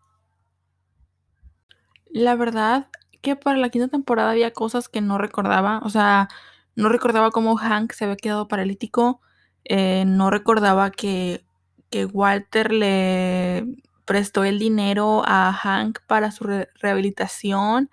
La 2.18 2.36
verdad 2.36 2.88
que 3.22 3.36
para 3.36 3.60
la 3.60 3.70
quinta 3.70 3.90
temporada 3.90 4.32
había 4.32 4.52
cosas 4.52 4.90
que 4.90 5.02
no 5.02 5.20
recordaba, 5.20 5.82
o 5.84 5.90
sea, 5.90 6.30
no 6.76 6.90
recordaba 6.90 7.30
cómo 7.30 7.58
Hank 7.58 7.92
se 7.94 8.06
había 8.06 8.18
quedado 8.18 8.48
paralítico, 8.48 9.22
eh, 9.66 10.04
no 10.08 10.32
recordaba 10.32 10.90
que, 10.90 11.46
que, 11.92 12.06
Walter 12.06 12.72
le 12.74 13.68
prestó 14.06 14.44
el 14.46 14.58
dinero 14.58 15.22
a 15.28 15.54
Hank 15.54 16.00
para 16.08 16.32
su 16.32 16.46
re 16.46 16.70
rehabilitación 16.82 17.92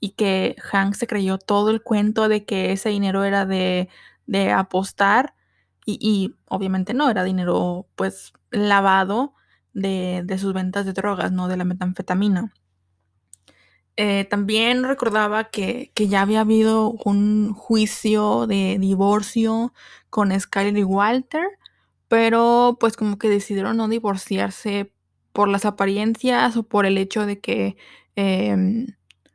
y 0.00 0.10
que 0.10 0.54
Hank 0.62 0.94
se 0.94 1.08
creyó 1.08 1.38
todo 1.38 1.70
el 1.70 1.82
cuento 1.82 2.28
de 2.28 2.44
que 2.44 2.72
ese 2.72 2.90
dinero 2.90 3.24
era 3.24 3.46
de, 3.46 3.88
de 4.26 4.52
apostar 4.52 5.34
y, 5.84 5.98
y, 6.00 6.36
obviamente 6.48 6.94
no, 6.94 7.10
era 7.10 7.24
dinero 7.24 7.88
pues 7.96 8.32
lavado 8.52 9.34
de, 9.74 10.22
de 10.24 10.38
sus 10.38 10.54
ventas 10.54 10.86
de 10.86 10.92
drogas, 10.92 11.32
no 11.32 11.48
de 11.48 11.56
la 11.56 11.64
metanfetamina. 11.64 12.52
Eh, 13.96 14.26
también 14.28 14.84
recordaba 14.84 15.44
que, 15.44 15.90
que, 15.94 16.08
ya 16.08 16.20
había 16.22 16.40
habido 16.42 16.90
un 16.90 17.54
juicio 17.54 18.46
de 18.46 18.76
divorcio 18.78 19.72
con 20.10 20.38
Skyler 20.38 20.76
y 20.76 20.84
Walter, 20.84 21.46
pero 22.08 22.76
pues 22.78 22.96
como 22.96 23.18
que 23.18 23.28
decidieron 23.28 23.78
no 23.78 23.88
divorciarse 23.88 24.92
por 25.32 25.48
las 25.48 25.64
apariencias 25.64 26.56
o 26.56 26.62
por 26.62 26.86
el 26.86 26.98
hecho 26.98 27.26
de 27.26 27.40
que 27.40 27.76
eh, 28.16 28.86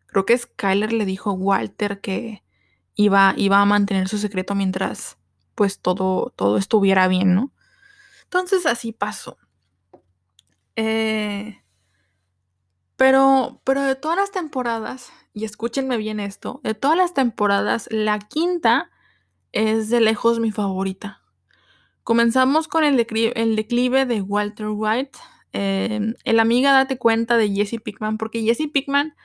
creo 0.07 0.25
que 0.25 0.37
Skyler 0.37 0.93
le 0.93 1.05
dijo 1.05 1.31
a 1.31 1.33
Walter 1.33 2.01
que 2.01 2.43
iba, 2.95 3.33
iba 3.37 3.61
a 3.61 3.65
mantener 3.65 4.07
su 4.09 4.17
secreto 4.17 4.55
mientras 4.55 5.17
pues 5.55 5.79
todo, 5.79 6.33
todo 6.35 6.57
estuviera 6.57 7.07
bien, 7.07 7.35
¿no? 7.35 7.51
Entonces 8.23 8.65
así 8.65 8.91
pasó. 8.91 9.37
Eh, 10.75 11.60
pero, 13.01 13.59
pero 13.63 13.81
de 13.81 13.95
todas 13.95 14.15
las 14.15 14.29
temporadas, 14.29 15.11
y 15.33 15.45
escúchenme 15.45 15.97
bien 15.97 16.19
esto, 16.19 16.61
de 16.63 16.75
todas 16.75 16.95
las 16.95 17.15
temporadas, 17.15 17.87
la 17.89 18.19
quinta 18.19 18.91
es 19.53 19.89
de 19.89 20.01
lejos 20.01 20.39
mi 20.39 20.51
favorita. 20.51 21.19
Comenzamos 22.03 22.67
con 22.67 22.83
el 22.83 22.97
declive, 22.97 24.05
de 24.05 24.21
Walter 24.21 24.67
White. 24.69 25.17
Eh, 25.51 26.13
el 26.23 26.39
amiga 26.39 26.73
date 26.73 26.99
cuenta 26.99 27.37
de 27.37 27.49
Jesse 27.49 27.81
Pickman, 27.83 28.19
porque 28.19 28.43
Jesse 28.43 28.69
Pickman, 28.71 29.15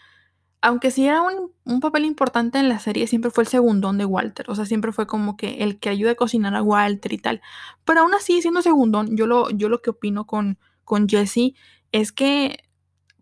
aunque 0.63 0.91
sí 0.91 1.07
era 1.07 1.21
un, 1.21 1.53
un, 1.65 1.81
papel 1.81 2.07
importante 2.07 2.59
en 2.59 2.71
la 2.71 2.79
serie, 2.79 3.07
siempre 3.07 3.31
fue 3.31 3.45
el 3.45 3.49
segundón 3.49 3.99
de 3.99 4.07
Walter. 4.07 4.47
O 4.49 4.55
sea, 4.55 4.65
siempre 4.65 4.91
fue 4.91 5.07
como 5.07 5.37
que 5.37 5.63
el 5.63 5.79
que 5.79 5.91
ayuda 5.91 6.13
a 6.13 6.15
cocinar 6.15 6.55
a 6.55 6.63
Walter 6.63 7.13
y 7.13 7.19
tal. 7.19 7.43
Pero 7.85 8.01
aún 8.01 8.15
así, 8.15 8.41
siendo 8.41 8.63
segundón, 8.63 9.19
yo 9.19 9.27
lo, 9.27 9.51
yo 9.51 9.69
lo 9.69 9.83
que 9.83 9.91
opino 9.91 10.27
con, 10.27 10.59
con 10.83 11.11
Jesse 11.11 11.53
es 11.93 12.11
que 12.11 12.66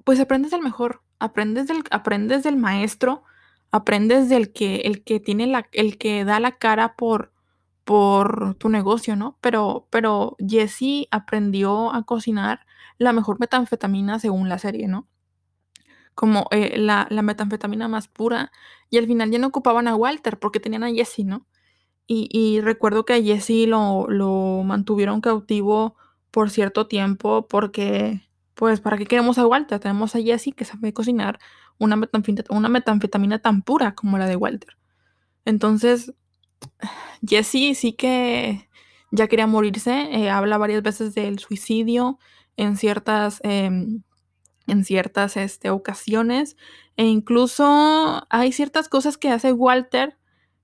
pues 0.05 0.21
aprendes 0.21 0.51
del 0.51 0.63
mejor, 0.63 1.03
aprendes 1.19 1.67
del, 1.67 1.83
aprendes 1.91 2.43
del 2.45 2.57
maestro, 2.57 3.25
aprendes 3.71 4.29
del 4.29 4.53
que, 4.53 4.83
el 4.83 5.03
que 5.03 5.19
tiene 5.19 5.47
la, 5.47 5.67
el 5.73 5.99
que 5.99 6.25
da 6.25 6.39
la 6.41 6.59
cara 6.59 6.95
por, 6.95 7.33
por 7.85 8.55
tu 8.57 8.69
negocio, 8.69 9.17
¿no? 9.17 9.39
Pero, 9.41 9.89
pero 9.91 10.37
Jesse 10.39 11.09
aprendió 11.11 11.93
a 11.93 12.05
cocinar 12.05 12.67
la 12.99 13.13
mejor 13.13 13.41
metanfetamina 13.41 14.19
según 14.19 14.49
la 14.49 14.59
serie, 14.59 14.87
¿no? 14.87 15.09
Como 16.15 16.47
eh, 16.53 16.79
la, 16.79 17.09
la, 17.11 17.23
metanfetamina 17.23 17.89
más 17.89 18.07
pura. 18.07 18.53
Y 18.91 18.99
al 18.99 19.07
final 19.07 19.31
ya 19.31 19.39
no 19.39 19.49
ocupaban 19.49 19.89
a 19.89 19.97
Walter 19.97 20.39
porque 20.39 20.61
tenían 20.61 20.85
a 20.85 20.93
Jesse, 20.93 21.25
¿no? 21.25 21.47
Y, 22.07 22.29
y 22.31 22.61
recuerdo 22.61 23.05
que 23.05 23.15
a 23.15 23.23
Jesse 23.23 23.67
lo, 23.67 24.07
lo 24.09 24.63
mantuvieron 24.65 25.21
cautivo 25.21 25.97
por 26.31 26.51
cierto 26.51 26.87
tiempo 26.87 27.49
porque 27.49 28.29
pues, 28.55 28.81
¿para 28.81 28.97
qué 28.97 29.07
queremos 29.07 29.39
a 29.39 29.47
Walter? 29.47 29.79
Tenemos 29.81 30.15
a 30.15 30.21
Jesse 30.21 30.55
que 30.57 30.65
sabe 30.65 30.93
cocinar 30.93 31.39
una 31.79 31.97
metanfetamina, 31.97 32.57
una 32.57 32.69
metanfetamina 32.69 33.39
tan 33.41 33.63
pura 33.63 33.95
como 33.95 34.19
la 34.19 34.27
de 34.27 34.37
Walter. 34.37 34.77
Entonces, 35.45 36.15
Jesse 37.27 37.77
sí 37.77 37.95
que 37.95 38.69
ya 39.11 39.29
quería 39.29 39.47
morirse. 39.47 40.09
Eh, 40.13 40.31
habla 40.31 40.59
varias 40.59 40.83
veces 40.83 41.15
del 41.15 41.39
suicidio 41.39 42.19
en 42.57 42.77
ciertas, 42.77 43.41
eh, 43.45 43.71
en 44.67 44.85
ciertas 44.85 45.37
este, 45.37 45.71
ocasiones. 45.71 46.57
E 46.97 47.05
incluso 47.05 48.27
hay 48.31 48.53
ciertas 48.53 48.89
cosas 48.89 49.19
que 49.19 49.31
hace 49.31 49.53
Walter 49.53 50.17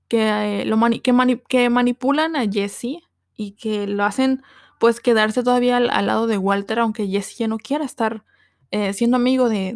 que, 0.09 0.63
eh, 0.63 0.65
lo 0.65 0.77
mani 0.77 1.01
que, 1.01 1.13
mani 1.13 1.41
que 1.49 1.71
manipulan 1.71 2.37
a 2.37 2.51
Jesse 2.51 2.99
y 3.37 3.53
que 3.53 3.87
lo 3.87 4.05
hacen 4.05 4.43
pues 4.81 5.01
quedarse 5.01 5.43
todavía 5.43 5.77
al, 5.77 6.07
lado 6.07 6.27
de 6.27 6.39
Walter, 6.39 6.79
aunque 6.79 7.07
Jesse 7.07 7.37
ya 7.37 7.49
no 7.49 7.59
quiera 7.59 7.85
estar 7.85 8.25
eh, 8.71 8.95
siendo 8.95 9.19
amigo 9.19 9.51
de, 9.51 9.75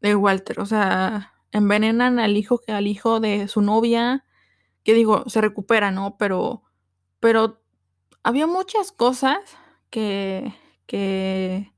de, 0.00 0.14
Walter. 0.14 0.60
O 0.60 0.66
sea, 0.66 1.32
envenenan 1.50 2.20
al 2.20 2.36
hijo, 2.36 2.60
al 2.68 2.86
hijo 2.86 3.18
de 3.18 3.48
su 3.48 3.60
novia, 3.60 4.24
que 4.84 4.94
digo, 4.94 5.24
se 5.28 5.40
recupera, 5.40 5.90
¿no? 5.90 6.16
Pero, 6.16 6.62
pero 7.18 7.60
había 8.22 8.46
muchas 8.46 8.92
cosas 8.92 9.38
que, 9.90 10.54
que, 10.86 11.72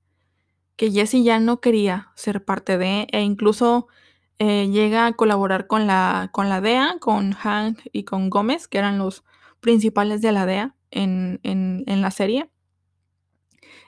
que 0.77 0.91
Jesse 0.91 1.25
ya 1.25 1.41
no 1.41 1.63
quería 1.63 2.13
ser 2.17 2.45
parte 2.45 2.77
de, 2.77 3.07
e 3.13 3.23
incluso 3.23 3.89
eh, 4.39 4.69
llega 4.69 5.07
a 5.07 5.15
colaborar 5.15 5.69
con 5.69 5.87
la, 5.87 6.29
con 6.33 6.51
la 6.51 6.61
DEA, 6.61 6.99
con 7.01 7.33
Hank 7.33 7.81
y 7.93 8.05
con 8.05 8.29
Gómez, 8.29 8.69
que 8.69 8.77
eran 8.77 8.99
los 8.99 9.25
principales 9.61 10.21
de 10.21 10.33
la 10.33 10.45
DEA 10.45 10.75
en, 10.91 11.41
en, 11.43 11.85
en 11.87 12.01
la 12.03 12.11
serie. 12.11 12.51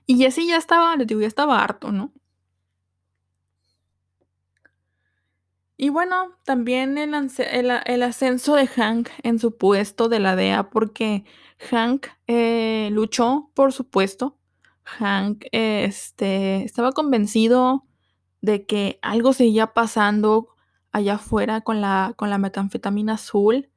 Y 0.07 0.17
Jesse 0.17 0.47
ya 0.47 0.57
estaba, 0.57 0.97
les 0.97 1.07
digo, 1.07 1.21
ya 1.21 1.27
estaba 1.27 1.63
harto, 1.63 1.93
¿no? 1.93 2.13
Y 5.77 5.89
bueno, 5.89 6.37
también 6.45 6.99
el, 6.99 7.15
el, 7.15 7.71
el, 7.87 8.03
ascenso 8.03 8.55
de 8.55 8.67
Hank 8.67 9.09
en 9.23 9.39
su 9.39 9.57
puesto 9.57 10.11
de 10.11 10.21
la 10.21 10.37
DEA, 10.37 10.69
porque 10.69 11.25
Hank 11.71 12.09
eh, 12.27 12.91
luchó 12.93 13.51
por 13.55 13.73
su 13.73 13.89
puesto. 13.89 14.37
Hank 14.85 15.47
este, 15.53 16.65
estaba 16.65 16.93
convencido 16.93 17.87
de 18.43 18.67
que 18.67 18.99
algo 19.01 19.33
seguía 19.33 19.69
pasando 19.69 20.49
allá 20.93 21.15
afuera 21.15 21.63
con 21.63 21.81
la, 21.81 22.13
con 22.17 22.29
la 22.29 22.37
metanfetamina 22.37 23.15
azul 23.15 23.70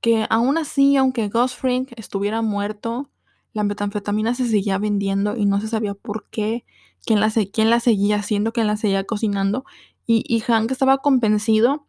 que 0.00 0.26
aún 0.30 0.58
así, 0.58 0.96
aunque 0.96 1.28
Ghost 1.28 1.58
Frank 1.58 1.92
estuviera 1.96 2.42
muerto, 2.42 3.10
la 3.52 3.64
metanfetamina 3.64 4.34
se 4.34 4.46
seguía 4.46 4.78
vendiendo 4.78 5.36
y 5.36 5.44
no 5.46 5.60
se 5.60 5.68
sabía 5.68 5.94
por 5.94 6.26
qué, 6.30 6.64
quién 7.04 7.20
la, 7.20 7.30
quién 7.52 7.70
la 7.70 7.80
seguía 7.80 8.16
haciendo, 8.16 8.52
quién 8.52 8.66
la 8.66 8.76
seguía 8.76 9.04
cocinando. 9.04 9.64
Y, 10.06 10.24
y 10.26 10.40
Hank 10.40 10.70
estaba 10.70 10.98
convencido 10.98 11.86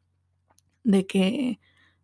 de 0.83 1.05
que, 1.07 1.59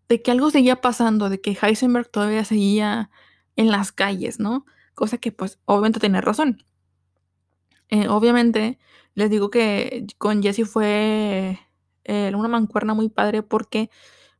de 0.09 0.21
que 0.21 0.31
algo 0.31 0.51
seguía 0.51 0.81
pasando, 0.81 1.29
de 1.29 1.41
que 1.41 1.57
Heisenberg 1.61 2.09
todavía 2.09 2.45
seguía 2.45 3.09
en 3.55 3.71
las 3.71 3.91
calles, 3.91 4.39
¿no? 4.39 4.65
Cosa 4.93 5.17
que 5.17 5.31
pues 5.31 5.59
obviamente 5.65 5.99
tiene 5.99 6.21
razón. 6.21 6.63
Eh, 7.89 8.07
obviamente 8.07 8.79
les 9.15 9.29
digo 9.29 9.49
que 9.49 10.05
con 10.17 10.43
Jesse 10.43 10.67
fue 10.67 11.59
eh, 12.03 12.31
una 12.35 12.47
mancuerna 12.47 12.93
muy 12.93 13.09
padre 13.09 13.43
porque 13.43 13.89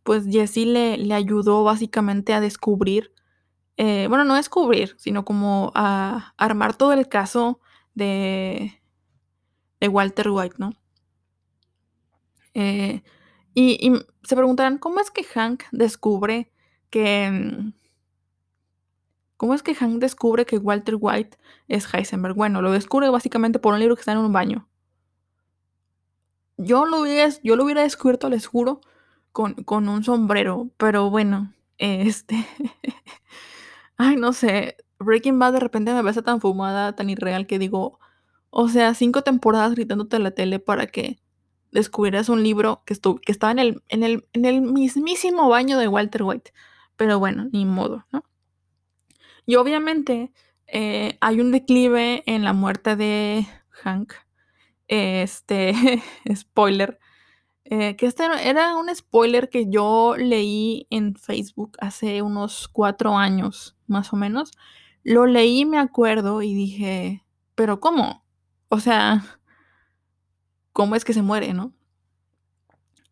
pues 0.07 0.23
Jesse 0.25 0.65
le, 0.65 0.95
le 0.95 1.13
ayudó 1.13 1.65
básicamente 1.65 2.33
a 2.33 2.39
descubrir, 2.39 3.11
eh, 3.75 4.05
bueno, 4.07 4.23
no 4.23 4.35
descubrir, 4.35 4.95
sino 4.97 5.25
como 5.25 5.73
a 5.75 6.33
armar 6.37 6.77
todo 6.77 6.93
el 6.93 7.09
caso 7.09 7.59
de, 7.93 8.81
de 9.81 9.87
Walter 9.89 10.29
White, 10.29 10.55
¿no? 10.59 10.71
y, 12.53 13.03
y, 13.53 13.91
se 14.23 14.35
preguntarán, 14.37 14.77
¿cómo 14.77 15.01
es 15.01 15.11
que 15.11 15.25
Hank 15.25 15.63
descubre 15.73 16.53
que... 16.89 17.29
Mm, 17.29 17.73
¿Cómo 19.35 19.55
es 19.55 19.61
que 19.61 19.75
Hank 19.75 19.99
descubre 19.99 20.45
que 20.45 20.57
Walter 20.57 20.95
White 20.97 21.37
es 21.67 21.93
Heisenberg? 21.93 22.33
Bueno, 22.33 22.61
lo 22.61 22.71
descubre 22.71 23.09
básicamente 23.09 23.59
por 23.59 23.73
un 23.73 23.81
libro 23.81 23.95
que 23.95 24.01
está 24.01 24.13
en 24.13 24.19
un 24.19 24.31
baño. 24.31 24.69
Yo 26.55 26.85
lo 26.85 27.01
hubiera, 27.01 27.29
yo 27.43 27.57
lo 27.57 27.65
hubiera 27.65 27.83
descubierto, 27.83 28.29
les 28.29 28.47
juro, 28.47 28.79
con, 29.37 29.53
con 29.53 29.87
un 29.87 30.03
sombrero. 30.03 30.71
Pero 30.77 31.11
bueno, 31.11 31.53
este. 31.77 32.43
Ay, 33.97 34.15
no 34.15 34.33
sé. 34.33 34.77
Breaking 34.97 35.37
Bad 35.37 35.53
de 35.53 35.59
repente 35.59 35.93
me 35.93 36.01
parece 36.01 36.23
tan 36.23 36.41
fumada, 36.41 36.95
tan 36.95 37.11
irreal 37.11 37.45
que 37.45 37.59
digo. 37.59 37.99
O 38.49 38.67
sea, 38.67 38.95
cinco 38.95 39.21
temporadas 39.21 39.75
gritándote 39.75 40.15
en 40.15 40.23
la 40.23 40.31
tele 40.31 40.57
para 40.57 40.87
que 40.87 41.19
descubrieras 41.71 42.29
un 42.29 42.41
libro 42.41 42.81
que, 42.83 42.95
que 42.95 43.31
estaba 43.31 43.51
en 43.51 43.59
el, 43.59 43.83
en, 43.89 44.01
el, 44.01 44.27
en 44.33 44.45
el 44.45 44.61
mismísimo 44.61 45.49
baño 45.49 45.77
de 45.77 45.87
Walter 45.87 46.23
White. 46.23 46.51
Pero 46.95 47.19
bueno, 47.19 47.47
ni 47.51 47.63
modo, 47.65 48.07
¿no? 48.11 48.23
Y 49.45 49.55
obviamente 49.57 50.31
eh, 50.65 51.15
hay 51.21 51.41
un 51.41 51.51
declive 51.51 52.23
en 52.25 52.43
la 52.43 52.53
muerte 52.53 52.95
de 52.95 53.45
Hank. 53.69 54.13
Este, 54.87 56.01
spoiler. 56.35 56.97
Eh, 57.69 57.97
que 57.97 58.05
este 58.05 58.23
era 58.43 58.77
un 58.77 58.93
spoiler 58.95 59.49
que 59.49 59.69
yo 59.69 60.15
leí 60.17 60.87
en 60.89 61.15
Facebook 61.15 61.75
hace 61.81 62.21
unos 62.21 62.69
cuatro 62.69 63.17
años, 63.17 63.75
más 63.87 64.13
o 64.13 64.15
menos. 64.15 64.51
Lo 65.03 65.25
leí, 65.25 65.65
me 65.65 65.77
acuerdo, 65.77 66.41
y 66.41 66.53
dije, 66.53 67.25
pero 67.55 67.81
¿cómo? 67.81 68.23
O 68.69 68.79
sea, 68.79 69.21
¿cómo 70.73 70.95
es 70.95 71.03
que 71.03 71.11
se 71.13 71.21
muere, 71.21 71.53
no? 71.53 71.73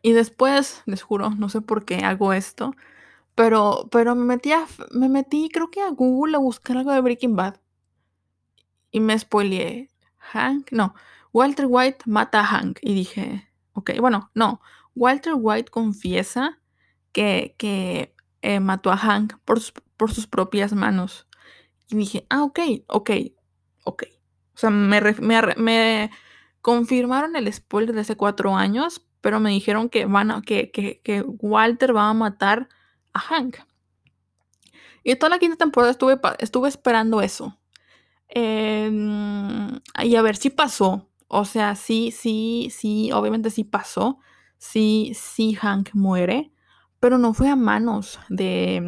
Y 0.01 0.13
después, 0.13 0.83
les 0.85 1.03
juro, 1.03 1.31
no 1.31 1.49
sé 1.49 1.59
por 1.59 1.83
qué 1.83 1.97
hago 2.05 2.31
esto, 2.31 2.73
pero, 3.35 3.89
pero 3.91 4.15
me 4.15 4.23
metí, 4.23 4.51
me 4.91 5.09
metí, 5.09 5.49
creo 5.51 5.69
que 5.69 5.81
a 5.81 5.89
Google 5.89 6.37
a 6.37 6.39
buscar 6.39 6.77
algo 6.77 6.93
de 6.93 7.01
Breaking 7.01 7.35
Bad. 7.35 7.57
Y 8.91 9.01
me 9.01 9.19
spoileé. 9.19 9.89
Hank, 10.17 10.71
no. 10.71 10.95
Walter 11.33 11.65
White 11.67 12.05
mata 12.05 12.39
a 12.39 12.45
Hank. 12.45 12.79
Y 12.81 12.93
dije, 12.93 13.44
ok, 13.75 13.91
bueno, 13.99 14.31
no. 14.33 14.61
Walter 14.95 15.33
White 15.35 15.69
confiesa 15.69 16.59
que, 17.11 17.55
que 17.57 18.15
eh, 18.41 18.59
mató 18.59 18.91
a 18.91 18.97
Hank 18.97 19.33
por 19.45 19.59
sus, 19.59 19.73
por 19.97 20.11
sus 20.11 20.27
propias 20.27 20.73
manos. 20.73 21.27
Y 21.89 21.97
dije, 21.97 22.25
ah, 22.29 22.43
ok, 22.43 22.59
ok, 22.87 23.11
ok. 23.83 24.03
O 24.55 24.57
sea, 24.57 24.69
me, 24.69 24.99
me, 25.01 25.41
me 25.57 26.11
confirmaron 26.61 27.35
el 27.35 27.51
spoiler 27.53 27.93
de 27.93 28.01
hace 28.01 28.15
cuatro 28.15 28.55
años, 28.55 29.05
pero 29.21 29.39
me 29.39 29.51
dijeron 29.51 29.89
que, 29.89 30.05
van 30.05 30.31
a, 30.31 30.41
que, 30.41 30.71
que, 30.71 31.01
que 31.03 31.21
Walter 31.21 31.95
va 31.95 32.09
a 32.09 32.13
matar 32.13 32.69
a 33.13 33.19
Hank. 33.19 33.57
Y 35.03 35.15
toda 35.15 35.29
la 35.29 35.39
quinta 35.39 35.57
temporada 35.57 35.91
estuve, 35.91 36.19
estuve 36.39 36.67
esperando 36.67 37.21
eso. 37.21 37.59
Em, 38.27 39.79
y 40.03 40.15
a 40.15 40.21
ver 40.21 40.35
si 40.35 40.49
pasó. 40.49 41.07
O 41.37 41.43
sea, 41.43 41.75
sí, 41.75 42.11
sí, 42.11 42.69
sí, 42.71 43.11
obviamente 43.11 43.49
sí 43.49 43.65
pasó. 43.65 44.19
Sí, 44.57 45.11
sí, 45.15 45.53
Hank 45.55 45.89
muere. 45.93 46.51
Pero 47.01 47.17
no 47.17 47.33
fue 47.33 47.49
a 47.49 47.57
manos 47.57 48.19
de, 48.29 48.81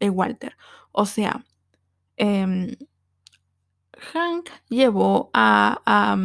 de 0.00 0.10
Walter. 0.10 0.56
O 0.92 1.06
sea, 1.06 1.44
em, 2.16 2.76
Hank 4.12 4.50
llevó 4.68 5.30
a, 5.32 5.80
a, 5.86 6.16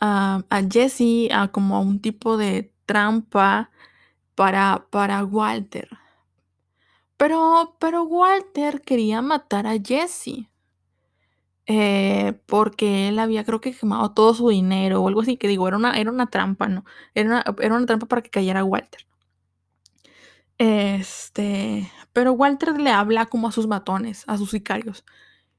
a, 0.00 0.42
a 0.48 0.62
Jesse 0.70 1.28
a 1.32 1.48
como 1.48 1.76
a 1.76 1.80
un 1.80 2.00
tipo 2.00 2.36
de 2.36 2.72
trampa 2.86 3.70
para, 4.36 4.86
para 4.90 5.24
Walter. 5.24 5.88
Pero, 7.16 7.76
pero 7.78 8.02
Walter 8.04 8.82
quería 8.82 9.22
matar 9.22 9.66
a 9.66 9.78
Jesse. 9.78 10.48
Eh, 11.66 12.34
porque 12.46 13.08
él 13.08 13.18
había, 13.18 13.44
creo 13.44 13.60
que 13.60 13.72
quemado 13.72 14.12
todo 14.12 14.34
su 14.34 14.48
dinero 14.48 15.02
o 15.02 15.08
algo 15.08 15.20
así, 15.22 15.36
que 15.36 15.48
digo, 15.48 15.68
era 15.68 15.76
una, 15.76 15.98
era 15.98 16.10
una 16.10 16.28
trampa, 16.28 16.68
¿no? 16.68 16.84
Era 17.14 17.28
una, 17.28 17.44
era 17.60 17.76
una 17.76 17.86
trampa 17.86 18.06
para 18.06 18.22
que 18.22 18.30
cayera 18.30 18.64
Walter. 18.64 19.06
Este, 20.58 21.90
pero 22.12 22.32
Walter 22.32 22.78
le 22.80 22.90
habla 22.90 23.26
como 23.26 23.48
a 23.48 23.52
sus 23.52 23.66
matones, 23.66 24.24
a 24.26 24.38
sus 24.38 24.50
sicarios. 24.50 25.04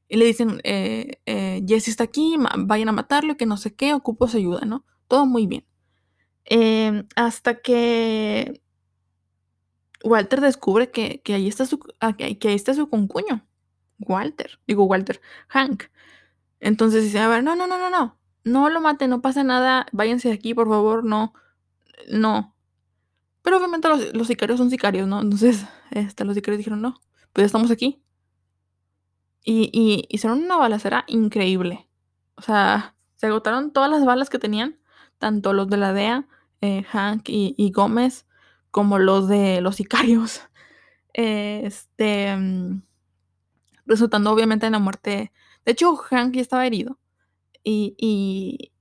Y 0.08 0.18
le 0.18 0.26
dicen, 0.26 0.62
eh, 0.64 1.20
eh, 1.26 1.64
Jesse 1.68 1.90
está 1.90 2.06
aquí, 2.06 2.38
vayan 2.60 2.90
a 2.90 2.92
matarlo, 2.94 3.38
que 3.38 3.46
no 3.46 3.58
sé 3.58 3.74
qué, 3.76 3.94
ocupo 3.94 4.28
su 4.28 4.38
ayuda, 4.38 4.62
¿no? 4.66 4.86
Todo 5.08 5.26
muy 5.26 5.48
bien. 5.48 5.66
Em, 6.46 7.08
hasta 7.16 7.62
que 7.62 8.62
Walter 10.04 10.42
descubre 10.42 10.92
que, 10.92 11.22
ahí 11.34 11.48
está 11.48 11.66
su, 11.66 11.80
ah, 12.00 12.14
que, 12.16 12.26
ahí 12.26 12.56
está 12.56 12.74
su 12.74 12.90
concuño. 12.90 13.46
Walter, 14.00 14.60
digo 14.68 14.84
Walter, 14.86 15.22
Hank. 15.50 15.86
Entonces 16.64 17.04
dice, 17.04 17.20
a 17.20 17.28
ver, 17.28 17.44
no, 17.44 17.56
no, 17.58 17.68
no, 17.68 17.78
no, 17.78 17.90
no, 17.90 18.18
no 18.46 18.70
lo 18.70 18.80
mate, 18.80 19.10
no 19.10 19.22
pasa 19.22 19.44
nada, 19.44 19.86
váyanse 19.92 20.30
de 20.30 20.36
aquí, 20.36 20.54
por 20.54 20.70
favor, 20.70 21.04
no, 21.04 21.34
no. 22.10 22.56
Pero 23.42 23.58
obviamente 23.58 23.90
los, 24.14 24.28
sicarios 24.28 24.60
son 24.60 24.70
sicarios, 24.70 25.06
¿no? 25.06 25.22
Entonces, 25.22 25.66
este, 25.92 26.24
los 26.24 26.36
sicarios 26.36 26.60
dijeron, 26.60 26.82
no, 26.82 27.02
pues 27.34 27.46
estamos 27.46 27.70
aquí. 27.70 28.02
Y, 29.44 29.70
y 29.74 30.08
hicieron 30.10 30.42
una 30.42 30.56
balacera 30.56 31.04
increíble. 31.08 31.90
O 32.36 32.42
sea, 32.42 32.96
se 33.16 33.28
agotaron 33.28 33.74
todas 33.74 33.92
las 33.92 34.06
balas 34.06 34.30
que 34.30 34.40
tenían, 34.40 34.80
tanto 35.18 35.52
los 35.52 35.68
de 35.68 35.76
la 35.78 35.92
DEA, 35.92 36.28
eh, 36.62 36.84
Hank 36.84 37.24
y 37.28 37.72
Gómez, 37.72 38.26
como 38.72 39.00
los 39.00 39.28
de 39.28 39.62
los 39.62 39.76
sicarios. 39.76 40.42
Este, 41.16 42.36
mm, 42.36 42.82
resultando 43.86 44.32
obviamente 44.32 44.66
en 44.66 44.72
la 44.72 44.80
muerte. 44.80 45.32
De 45.66 45.72
hecho, 45.74 45.96
Hank 45.96 46.36
ya 46.36 46.42
estaba 46.42 46.66
herido. 46.66 47.00
Y, 47.64 47.96
y, 47.98 48.72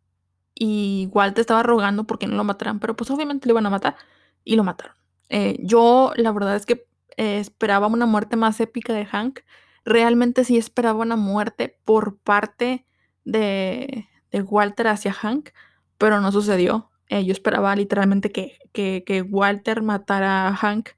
y 0.54 1.08
Walter 1.12 1.40
estaba 1.40 1.62
rogando 1.62 2.04
porque 2.04 2.26
no 2.26 2.36
lo 2.36 2.44
mataran, 2.44 2.80
pero 2.80 2.96
pues 2.96 3.10
obviamente 3.10 3.46
lo 3.48 3.52
iban 3.52 3.66
a 3.66 3.70
matar 3.70 3.96
y 4.44 4.56
lo 4.56 4.64
mataron. 4.64 4.96
Eh, 5.28 5.56
yo 5.60 6.12
la 6.16 6.32
verdad 6.32 6.56
es 6.56 6.66
que 6.66 6.86
eh, 7.16 7.38
esperaba 7.38 7.86
una 7.86 8.06
muerte 8.06 8.36
más 8.36 8.60
épica 8.60 8.92
de 8.92 9.06
Hank. 9.06 9.40
Realmente 9.84 10.44
sí 10.44 10.56
esperaba 10.58 11.00
una 11.00 11.16
muerte 11.16 11.78
por 11.84 12.18
parte 12.18 12.86
de, 13.24 14.08
de 14.30 14.42
Walter 14.42 14.88
hacia 14.88 15.12
Hank, 15.12 15.50
pero 15.98 16.20
no 16.20 16.32
sucedió. 16.32 16.90
Eh, 17.08 17.24
yo 17.24 17.32
esperaba 17.32 17.76
literalmente 17.76 18.32
que, 18.32 18.58
que, 18.72 19.22
Walter 19.22 19.82
matara 19.82 20.48
a 20.48 20.56
Hank, 20.56 20.90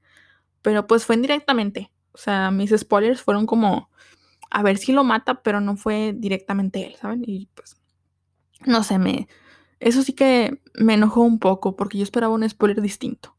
pero 0.61 0.87
pues 0.87 1.05
fue 1.05 1.15
indirectamente. 1.15 1.91
O 2.13 2.17
sea, 2.17 2.51
mis 2.51 2.71
spoilers 2.71 3.21
fueron 3.21 3.45
como 3.45 3.89
a 4.55 4.63
ver 4.63 4.77
si 4.77 4.93
lo 4.93 5.03
mata, 5.03 5.41
pero 5.43 5.59
no 5.59 5.75
fue 5.75 6.13
directamente 6.15 6.87
él, 6.87 6.95
¿saben? 6.95 7.23
Y 7.27 7.49
pues, 7.53 7.75
no 8.65 8.83
sé, 8.83 8.97
me... 8.97 9.27
Eso 9.81 10.01
sí 10.01 10.13
que 10.13 10.61
me 10.73 10.93
enojó 10.93 11.23
un 11.23 11.39
poco 11.39 11.75
porque 11.75 11.97
yo 11.97 12.05
esperaba 12.05 12.33
un 12.33 12.47
spoiler 12.49 12.81
distinto. 12.81 13.35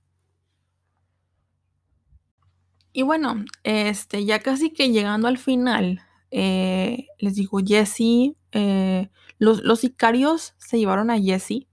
Y 2.93 3.01
bueno, 3.01 3.47
este, 3.63 4.27
ya 4.27 4.41
casi 4.41 4.71
que 4.71 4.91
llegando 4.91 5.27
al 5.27 5.39
final, 5.39 6.03
eh, 6.31 7.07
les 7.19 7.35
digo, 7.35 7.61
Jesse, 7.65 8.37
eh, 8.53 9.09
los, 9.39 9.63
los, 9.63 9.81
sicarios 9.81 10.55
se 10.59 10.79
llevaron 10.79 11.09
a 11.09 11.19
Jesse 11.19 11.67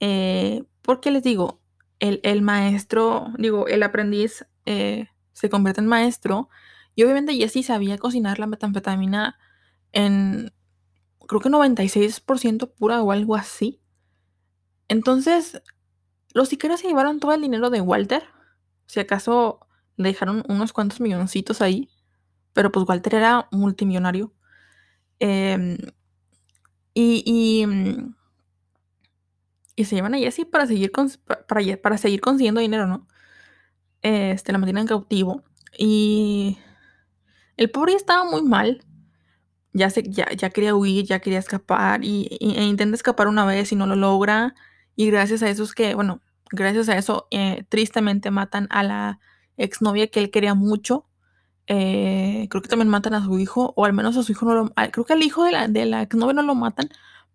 eh, 0.00 0.64
porque 0.82 1.10
les 1.10 1.22
digo, 1.22 1.62
el, 1.98 2.42
maestro, 2.42 3.28
digo, 3.38 3.68
el 3.68 3.82
aprendiz 3.82 4.44
se 4.66 5.48
convierte 5.48 5.80
en 5.80 5.86
maestro 5.86 6.50
y 6.96 7.04
obviamente 7.04 7.36
Jesse 7.36 7.64
sabía 7.64 7.98
cocinar 7.98 8.40
la 8.40 8.46
metanfetamina 8.48 9.38
en, 9.92 10.52
creo 11.28 11.40
que 11.40 11.50
96% 11.50 12.72
pura 12.74 13.02
o 13.02 13.12
algo 13.12 13.36
así. 13.36 13.80
Entonces, 14.88 15.62
los 16.34 16.48
sicarios 16.48 16.80
se 16.80 16.88
llevaron 16.88 17.20
todo 17.20 17.32
el 17.32 17.42
dinero 17.42 17.70
de 17.70 17.80
Walter. 17.82 18.24
Si 18.86 19.00
acaso 19.00 19.60
le 19.96 20.10
dejaron 20.10 20.44
unos 20.48 20.72
cuantos 20.72 21.00
milloncitos 21.00 21.62
ahí. 21.62 21.90
Pero 22.54 22.72
pues 22.72 22.88
Walter 22.88 23.14
era 23.14 23.48
multimillonario. 23.52 24.32
Em, 25.20 25.78
y, 26.94 27.22
y, 27.26 27.66
Y 29.76 29.84
se 29.84 29.94
llevan 29.94 30.14
a 30.14 30.18
Jesse 30.18 30.46
para 30.50 30.66
seguir, 30.66 30.90
para, 31.46 31.76
para 31.82 31.98
seguir 31.98 32.20
consiguiendo 32.20 32.60
dinero, 32.60 32.86
¿no? 32.86 33.06
Este, 34.02 34.52
la 34.52 34.58
mantienen 34.58 34.86
cautivo. 34.86 35.42
Y 35.78 36.58
el 37.56 37.70
pobre 37.70 37.94
estaba 37.94 38.24
muy 38.24 38.42
mal. 38.42 38.84
Ya, 39.72 39.90
se, 39.90 40.02
ya, 40.10 40.30
ya 40.32 40.50
quería 40.50 40.74
huir, 40.74 41.04
ya 41.04 41.20
quería 41.20 41.38
escapar. 41.38 42.04
Y, 42.04 42.28
e 42.40 42.64
intenta 42.64 42.96
escapar 42.96 43.28
una 43.28 43.44
vez 43.44 43.72
y 43.72 43.76
no 43.76 43.86
lo 43.86 43.96
logra. 43.96 44.54
Y 44.94 45.06
gracias 45.10 45.42
a 45.42 45.50
eso 45.50 45.64
es 45.64 45.74
que, 45.74 45.94
bueno, 45.94 46.20
gracias 46.50 46.88
a 46.88 46.96
eso, 46.96 47.28
eh, 47.30 47.64
tristemente 47.68 48.30
matan 48.30 48.66
a 48.70 48.82
la 48.82 49.20
exnovia 49.56 50.08
que 50.08 50.20
él 50.20 50.30
quería 50.30 50.54
mucho. 50.54 51.06
Eh, 51.66 52.46
creo 52.50 52.62
que 52.62 52.68
también 52.68 52.88
matan 52.88 53.14
a 53.14 53.24
su 53.24 53.38
hijo, 53.38 53.72
o 53.76 53.84
al 53.84 53.92
menos 53.92 54.16
a 54.16 54.22
su 54.22 54.32
hijo 54.32 54.46
no 54.46 54.54
lo... 54.54 54.74
Creo 54.92 55.04
que 55.04 55.12
al 55.12 55.22
hijo 55.22 55.44
de 55.44 55.52
la, 55.52 55.68
de 55.68 55.86
la 55.86 56.02
exnovia 56.02 56.34
no 56.34 56.42
lo 56.42 56.54
matan, 56.54 56.88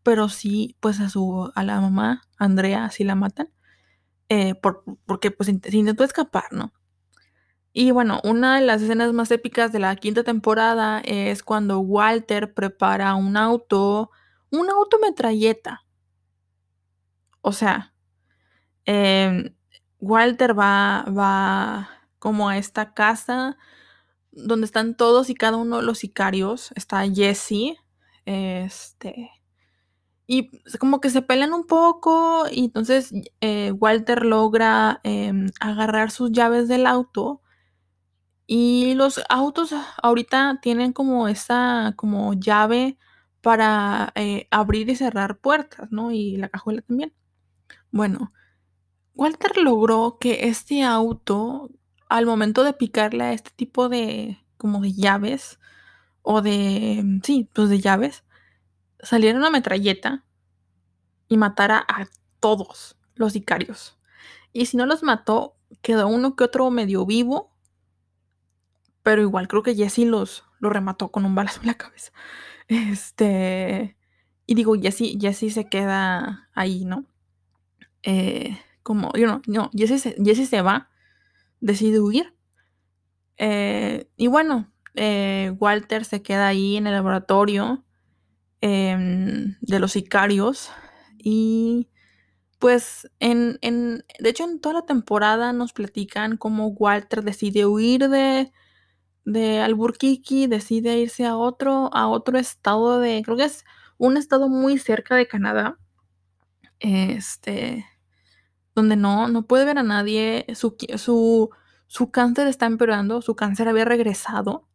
pero 0.04 0.30
sí, 0.30 0.78
pues 0.80 1.00
a 1.00 1.10
su, 1.10 1.52
a 1.54 1.64
la 1.64 1.82
mamá, 1.82 2.24
Andrea, 2.38 2.90
sí 2.90 3.04
la 3.04 3.16
matan. 3.16 3.50
Eh, 4.30 4.56
por, 4.56 4.84
porque 5.06 5.32
pues 5.32 5.48
se 5.48 5.78
intentó 5.78 6.04
escapar, 6.04 6.46
¿no? 6.52 6.74
Y 7.74 7.92
bueno, 7.92 8.20
una 8.24 8.60
de 8.60 8.66
las 8.66 8.82
escenas 8.82 9.14
más 9.14 9.32
épicas 9.32 9.72
de 9.72 9.80
la 9.80 9.96
quinta 9.96 10.24
temporada 10.24 11.02
es 11.06 11.42
cuando 11.44 11.80
Walter 11.80 12.54
prepara 12.54 13.16
un 13.16 13.38
auto, 13.38 14.12
un 14.50 14.70
auto 14.70 15.00
metralleta. 15.00 15.84
O 17.42 17.54
sea, 17.54 17.94
em, 18.86 19.56
Walter 20.00 20.58
va, 20.58 21.06
va 21.18 21.90
como 22.20 22.50
a 22.50 22.58
esta 22.58 22.94
casa 22.94 23.58
donde 24.32 24.66
están 24.66 24.96
todos 24.96 25.30
y 25.30 25.36
cada 25.36 25.58
uno 25.58 25.78
de 25.78 25.84
los 25.84 26.00
sicarios. 26.00 26.72
Está 26.76 27.04
Jesse, 27.10 27.78
este, 28.26 29.32
y 30.28 30.50
como 30.80 31.02
que 31.02 31.10
se 31.10 31.22
pelean 31.22 31.54
un 31.54 31.66
poco 31.66 32.46
y 32.52 32.66
entonces 32.66 33.12
eh, 33.42 33.72
Walter 33.74 34.24
logra 34.26 35.02
em, 35.04 35.48
agarrar 35.60 36.12
sus 36.12 36.32
llaves 36.32 36.68
del 36.70 36.88
auto 36.88 37.42
y 38.54 38.96
los 38.96 39.22
autos 39.30 39.74
ahorita 40.04 40.60
tienen 40.62 40.92
como 40.92 41.30
esa 41.30 41.94
como 41.96 42.34
llave 42.34 42.98
para 43.40 44.12
eh, 44.16 44.50
abrir 44.52 44.90
y 44.90 44.98
cerrar 44.98 45.38
puertas, 45.38 45.90
¿no? 45.90 46.12
Y 46.12 46.36
la 46.36 46.50
cajuela 46.50 46.82
también. 46.82 47.14
Bueno, 47.92 48.34
Walter 49.16 49.56
logró 49.56 50.18
que 50.20 50.50
este 50.50 50.84
auto, 50.84 51.70
al 52.10 52.26
momento 52.26 52.66
de 52.66 52.74
picarle 52.74 53.24
a 53.24 53.32
este 53.32 53.52
tipo 53.56 53.88
de 53.88 54.44
como 54.58 54.82
de 54.82 54.92
llaves 54.92 55.58
o 56.22 56.42
de, 56.42 57.22
sí, 57.24 57.48
pues 57.54 57.70
de 57.70 57.80
llaves, 57.80 58.26
saliera 59.00 59.40
una 59.40 59.50
metralleta 59.50 60.26
y 61.30 61.38
matara 61.38 61.86
a 61.88 62.06
todos 62.42 62.98
los 63.16 63.32
sicarios. 63.32 63.98
Y 64.52 64.66
si 64.66 64.76
no 64.76 64.86
los 64.86 65.04
mató, 65.04 65.56
quedó 65.82 66.10
uno 66.10 66.36
que 66.36 66.44
otro 66.44 66.70
medio 66.70 67.06
vivo, 67.06 67.51
pero 69.04 69.22
igual 69.22 69.48
creo 69.48 69.64
que 69.64 69.76
Jesse 69.76 70.00
los, 70.00 70.46
lo 70.60 70.70
remató 70.70 71.12
con 71.12 71.26
un 71.26 71.36
balazo 71.36 71.62
en 71.62 71.68
la 71.68 71.76
cabeza. 71.76 72.12
Este, 72.68 73.98
y 74.46 74.56
digo, 74.56 74.76
Jesse, 74.76 75.18
Jesse 75.20 75.54
se 75.54 75.68
queda 75.68 76.50
ahí, 76.54 76.86
¿no? 76.86 77.06
Eh, 78.04 78.58
como, 78.84 79.12
yo 79.14 79.28
no, 79.28 79.42
no, 79.46 79.70
Jesse 79.74 80.02
se, 80.02 80.46
se 80.46 80.62
va, 80.62 80.90
decide 81.60 82.00
huir. 82.00 82.34
Eh, 83.38 84.10
y 84.18 84.28
bueno, 84.28 84.72
eh, 84.96 85.54
Walter 85.60 86.06
se 86.06 86.22
queda 86.22 86.48
ahí 86.48 86.78
en 86.78 86.88
el 86.88 86.94
laboratorio 86.94 87.84
Em, 88.62 89.56
de 89.62 89.80
los 89.80 89.94
sicarios. 89.94 90.70
Y 91.18 91.90
pues 92.60 93.10
en, 93.20 93.58
en, 93.62 94.06
de 94.20 94.30
hecho 94.30 94.44
en 94.44 94.60
toda 94.62 94.76
la 94.76 94.86
temporada 94.86 95.52
nos 95.52 95.74
platican 95.74 96.38
cómo 96.38 96.68
Walter 96.68 97.24
decide 97.24 97.66
huir 97.66 98.08
de, 98.08 98.52
de 99.26 99.60
Albuquerque, 99.60 100.48
decide 100.48 101.00
irse 101.00 101.26
a 101.26 101.38
otro, 101.38 101.94
a 101.94 102.08
otro 102.08 102.38
estado 102.38 103.00
de, 103.00 103.22
creo 103.24 103.38
que 103.38 103.46
es 103.46 103.64
un 103.98 104.18
estado 104.18 104.50
muy 104.50 104.78
cerca 104.78 105.16
de 105.16 105.28
Canadá, 105.28 105.78
este, 106.80 107.86
donde 108.76 108.96
no, 108.96 109.28
no 109.28 109.46
puede 109.46 109.66
ver 109.66 109.78
a 109.78 109.84
nadie, 109.84 110.46
su, 110.56 110.76
su, 110.98 111.50
su 111.88 112.12
cáncer 112.12 112.48
está 112.48 112.66
empeorando, 112.66 113.22
su 113.22 113.36
cáncer 113.36 113.68
había 113.68 113.86
regresado, 113.86 114.68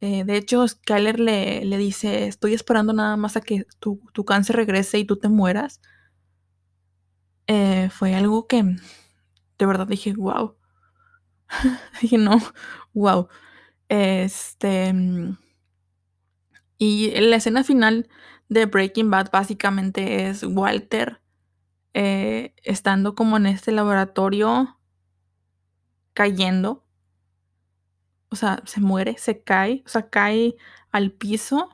eh, 0.00 0.24
de 0.24 0.36
hecho, 0.36 0.66
Skyler 0.68 1.18
le, 1.18 1.64
le, 1.64 1.78
dice, 1.78 2.26
estoy 2.26 2.52
esperando 2.54 2.92
nada 2.92 3.16
más 3.16 3.36
a 3.36 3.40
que 3.40 3.66
tu, 3.80 4.00
cáncer 4.26 4.56
regrese 4.56 4.98
y 4.98 5.04
tú 5.06 5.16
te 5.16 5.28
mueras. 5.28 5.80
Eh, 7.46 7.88
fue 7.90 8.14
algo 8.14 8.46
que 8.46 8.62
de 9.58 9.66
verdad 9.66 9.86
dije, 9.86 10.12
wow. 10.14 10.56
dije, 12.02 12.18
no, 12.18 12.38
wow. 12.94 13.28
Este... 13.88 14.94
Y 16.78 17.10
la 17.20 17.36
escena 17.36 17.64
final 17.64 18.08
de 18.48 18.66
Breaking 18.66 19.10
Bad 19.10 19.30
básicamente 19.32 20.28
es 20.28 20.42
Walter 20.42 21.20
eh, 21.94 22.54
estando 22.62 23.14
como 23.14 23.38
en 23.38 23.46
este 23.46 23.72
laboratorio 23.72 24.78
cayendo 26.12 26.86
o 28.28 28.36
sea, 28.36 28.62
se 28.66 28.80
muere, 28.80 29.16
se 29.18 29.42
cae, 29.42 29.82
o 29.86 29.88
sea, 29.88 30.08
cae 30.10 30.56
al 30.92 31.12
piso. 31.12 31.70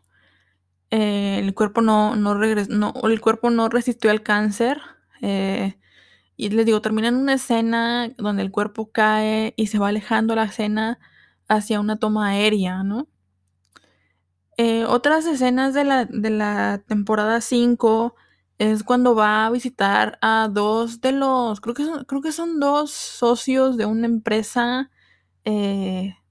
Eh, 0.90 1.38
el 1.38 1.54
cuerpo 1.54 1.80
no, 1.80 2.16
no, 2.16 2.34
no, 2.34 2.94
el 3.04 3.20
cuerpo 3.20 3.50
no 3.50 3.68
resistió 3.68 4.10
al 4.10 4.22
cáncer. 4.22 4.80
Eh, 5.22 5.78
y 6.36 6.50
les 6.50 6.66
digo, 6.66 6.80
termina 6.82 7.08
en 7.08 7.16
una 7.16 7.34
escena 7.34 8.10
donde 8.18 8.42
el 8.42 8.50
cuerpo 8.50 8.92
cae 8.92 9.54
y 9.56 9.68
se 9.68 9.78
va 9.78 9.88
alejando 9.88 10.34
la 10.34 10.44
escena 10.44 10.98
hacia 11.56 11.80
una 11.80 11.98
toma 11.98 12.28
aérea, 12.28 12.82
¿no? 12.82 13.08
Eh, 14.56 14.84
otras 14.84 15.26
escenas 15.26 15.74
de 15.74 15.84
la, 15.84 16.04
de 16.04 16.30
la 16.30 16.82
temporada 16.86 17.40
5 17.40 18.14
es 18.58 18.82
cuando 18.84 19.14
va 19.14 19.46
a 19.46 19.50
visitar 19.50 20.18
a 20.20 20.48
dos 20.52 21.00
de 21.00 21.12
los, 21.12 21.60
creo 21.60 21.74
que 21.74 21.84
son, 21.84 22.04
creo 22.04 22.20
que 22.20 22.32
son 22.32 22.60
dos 22.60 22.90
socios 22.90 23.76
de 23.76 23.86
una 23.86 24.06
empresa 24.06 24.90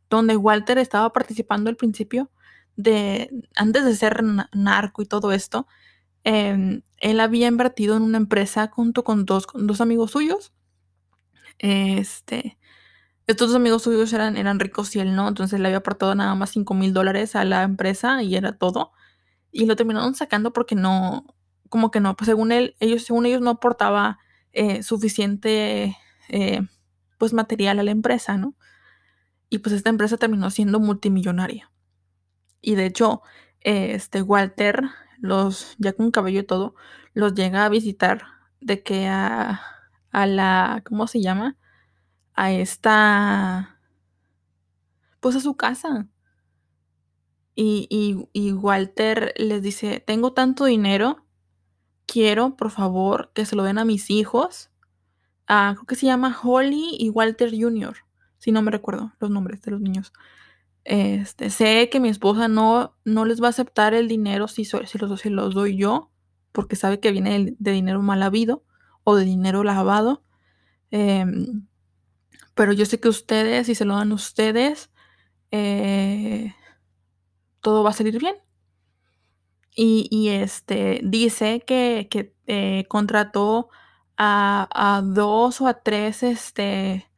donde 0.10 0.38
Walter 0.38 0.78
estaba 0.78 1.12
participando 1.12 1.70
al 1.70 1.76
principio, 1.76 2.30
de, 2.76 3.30
antes 3.56 3.86
de 3.86 3.96
ser 3.96 4.24
narco 4.54 5.02
y 5.02 5.06
todo 5.06 5.32
esto, 5.32 5.68
em, 6.24 6.84
él 7.00 7.20
había 7.20 7.48
invertido 7.48 7.98
en 7.98 8.04
una 8.04 8.18
empresa 8.18 8.70
junto 8.72 9.04
con 9.04 9.26
dos, 9.26 9.48
dos 9.56 9.82
amigos 9.82 10.12
suyos. 10.12 10.54
Este, 11.60 12.58
estos 13.28 13.50
dos 13.50 13.56
amigos 13.56 13.84
suyos 13.84 14.12
eran, 14.14 14.38
eran 14.38 14.60
ricos 14.60 14.96
y 14.96 15.00
él 15.00 15.16
no, 15.16 15.28
entonces 15.28 15.60
le 15.60 15.68
había 15.68 15.78
aportado 15.78 16.16
nada 16.16 16.36
más 16.36 16.50
5 16.52 16.74
mil 16.74 16.94
dólares 16.94 17.36
a 17.36 17.46
la 17.46 17.64
empresa 17.64 18.22
y 18.24 18.36
era 18.36 18.58
todo. 18.58 18.92
Y 19.52 19.66
lo 19.66 19.76
terminaron 19.76 20.16
sacando 20.16 20.54
porque 20.54 20.76
no, 20.76 21.26
como 21.70 21.92
que 21.92 22.00
no, 22.00 22.16
pues 22.16 22.28
según 22.28 22.52
él, 22.52 22.76
ellos, 22.80 23.04
según 23.04 23.26
ellos 23.26 23.42
no 23.42 23.52
aportaba 23.52 24.20
eh, 24.54 24.84
suficiente 24.84 25.98
eh, 26.30 26.62
pues 27.18 27.34
material 27.34 27.80
a 27.80 27.84
la 27.84 27.92
empresa, 27.92 28.38
¿no? 28.38 28.56
Y 29.50 29.60
pues 29.60 29.76
esta 29.76 29.90
empresa 29.90 30.18
terminó 30.18 30.50
siendo 30.50 30.80
multimillonaria. 30.80 31.72
Y 32.62 32.76
de 32.76 32.86
hecho, 32.86 33.22
este 33.62 34.22
Walter, 34.22 34.84
los, 35.20 35.76
ya 35.78 35.94
con 35.94 36.12
cabello 36.12 36.42
y 36.42 36.44
todo, 36.44 36.76
los 37.14 37.34
llega 37.34 37.66
a 37.66 37.70
visitar 37.70 38.24
de 38.62 38.84
que 38.84 39.08
a, 39.08 39.62
a 40.12 40.26
la, 40.26 40.82
¿cómo 40.86 41.08
se 41.08 41.22
llama? 41.22 41.58
A 42.34 42.52
esta, 42.52 43.80
pues 45.20 45.36
a 45.36 45.40
su 45.42 45.56
casa. 45.56 46.08
Y, 47.56 48.28
y, 48.34 48.52
Walter 48.54 49.34
les 49.38 49.62
dice, 49.62 50.00
tengo 50.00 50.34
tanto 50.34 50.66
dinero, 50.66 51.26
quiero, 52.08 52.56
por 52.56 52.72
favor, 52.72 53.32
que 53.34 53.46
se 53.46 53.56
lo 53.56 53.64
den 53.64 53.78
a 53.78 53.86
mis 53.86 54.10
hijos. 54.10 54.72
Ah, 55.48 55.74
creo 55.76 55.86
que 55.86 55.96
se 55.96 56.08
llama 56.08 56.36
Holly 56.42 56.96
y 56.98 57.10
Walter 57.10 57.52
Jr 57.52 57.98
si 58.42 58.52
no 58.52 58.64
me 58.64 58.72
recuerdo 58.72 59.14
los 59.20 59.30
nombres 59.30 59.62
de 59.62 59.72
los 59.72 59.82
niños. 59.82 60.12
Este, 60.84 61.52
sé 61.52 61.90
que 61.90 62.00
mi 62.00 62.10
esposa 62.10 62.48
no, 62.48 62.98
no 63.06 63.24
les 63.24 63.40
va 63.42 63.48
a 63.48 63.50
aceptar 63.52 63.94
el 63.94 64.08
dinero 64.08 64.48
si, 64.48 64.66
si, 64.66 64.78
los, 64.98 65.22
si 65.22 65.30
los 65.30 65.54
doy 65.54 65.78
yo, 65.78 66.10
porque 66.52 66.76
sabe 66.76 67.00
que 67.00 67.12
viene 67.12 67.56
de, 67.60 67.72
dinero 67.72 68.02
mal 68.02 68.24
habido 68.24 68.64
o 69.04 69.16
de 69.16 69.26
dinero 69.26 69.64
lavado. 69.64 70.24
Em, 70.90 71.68
pero 72.56 72.74
yo 72.74 72.86
sé 72.86 73.00
que 73.00 73.10
ustedes, 73.10 73.68
si 73.68 73.76
se 73.76 73.86
lo 73.86 73.96
dan 73.96 74.12
ustedes, 74.12 74.92
eh, 75.52 76.54
todo 77.62 77.84
va 77.84 77.92
a 77.92 77.94
salir 77.94 78.20
bien. 78.20 78.36
Y, 79.74 80.30
este 80.30 81.00
dice 81.04 81.62
que, 81.66 82.08
que 82.12 82.36
eh, 82.48 82.86
contrató 82.90 83.70
a, 84.18 84.68
a, 84.74 85.02
dos 85.02 85.62
o 85.62 85.68
a 85.68 85.82
tres 85.82 86.24
este, 86.24 87.10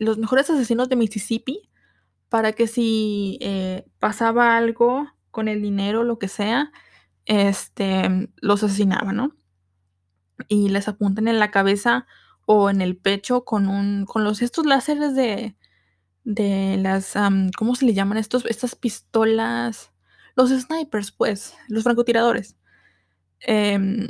los 0.00 0.18
mejores 0.18 0.50
asesinos 0.50 0.88
de 0.90 0.96
Mississippi 0.96 1.70
para 2.28 2.52
que 2.52 2.66
si 2.66 3.38
eh, 3.40 3.86
pasaba 3.98 4.56
algo 4.56 5.08
con 5.30 5.48
el 5.48 5.62
dinero, 5.62 6.04
lo 6.04 6.18
que 6.18 6.28
sea, 6.28 6.72
este, 7.24 8.28
los 8.42 8.62
asesinaban, 8.62 9.16
¿no? 9.16 9.32
y 10.46 10.68
les 10.68 10.86
apuntan 10.86 11.26
en 11.26 11.38
la 11.38 11.50
cabeza 11.50 12.06
o 12.50 12.70
en 12.70 12.80
el 12.80 12.96
pecho 12.96 13.44
con 13.44 13.68
un 13.68 14.06
con 14.06 14.24
los 14.24 14.40
estos 14.40 14.64
láseres 14.64 15.14
de 15.14 15.54
de 16.24 16.78
las 16.78 17.14
¿cómo 17.58 17.74
se 17.74 17.84
le 17.86 17.94
llaman 17.94 18.18
estos 18.18 18.46
estas 18.46 18.74
pistolas? 18.74 19.92
Los 20.34 20.50
snipers, 20.50 21.12
pues, 21.12 21.54
los 21.68 21.84
francotiradores. 21.84 22.56
Em, 23.40 24.08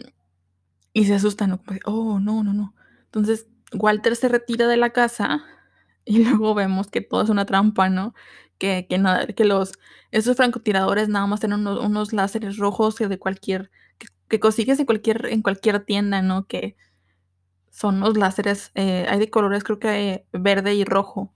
y 0.92 1.06
se 1.06 1.14
asustan, 1.14 1.60
oh, 1.84 2.20
no, 2.20 2.44
no, 2.44 2.54
no. 2.54 2.74
Entonces, 3.06 3.48
Walter 3.74 4.16
se 4.16 4.28
retira 4.28 4.68
de 4.68 4.76
la 4.76 4.90
casa 4.90 5.44
y 6.04 6.22
luego 6.24 6.54
vemos 6.54 6.88
que 6.88 7.00
todo 7.00 7.22
es 7.22 7.30
una 7.30 7.46
trampa, 7.46 7.88
¿no? 7.88 8.14
Que, 8.58 8.86
que, 8.88 8.98
nada, 8.98 9.26
que 9.28 9.44
los, 9.44 9.72
esos 10.12 10.36
francotiradores 10.36 11.08
nada 11.08 11.26
más 11.26 11.40
tienen 11.40 11.66
unos, 11.66 12.12
láseres 12.12 12.56
rojos 12.58 12.96
que 12.96 13.08
de 13.08 13.18
cualquier, 13.18 13.70
que, 14.28 14.40
consigues 14.40 14.78
en 14.80 14.86
cualquier, 14.86 15.26
en 15.26 15.42
cualquier 15.42 15.84
tienda, 15.84 16.22
¿no? 16.22 16.46
Que 16.46 16.76
son 17.78 18.00
los 18.00 18.16
láseres, 18.16 18.72
eh, 18.74 19.06
hay 19.08 19.20
de 19.20 19.30
colores 19.30 19.62
creo 19.62 19.78
que 19.78 20.26
verde 20.32 20.74
y 20.74 20.84
rojo. 20.84 21.32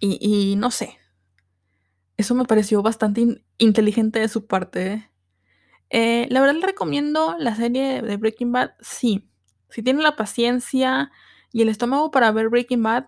Y, 0.00 0.56
no 0.56 0.72
sé. 0.72 0.98
Eso 2.16 2.34
me 2.34 2.44
pareció 2.44 2.82
bastante 2.82 3.44
inteligente 3.58 4.18
de 4.18 4.28
su 4.28 4.46
parte. 4.48 4.92
¿eh? 4.92 5.10
Eh, 5.90 6.26
la 6.30 6.40
verdad 6.40 6.56
le 6.56 6.66
recomiendo 6.66 7.36
la 7.38 7.54
serie 7.54 8.02
de 8.02 8.16
Breaking 8.16 8.50
Bad, 8.50 8.72
sí. 8.80 9.30
Si 9.70 9.84
tienen 9.84 10.02
la 10.02 10.16
paciencia 10.16 11.12
y 11.52 11.62
el 11.62 11.68
estómago 11.68 12.10
para 12.10 12.32
ver 12.32 12.48
Breaking 12.48 12.82
Bad, 12.82 13.06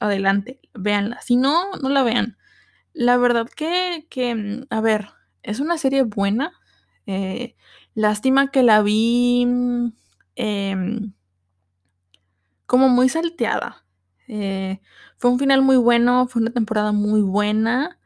adelante, 0.00 0.60
véanla. 0.74 1.20
Si 1.20 1.36
no, 1.36 1.70
no 1.80 1.90
la 1.90 2.02
vean. 2.02 2.38
La 2.92 3.16
verdad 3.18 3.48
que, 3.48 4.08
que 4.10 4.66
a 4.68 4.80
ver, 4.80 5.10
es 5.44 5.60
una 5.60 5.78
serie 5.78 6.02
buena. 6.02 6.52
Eh, 7.06 7.54
lástima 7.94 8.50
que 8.50 8.64
la 8.64 8.82
vi 8.82 9.46
em, 10.36 11.12
como 12.66 12.88
muy 12.88 13.08
salteada. 13.08 13.84
Eh, 14.28 14.80
fue 15.18 15.30
un 15.30 15.38
final 15.38 15.62
muy 15.62 15.76
bueno, 15.76 16.26
fue 16.28 16.42
una 16.42 16.50
temporada 16.52 16.92
muy 16.92 17.22
buena. 17.22 17.98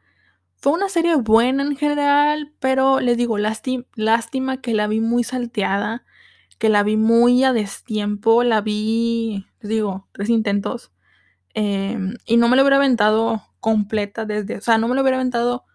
Fue 0.57 0.73
una 0.73 0.89
serie 0.89 1.15
buena 1.15 1.63
en 1.63 1.77
general, 1.77 2.53
pero 2.59 2.99
les 2.99 3.17
digo, 3.17 3.37
lástima 3.37 4.61
que 4.61 4.73
la 4.73 4.87
vi 4.87 4.99
muy 5.01 5.23
salteada, 5.23 6.05
que 6.59 6.69
la 6.69 6.83
vi 6.83 6.97
muy 6.97 7.43
a 7.45 7.53
destiempo, 7.53 8.43
la 8.43 8.61
vi, 8.61 9.47
les 9.61 9.69
digo, 9.69 10.07
tres 10.13 10.29
intentos. 10.29 10.91
Em, 11.53 12.15
y 12.25 12.37
no 12.37 12.49
me 12.49 12.55
lo 12.57 12.63
hubiera 12.63 12.77
aventado 12.77 13.43
completa 13.59 14.25
desde, 14.25 14.57
o 14.57 14.61
sea, 14.61 14.77
no 14.77 14.87
me 14.87 14.95
lo 14.95 15.01
hubiera 15.01 15.17
aventado 15.17 15.65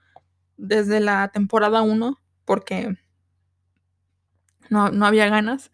desde 0.56 1.00
la 1.00 1.28
temporada 1.28 1.82
1 1.82 2.18
porque 2.44 2.96
no, 4.70 4.90
no, 4.90 5.06
había 5.06 5.28
ganas. 5.28 5.70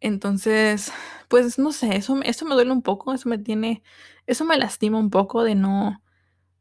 Entonces, 0.00 0.92
pues 1.28 1.58
no 1.58 1.72
sé, 1.72 1.96
eso, 1.96 2.20
eso 2.22 2.44
me 2.44 2.54
duele 2.54 2.72
un 2.72 2.82
poco, 2.82 3.12
eso 3.12 3.28
me 3.28 3.38
tiene, 3.38 3.82
eso 4.26 4.44
me 4.44 4.56
lastima 4.56 4.98
un 4.98 5.10
poco 5.10 5.42
de 5.42 5.54
no, 5.54 6.02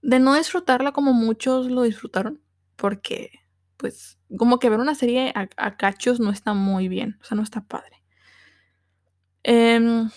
de 0.01 0.19
no 0.19 0.35
disfrutarla 0.35 0.91
como 0.91 1.13
muchos 1.13 1.69
lo 1.69 1.83
disfrutaron, 1.83 2.41
porque 2.75 3.31
pues 3.77 4.17
como 4.37 4.59
que 4.59 4.69
ver 4.69 4.79
una 4.79 4.95
serie 4.95 5.31
a, 5.35 5.77
cachos 5.77 6.19
no 6.19 6.31
está 6.31 6.53
muy 6.53 6.87
bien, 6.87 7.17
o 7.21 7.23
sea, 7.23 7.35
no 7.35 7.43
está 7.43 7.61
padre. 7.61 8.03
Em, 9.43 10.09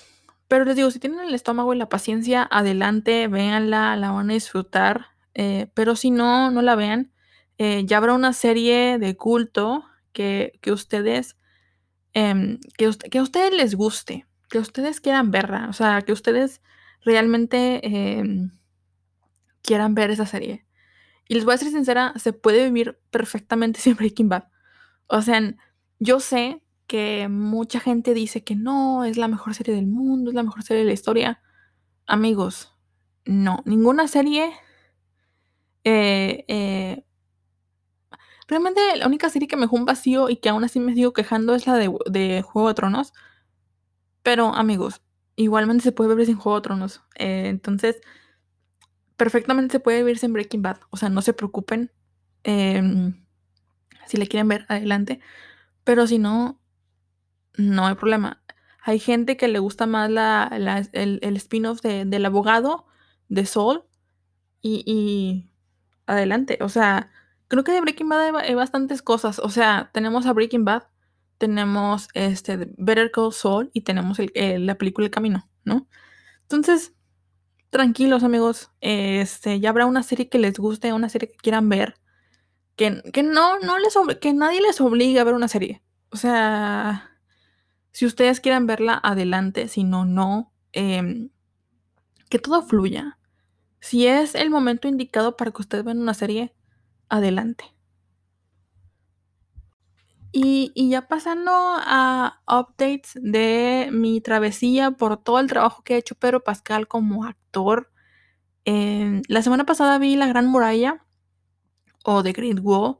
pero 0.48 0.64
les 0.64 0.76
digo, 0.76 0.90
si 0.90 0.98
tienen 0.98 1.20
el 1.20 1.34
estómago 1.34 1.72
y 1.74 1.78
la 1.78 1.88
paciencia, 1.88 2.48
adelante, 2.50 3.28
véanla, 3.28 3.96
la 3.96 4.10
van 4.10 4.30
a 4.30 4.34
disfrutar, 4.34 5.06
eh, 5.34 5.70
pero 5.74 5.94
si 5.94 6.10
no, 6.10 6.50
no 6.50 6.62
la 6.62 6.74
vean. 6.74 7.12
Eh, 7.58 7.84
ya 7.86 7.98
habrá 7.98 8.14
una 8.14 8.32
serie 8.32 8.98
de 8.98 9.16
culto 9.16 9.84
que, 10.12 10.58
que 10.62 10.72
ustedes, 10.72 11.36
em, 12.14 12.58
que, 12.76 12.86
a 13.18 13.22
ustedes 13.22 13.52
les 13.52 13.74
guste, 13.74 14.26
que 14.48 14.58
ustedes 14.58 15.00
quieran 15.00 15.30
verla, 15.30 15.68
o 15.68 15.72
sea, 15.72 16.02
que 16.02 16.12
ustedes 16.12 16.60
realmente 17.04 17.86
em, 17.86 18.50
quieran 19.62 19.94
ver 19.94 20.10
esa 20.10 20.26
serie. 20.26 20.66
Y 21.28 21.34
les 21.34 21.44
voy 21.44 21.54
a 21.54 21.58
ser 21.58 21.70
sincera, 21.70 22.12
se 22.16 22.32
puede 22.32 22.64
vivir 22.64 22.98
perfectamente 23.10 23.80
sin 23.80 23.96
Breaking 23.96 24.28
Bad. 24.28 24.44
O 25.06 25.22
sea, 25.22 25.54
yo 25.98 26.20
sé 26.20 26.62
que 26.86 27.28
mucha 27.28 27.78
gente 27.78 28.14
dice 28.14 28.42
que 28.42 28.56
no, 28.56 29.04
es 29.04 29.16
la 29.16 29.28
mejor 29.28 29.54
serie 29.54 29.74
del 29.74 29.86
mundo, 29.86 30.30
es 30.30 30.34
la 30.34 30.42
mejor 30.42 30.62
serie 30.62 30.82
de 30.82 30.88
la 30.88 30.94
historia. 30.94 31.40
Amigos, 32.06 32.72
no, 33.24 33.62
ninguna 33.64 34.08
serie... 34.08 34.52
Eh, 35.82 36.44
eh, 36.48 37.04
realmente 38.50 38.80
la 38.96 39.06
única 39.06 39.30
serie 39.30 39.48
que 39.48 39.56
me 39.56 39.62
dejó 39.62 39.76
un 39.76 39.86
vacío 39.86 40.28
y 40.28 40.36
que 40.36 40.50
aún 40.50 40.64
así 40.64 40.80
me 40.80 40.94
sigo 40.94 41.12
quejando 41.12 41.54
es 41.54 41.66
la 41.66 41.76
de, 41.76 41.90
de 42.10 42.42
Juego 42.42 42.68
de 42.68 42.74
Tronos. 42.74 43.12
Pero 44.22 44.54
amigos, 44.54 45.00
igualmente 45.36 45.82
se 45.84 45.92
puede 45.92 46.14
ver 46.14 46.26
sin 46.26 46.36
Juego 46.36 46.58
de 46.58 46.62
Tronos. 46.62 47.02
Eh, 47.14 47.48
entonces, 47.48 48.00
perfectamente 49.16 49.72
se 49.72 49.80
puede 49.80 50.02
verse 50.02 50.26
en 50.26 50.32
Breaking 50.32 50.62
Bad. 50.62 50.80
O 50.90 50.96
sea, 50.96 51.08
no 51.08 51.22
se 51.22 51.32
preocupen. 51.32 51.92
Em, 52.42 53.24
si 54.06 54.16
le 54.16 54.26
quieren 54.26 54.48
ver, 54.48 54.66
adelante. 54.68 55.20
Pero 55.84 56.06
si 56.06 56.18
no, 56.18 56.60
no 57.56 57.86
hay 57.86 57.94
problema. 57.94 58.42
Hay 58.82 58.98
gente 58.98 59.36
que 59.36 59.48
le 59.48 59.58
gusta 59.58 59.86
más 59.86 60.10
el, 60.92 61.36
spin-off 61.36 61.80
del 61.82 62.26
abogado 62.26 62.86
de 63.28 63.46
Soul. 63.46 63.84
Y, 64.62 65.50
adelante. 66.06 66.58
O 66.60 66.68
sea, 66.68 67.10
creo 67.50 67.64
que 67.64 67.72
de 67.72 67.80
Breaking 67.80 68.08
Bad 68.08 68.36
hay, 68.36 68.54
bastantes 68.54 69.02
cosas. 69.02 69.40
O 69.40 69.50
sea, 69.50 69.90
tenemos 69.92 70.24
a 70.24 70.32
Breaking 70.32 70.64
Bad, 70.64 70.84
tenemos 71.36 72.08
este 72.14 72.72
Better 72.78 73.10
Call 73.10 73.32
Saul 73.32 73.70
y 73.74 73.82
tenemos 73.82 74.18
la 74.34 74.74
película 74.76 75.06
El 75.06 75.10
Camino, 75.10 75.50
¿no? 75.64 75.88
Entonces, 76.42 76.94
tranquilos 77.70 78.22
amigos, 78.22 78.70
este, 78.80 79.58
ya 79.58 79.70
habrá 79.70 79.86
una 79.86 80.04
serie 80.04 80.28
que 80.28 80.38
les 80.38 80.58
guste, 80.58 80.92
una 80.92 81.08
serie 81.08 81.32
que 81.32 81.38
quieran 81.38 81.68
ver, 81.68 81.96
que, 82.76 83.02
que 83.12 83.24
no, 83.24 83.58
no 83.58 83.78
les, 83.78 83.94
que 84.20 84.32
nadie 84.32 84.62
les 84.62 84.80
obligue 84.80 85.18
a 85.18 85.24
ver 85.24 85.34
una 85.34 85.48
serie. 85.48 85.82
O 86.10 86.16
sea, 86.16 87.10
si 87.90 88.06
ustedes 88.06 88.38
quieren 88.40 88.66
verla, 88.66 89.00
adelante, 89.02 89.66
si 89.66 89.82
no, 89.82 90.04
no. 90.04 90.52
Em, 90.72 91.30
que 92.28 92.38
todo 92.38 92.62
fluya. 92.62 93.18
Si 93.80 94.06
es 94.06 94.36
el 94.36 94.50
momento 94.50 94.86
indicado 94.86 95.36
para 95.36 95.50
que 95.50 95.62
ustedes 95.62 95.84
vean 95.84 95.98
una 96.00 96.14
serie, 96.14 96.54
adelante. 97.10 97.64
Y, 100.32 100.70
y, 100.76 100.90
ya 100.90 101.08
pasando 101.08 101.50
a 101.52 102.40
updates 102.46 103.14
de 103.20 103.88
mi 103.92 104.20
travesía 104.20 104.92
por 104.92 105.16
todo 105.16 105.40
el 105.40 105.48
trabajo 105.48 105.82
que 105.82 105.94
ha 105.94 105.98
hecho 105.98 106.14
Pedro 106.14 106.44
Pascal 106.44 106.86
como 106.86 107.24
actor. 107.24 107.90
Eh, 108.64 109.22
la 109.26 109.42
semana 109.42 109.66
pasada 109.66 109.98
vi 109.98 110.14
La 110.14 110.28
Gran 110.28 110.46
Muralla 110.46 111.04
o 112.04 112.22
The 112.22 112.32
Great 112.32 112.60
Wall. 112.62 112.98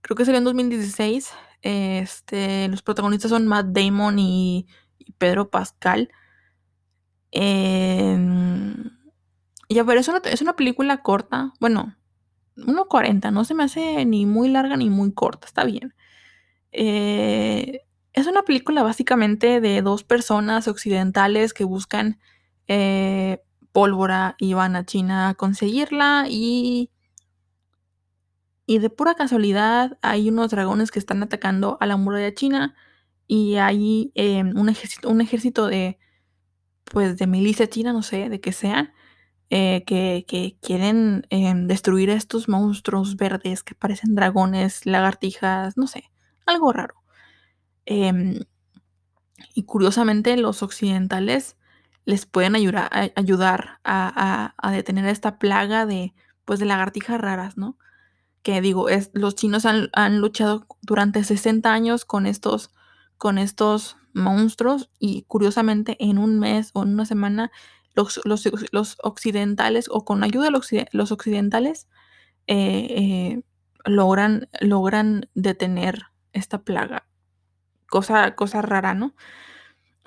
Creo 0.00 0.16
que 0.16 0.24
salió 0.24 0.38
en 0.38 0.44
2016. 0.44 1.30
Este, 1.62 2.68
los 2.68 2.82
protagonistas 2.82 3.30
son 3.30 3.46
Matt 3.46 3.66
Damon 3.66 4.18
y, 4.18 4.66
Pedro 5.18 5.50
Pascal. 5.50 6.10
Em, 7.30 8.90
y 9.68 9.78
a 9.78 9.82
ver, 9.82 9.98
es 9.98 10.08
una, 10.08 10.18
es 10.24 10.40
una 10.40 10.56
película 10.56 11.02
corta. 11.02 11.52
Bueno, 11.60 11.94
1.40. 12.56 13.32
No 13.32 13.44
se 13.44 13.54
me 13.54 13.64
hace 13.64 14.04
ni 14.04 14.26
muy 14.26 14.48
larga 14.48 14.76
ni 14.76 14.90
muy 14.90 15.12
corta. 15.12 15.46
Está 15.46 15.64
bien. 15.64 15.94
Eh, 16.72 17.82
es 18.12 18.26
una 18.26 18.42
película 18.42 18.82
básicamente 18.82 19.60
de 19.60 19.82
dos 19.82 20.04
personas 20.04 20.68
occidentales 20.68 21.54
que 21.54 21.64
buscan 21.64 22.18
eh, 22.66 23.42
pólvora 23.72 24.36
y 24.38 24.54
van 24.54 24.76
a 24.76 24.84
China 24.84 25.30
a 25.30 25.34
conseguirla 25.34 26.26
y... 26.28 26.90
Y 28.66 28.78
de 28.78 28.88
pura 28.88 29.14
casualidad 29.16 29.98
hay 30.00 30.28
unos 30.28 30.52
dragones 30.52 30.92
que 30.92 31.00
están 31.00 31.24
atacando 31.24 31.76
a 31.80 31.86
la 31.86 31.96
muralla 31.96 32.32
china 32.32 32.76
y 33.26 33.56
hay 33.56 34.12
em, 34.14 34.56
un, 34.56 34.68
ejército, 34.68 35.08
un 35.08 35.20
ejército 35.20 35.66
de, 35.66 35.98
pues, 36.84 37.16
de 37.16 37.26
milicia 37.26 37.68
china, 37.68 37.92
no 37.92 38.02
sé, 38.02 38.28
de 38.28 38.40
que 38.40 38.52
sean, 38.52 38.92
eh, 39.50 39.84
que, 39.84 40.56
quieren 40.62 41.26
em, 41.30 41.66
destruir 41.66 42.10
estos 42.10 42.48
monstruos 42.48 43.16
verdes 43.16 43.62
que 43.62 43.74
parecen 43.74 44.14
dragones, 44.14 44.86
lagartijas, 44.86 45.76
no 45.76 45.86
sé 45.86 46.10
algo 46.50 46.72
raro. 46.72 46.94
Em, 47.86 48.40
y 49.54 49.64
curiosamente 49.64 50.36
los 50.36 50.62
occidentales 50.62 51.56
les 52.04 52.26
pueden 52.26 52.54
ayudar, 52.54 52.88
a, 52.92 53.08
ayudar 53.16 53.80
a, 53.84 54.72
detener 54.72 55.06
esta 55.06 55.38
plaga 55.38 55.86
de, 55.86 56.14
pues, 56.44 56.60
de 56.60 56.66
lagartijas 56.66 57.20
raras, 57.20 57.56
¿no? 57.56 57.78
Que 58.42 58.60
digo, 58.60 58.88
es, 58.88 59.10
los 59.14 59.34
chinos 59.34 59.66
han, 59.66 60.20
luchado 60.20 60.66
durante 60.82 61.24
60 61.24 61.72
años 61.72 62.04
con 62.04 62.26
estos, 62.26 62.70
con 63.18 63.38
estos 63.38 63.96
monstruos 64.12 64.90
y 64.98 65.22
curiosamente 65.22 65.96
en 66.00 66.18
un 66.18 66.38
mes 66.38 66.70
o 66.72 66.82
en 66.82 66.94
una 66.94 67.06
semana 67.06 67.52
los, 67.94 68.20
los, 68.24 68.96
occidentales 69.02 69.86
o 69.90 70.04
con 70.04 70.24
ayuda 70.24 70.46
de 70.46 70.86
los, 70.92 71.12
occidentales 71.12 71.88
eh, 72.46 72.86
eh, 72.90 73.42
logran, 73.84 74.48
logran 74.60 75.28
detener 75.34 76.06
esta 76.32 76.62
plaga 76.62 77.06
cosa, 77.90 78.34
cosa 78.34 78.62
rara, 78.62 78.94
¿no? 78.94 79.14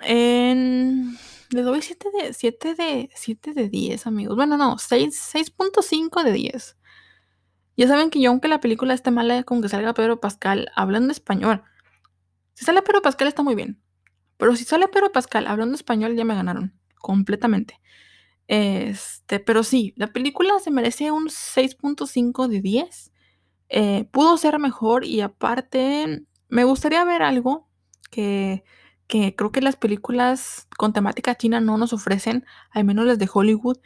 le 0.05 1.61
doy 1.61 1.81
7 1.81 2.09
de, 2.11 2.33
7 2.33 2.75
de, 2.75 3.09
7 3.13 3.53
de 3.53 3.69
10, 3.69 4.07
amigos. 4.07 4.35
Bueno, 4.35 4.57
no, 4.57 4.75
6.5 4.77 6.23
de 6.23 6.31
10. 6.33 6.77
Ya 7.77 7.87
saben 7.87 8.09
que 8.09 8.19
yo, 8.19 8.31
aunque 8.31 8.47
la 8.47 8.59
película 8.59 8.93
esté 8.93 9.11
mala 9.11 9.43
con 9.43 9.61
que 9.61 9.69
salga 9.69 9.93
Pedro 9.93 10.19
Pascal 10.19 10.71
hablando 10.75 11.11
español, 11.11 11.63
si 12.53 12.65
sale 12.65 12.81
Pedro 12.81 13.01
Pascal 13.01 13.27
está 13.27 13.43
muy 13.43 13.55
bien. 13.55 13.81
Pero 14.37 14.55
si 14.55 14.65
sale 14.65 14.87
Pedro 14.87 15.11
Pascal 15.11 15.47
hablando 15.47 15.75
español, 15.75 16.15
ya 16.15 16.25
me 16.25 16.35
ganaron 16.35 16.73
completamente. 17.03 17.81
Este, 18.47 19.39
pero 19.39 19.63
sí, 19.63 19.93
la 19.97 20.07
película 20.07 20.57
se 20.59 20.71
merece 20.71 21.11
un 21.11 21.27
6.5 21.29 22.47
de 22.47 22.61
10. 22.61 23.11
Eh, 23.69 24.05
pudo 24.11 24.37
ser 24.37 24.57
mejor 24.57 25.03
y 25.03 25.19
aparte 25.21 26.25
me 26.47 26.63
gustaría 26.63 27.03
ver 27.03 27.23
algo 27.23 27.67
que, 28.09 28.63
que 29.07 29.35
creo 29.35 29.51
que 29.51 29.61
las 29.61 29.75
películas 29.75 30.67
con 30.77 30.93
temática 30.93 31.35
china 31.35 31.59
no 31.59 31.77
nos 31.77 31.91
ofrecen, 31.91 32.45
al 32.71 32.85
menos 32.85 33.05
las 33.05 33.19
de 33.19 33.29
Hollywood, 33.31 33.79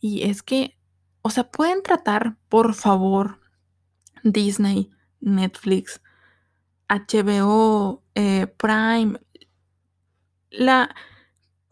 y 0.00 0.22
es 0.22 0.42
que, 0.42 0.78
o 1.20 1.30
sea, 1.30 1.50
pueden 1.50 1.82
tratar, 1.82 2.36
por 2.48 2.74
favor, 2.74 3.40
Disney, 4.24 4.90
Netflix, 5.20 6.00
HBO, 6.88 8.02
eh, 8.14 8.46
Prime, 8.46 9.18
la 10.50 10.94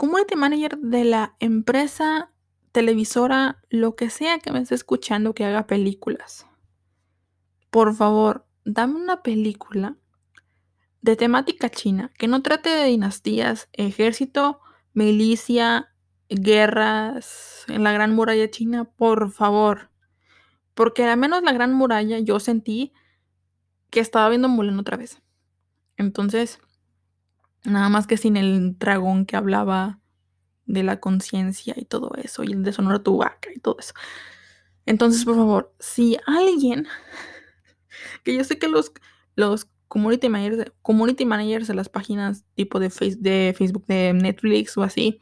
community 0.00 0.34
manager 0.34 0.78
de 0.78 1.04
la 1.04 1.36
empresa 1.40 2.32
televisora, 2.72 3.60
lo 3.68 3.96
que 3.96 4.08
sea 4.08 4.38
que 4.38 4.50
me 4.50 4.60
esté 4.60 4.74
escuchando 4.74 5.34
que 5.34 5.44
haga 5.44 5.66
películas. 5.66 6.46
Por 7.68 7.94
favor, 7.94 8.46
dame 8.64 8.94
una 8.94 9.22
película 9.22 9.98
de 11.02 11.16
temática 11.16 11.68
china 11.68 12.10
que 12.16 12.28
no 12.28 12.40
trate 12.40 12.70
de 12.70 12.86
dinastías, 12.86 13.68
ejército, 13.74 14.62
milicia, 14.94 15.92
guerras 16.30 17.66
en 17.68 17.84
la 17.84 17.92
Gran 17.92 18.14
Muralla 18.14 18.50
China, 18.50 18.84
por 18.84 19.30
favor. 19.30 19.90
Porque 20.72 21.04
al 21.04 21.18
menos 21.18 21.42
la 21.42 21.52
Gran 21.52 21.74
Muralla 21.74 22.18
yo 22.20 22.40
sentí 22.40 22.94
que 23.90 24.00
estaba 24.00 24.30
viendo 24.30 24.48
Mulan 24.48 24.78
otra 24.78 24.96
vez. 24.96 25.20
Entonces, 25.98 26.58
nada 27.64 27.88
más 27.88 28.06
que 28.06 28.16
sin 28.16 28.36
el 28.36 28.78
dragón 28.78 29.26
que 29.26 29.36
hablaba 29.36 30.00
de 30.66 30.82
la 30.82 31.00
conciencia 31.00 31.74
y 31.76 31.84
todo 31.84 32.12
eso, 32.22 32.44
y 32.44 32.52
el 32.52 32.62
de 32.62 32.72
Sonora 32.72 33.02
Tubaca 33.02 33.50
y 33.54 33.58
todo 33.58 33.76
eso. 33.78 33.92
Entonces, 34.86 35.24
por 35.24 35.36
favor, 35.36 35.74
si 35.78 36.16
alguien, 36.26 36.86
que 38.24 38.36
yo 38.36 38.44
sé 38.44 38.58
que 38.58 38.68
los, 38.68 38.92
los 39.34 39.68
community 39.88 40.28
managers, 40.28 40.72
community 40.82 41.24
managers 41.24 41.66
de 41.66 41.74
las 41.74 41.88
páginas 41.88 42.44
tipo 42.54 42.78
de, 42.78 42.90
face, 42.90 43.16
de 43.18 43.54
Facebook, 43.56 43.84
de 43.86 44.12
Netflix 44.12 44.76
o 44.78 44.82
así, 44.82 45.20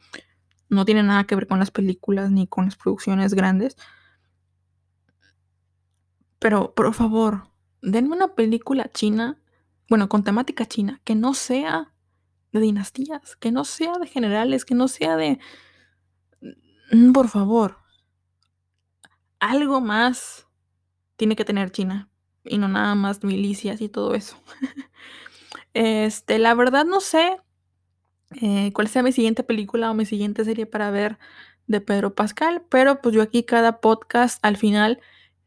no 0.69 0.85
tienen 0.85 1.07
nada 1.07 1.23
que 1.25 1.35
ver 1.35 1.47
con 1.47 1.59
las 1.59 1.71
películas 1.71 2.31
ni 2.31 2.47
con 2.47 2.65
las 2.65 2.75
producciones 2.75 3.33
grandes. 3.33 3.75
Pero, 6.37 6.73
por 6.73 6.93
favor, 6.93 7.49
denme 7.81 8.15
una 8.15 8.35
película 8.35 8.89
china, 8.93 9.41
bueno, 9.89 10.07
con 10.07 10.23
temática 10.23 10.65
china, 10.65 11.01
que 11.03 11.15
no 11.15 11.33
sea 11.33 11.93
de 12.51 12.59
dinastías, 12.59 13.35
que 13.35 13.51
no 13.51 13.63
sea 13.63 13.93
de 13.99 14.07
generales, 14.07 14.65
que 14.65 14.75
no 14.75 14.87
sea 14.87 15.15
de... 15.15 15.39
Mm, 16.91 17.11
por 17.11 17.27
favor, 17.27 17.77
algo 19.39 19.81
más 19.81 20.47
tiene 21.15 21.35
que 21.35 21.45
tener 21.45 21.71
China 21.71 22.09
y 22.43 22.57
no 22.57 22.67
nada 22.67 22.95
más 22.95 23.23
milicias 23.23 23.81
y 23.81 23.89
todo 23.89 24.15
eso. 24.15 24.37
este, 25.73 26.39
la 26.39 26.53
verdad 26.53 26.85
no 26.85 26.99
sé 27.01 27.37
eh, 28.41 28.71
cuál 28.73 28.87
sea 28.87 29.03
mi 29.03 29.11
siguiente 29.11 29.43
película 29.43 29.91
o 29.91 29.93
mi 29.93 30.05
siguiente 30.05 30.45
serie 30.45 30.65
para 30.65 30.91
ver 30.91 31.17
de 31.67 31.81
Pedro 31.81 32.15
Pascal, 32.15 32.63
pero 32.69 33.01
pues 33.01 33.13
yo 33.13 33.21
aquí 33.21 33.43
cada 33.43 33.79
podcast 33.79 34.43
al 34.43 34.57
final 34.57 34.99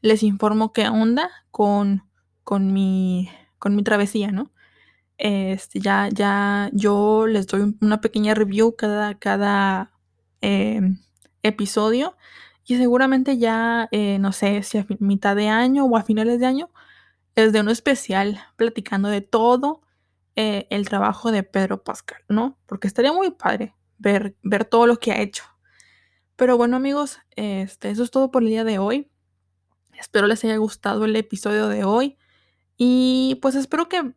les 0.02 0.22
informo 0.22 0.72
qué 0.72 0.88
onda 0.88 1.30
con, 1.50 2.04
con, 2.44 2.72
mi, 2.72 3.28
con 3.58 3.74
mi 3.74 3.82
travesía, 3.82 4.30
¿no? 4.30 4.52
Este, 5.24 5.78
ya, 5.78 6.08
ya 6.12 6.68
yo 6.72 7.28
les 7.28 7.46
doy 7.46 7.76
una 7.80 8.00
pequeña 8.00 8.34
review 8.34 8.74
cada, 8.74 9.16
cada 9.20 9.92
em, 10.40 10.98
episodio. 11.44 12.16
Y 12.64 12.76
seguramente 12.76 13.38
ya, 13.38 13.88
eh, 13.92 14.18
no 14.18 14.32
sé 14.32 14.64
si 14.64 14.78
a 14.78 14.86
mitad 14.98 15.36
de 15.36 15.48
año 15.48 15.84
o 15.84 15.96
a 15.96 16.02
finales 16.02 16.40
de 16.40 16.46
año, 16.46 16.70
es 17.36 17.52
de 17.52 17.60
uno 17.60 17.70
especial 17.70 18.40
platicando 18.56 19.08
de 19.10 19.20
todo 19.20 19.82
eh, 20.34 20.66
el 20.70 20.88
trabajo 20.88 21.30
de 21.30 21.44
Pedro 21.44 21.84
Pascal, 21.84 22.22
¿no? 22.28 22.58
Porque 22.66 22.88
estaría 22.88 23.12
muy 23.12 23.30
padre 23.30 23.76
ver, 23.98 24.36
ver 24.42 24.64
todo 24.64 24.88
lo 24.88 24.98
que 24.98 25.12
ha 25.12 25.20
hecho. 25.20 25.44
Pero 26.34 26.56
bueno, 26.56 26.76
amigos, 26.76 27.20
este, 27.36 27.90
eso 27.90 28.02
es 28.02 28.10
todo 28.10 28.32
por 28.32 28.42
el 28.42 28.48
día 28.48 28.64
de 28.64 28.80
hoy. 28.80 29.08
Espero 29.96 30.26
les 30.26 30.42
haya 30.44 30.56
gustado 30.56 31.04
el 31.04 31.14
episodio 31.14 31.68
de 31.68 31.84
hoy. 31.84 32.18
Y 32.76 33.38
pues 33.40 33.54
espero 33.54 33.88
que 33.88 34.14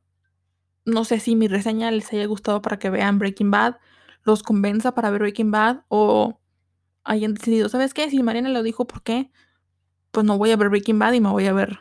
no 0.86 1.04
sé 1.06 1.20
si 1.20 1.36
mi 1.36 1.48
reseña 1.48 1.92
les 1.92 2.12
haya 2.14 2.26
gustado 2.26 2.62
para 2.62 2.80
que 2.80 2.90
vean 2.90 3.20
Breaking 3.20 3.52
Bad, 3.52 3.78
los 4.24 4.44
convenza 4.44 4.94
para 4.94 5.10
ver 5.10 5.22
Breaking 5.22 5.52
Bad 5.52 5.84
o 5.88 6.40
hayan 7.04 7.34
decidido, 7.34 7.70
¿sabes 7.70 7.94
qué? 7.94 8.10
Si 8.10 8.22
Mariana 8.24 8.50
lo 8.50 8.64
dijo, 8.64 8.86
¿por 8.86 9.04
qué? 9.04 9.32
Pues 10.12 10.26
no 10.26 10.38
voy 10.38 10.52
a 10.52 10.58
ver 10.58 10.70
Breaking 10.70 11.00
Bad 11.00 11.14
y 11.14 11.22
me 11.22 11.30
voy 11.30 11.48
a 11.48 11.54
ver 11.54 11.80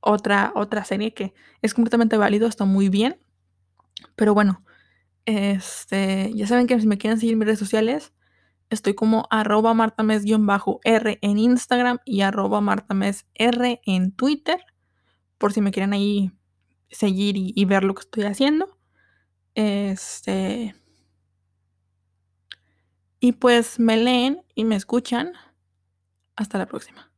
otra, 0.00 0.52
otra 0.54 0.84
serie 0.84 1.14
que 1.14 1.34
es 1.62 1.74
completamente 1.74 2.16
válido, 2.16 2.46
está 2.46 2.64
muy 2.64 2.88
bien. 2.88 3.18
Pero 4.14 4.34
bueno, 4.34 4.64
este, 5.24 6.32
ya 6.34 6.46
saben 6.46 6.66
que 6.66 6.80
si 6.80 6.86
me 6.86 6.98
quieren 6.98 7.18
seguir 7.18 7.32
en 7.32 7.38
mis 7.38 7.46
redes 7.46 7.58
sociales, 7.58 8.12
estoy 8.70 8.94
como 8.94 9.26
arroba 9.30 9.74
martames-r 9.74 11.18
en 11.20 11.38
Instagram 11.38 11.98
y 12.04 12.20
arroba 12.22 12.60
martames-r 12.60 13.80
en 13.84 14.12
Twitter, 14.12 14.60
por 15.38 15.52
si 15.52 15.60
me 15.60 15.72
quieren 15.72 15.92
ahí 15.92 16.32
seguir 16.90 17.36
y, 17.36 17.64
ver 17.64 17.84
lo 17.84 17.94
que 17.94 18.00
estoy 18.00 18.24
haciendo. 18.24 18.78
Este. 19.54 20.74
Y 23.20 23.32
pues 23.32 23.78
me 23.78 23.96
leen 23.96 24.42
y 24.54 24.64
me 24.64 24.76
escuchan. 24.76 25.32
Hasta 26.36 26.58
la 26.58 26.66
próxima. 26.66 27.10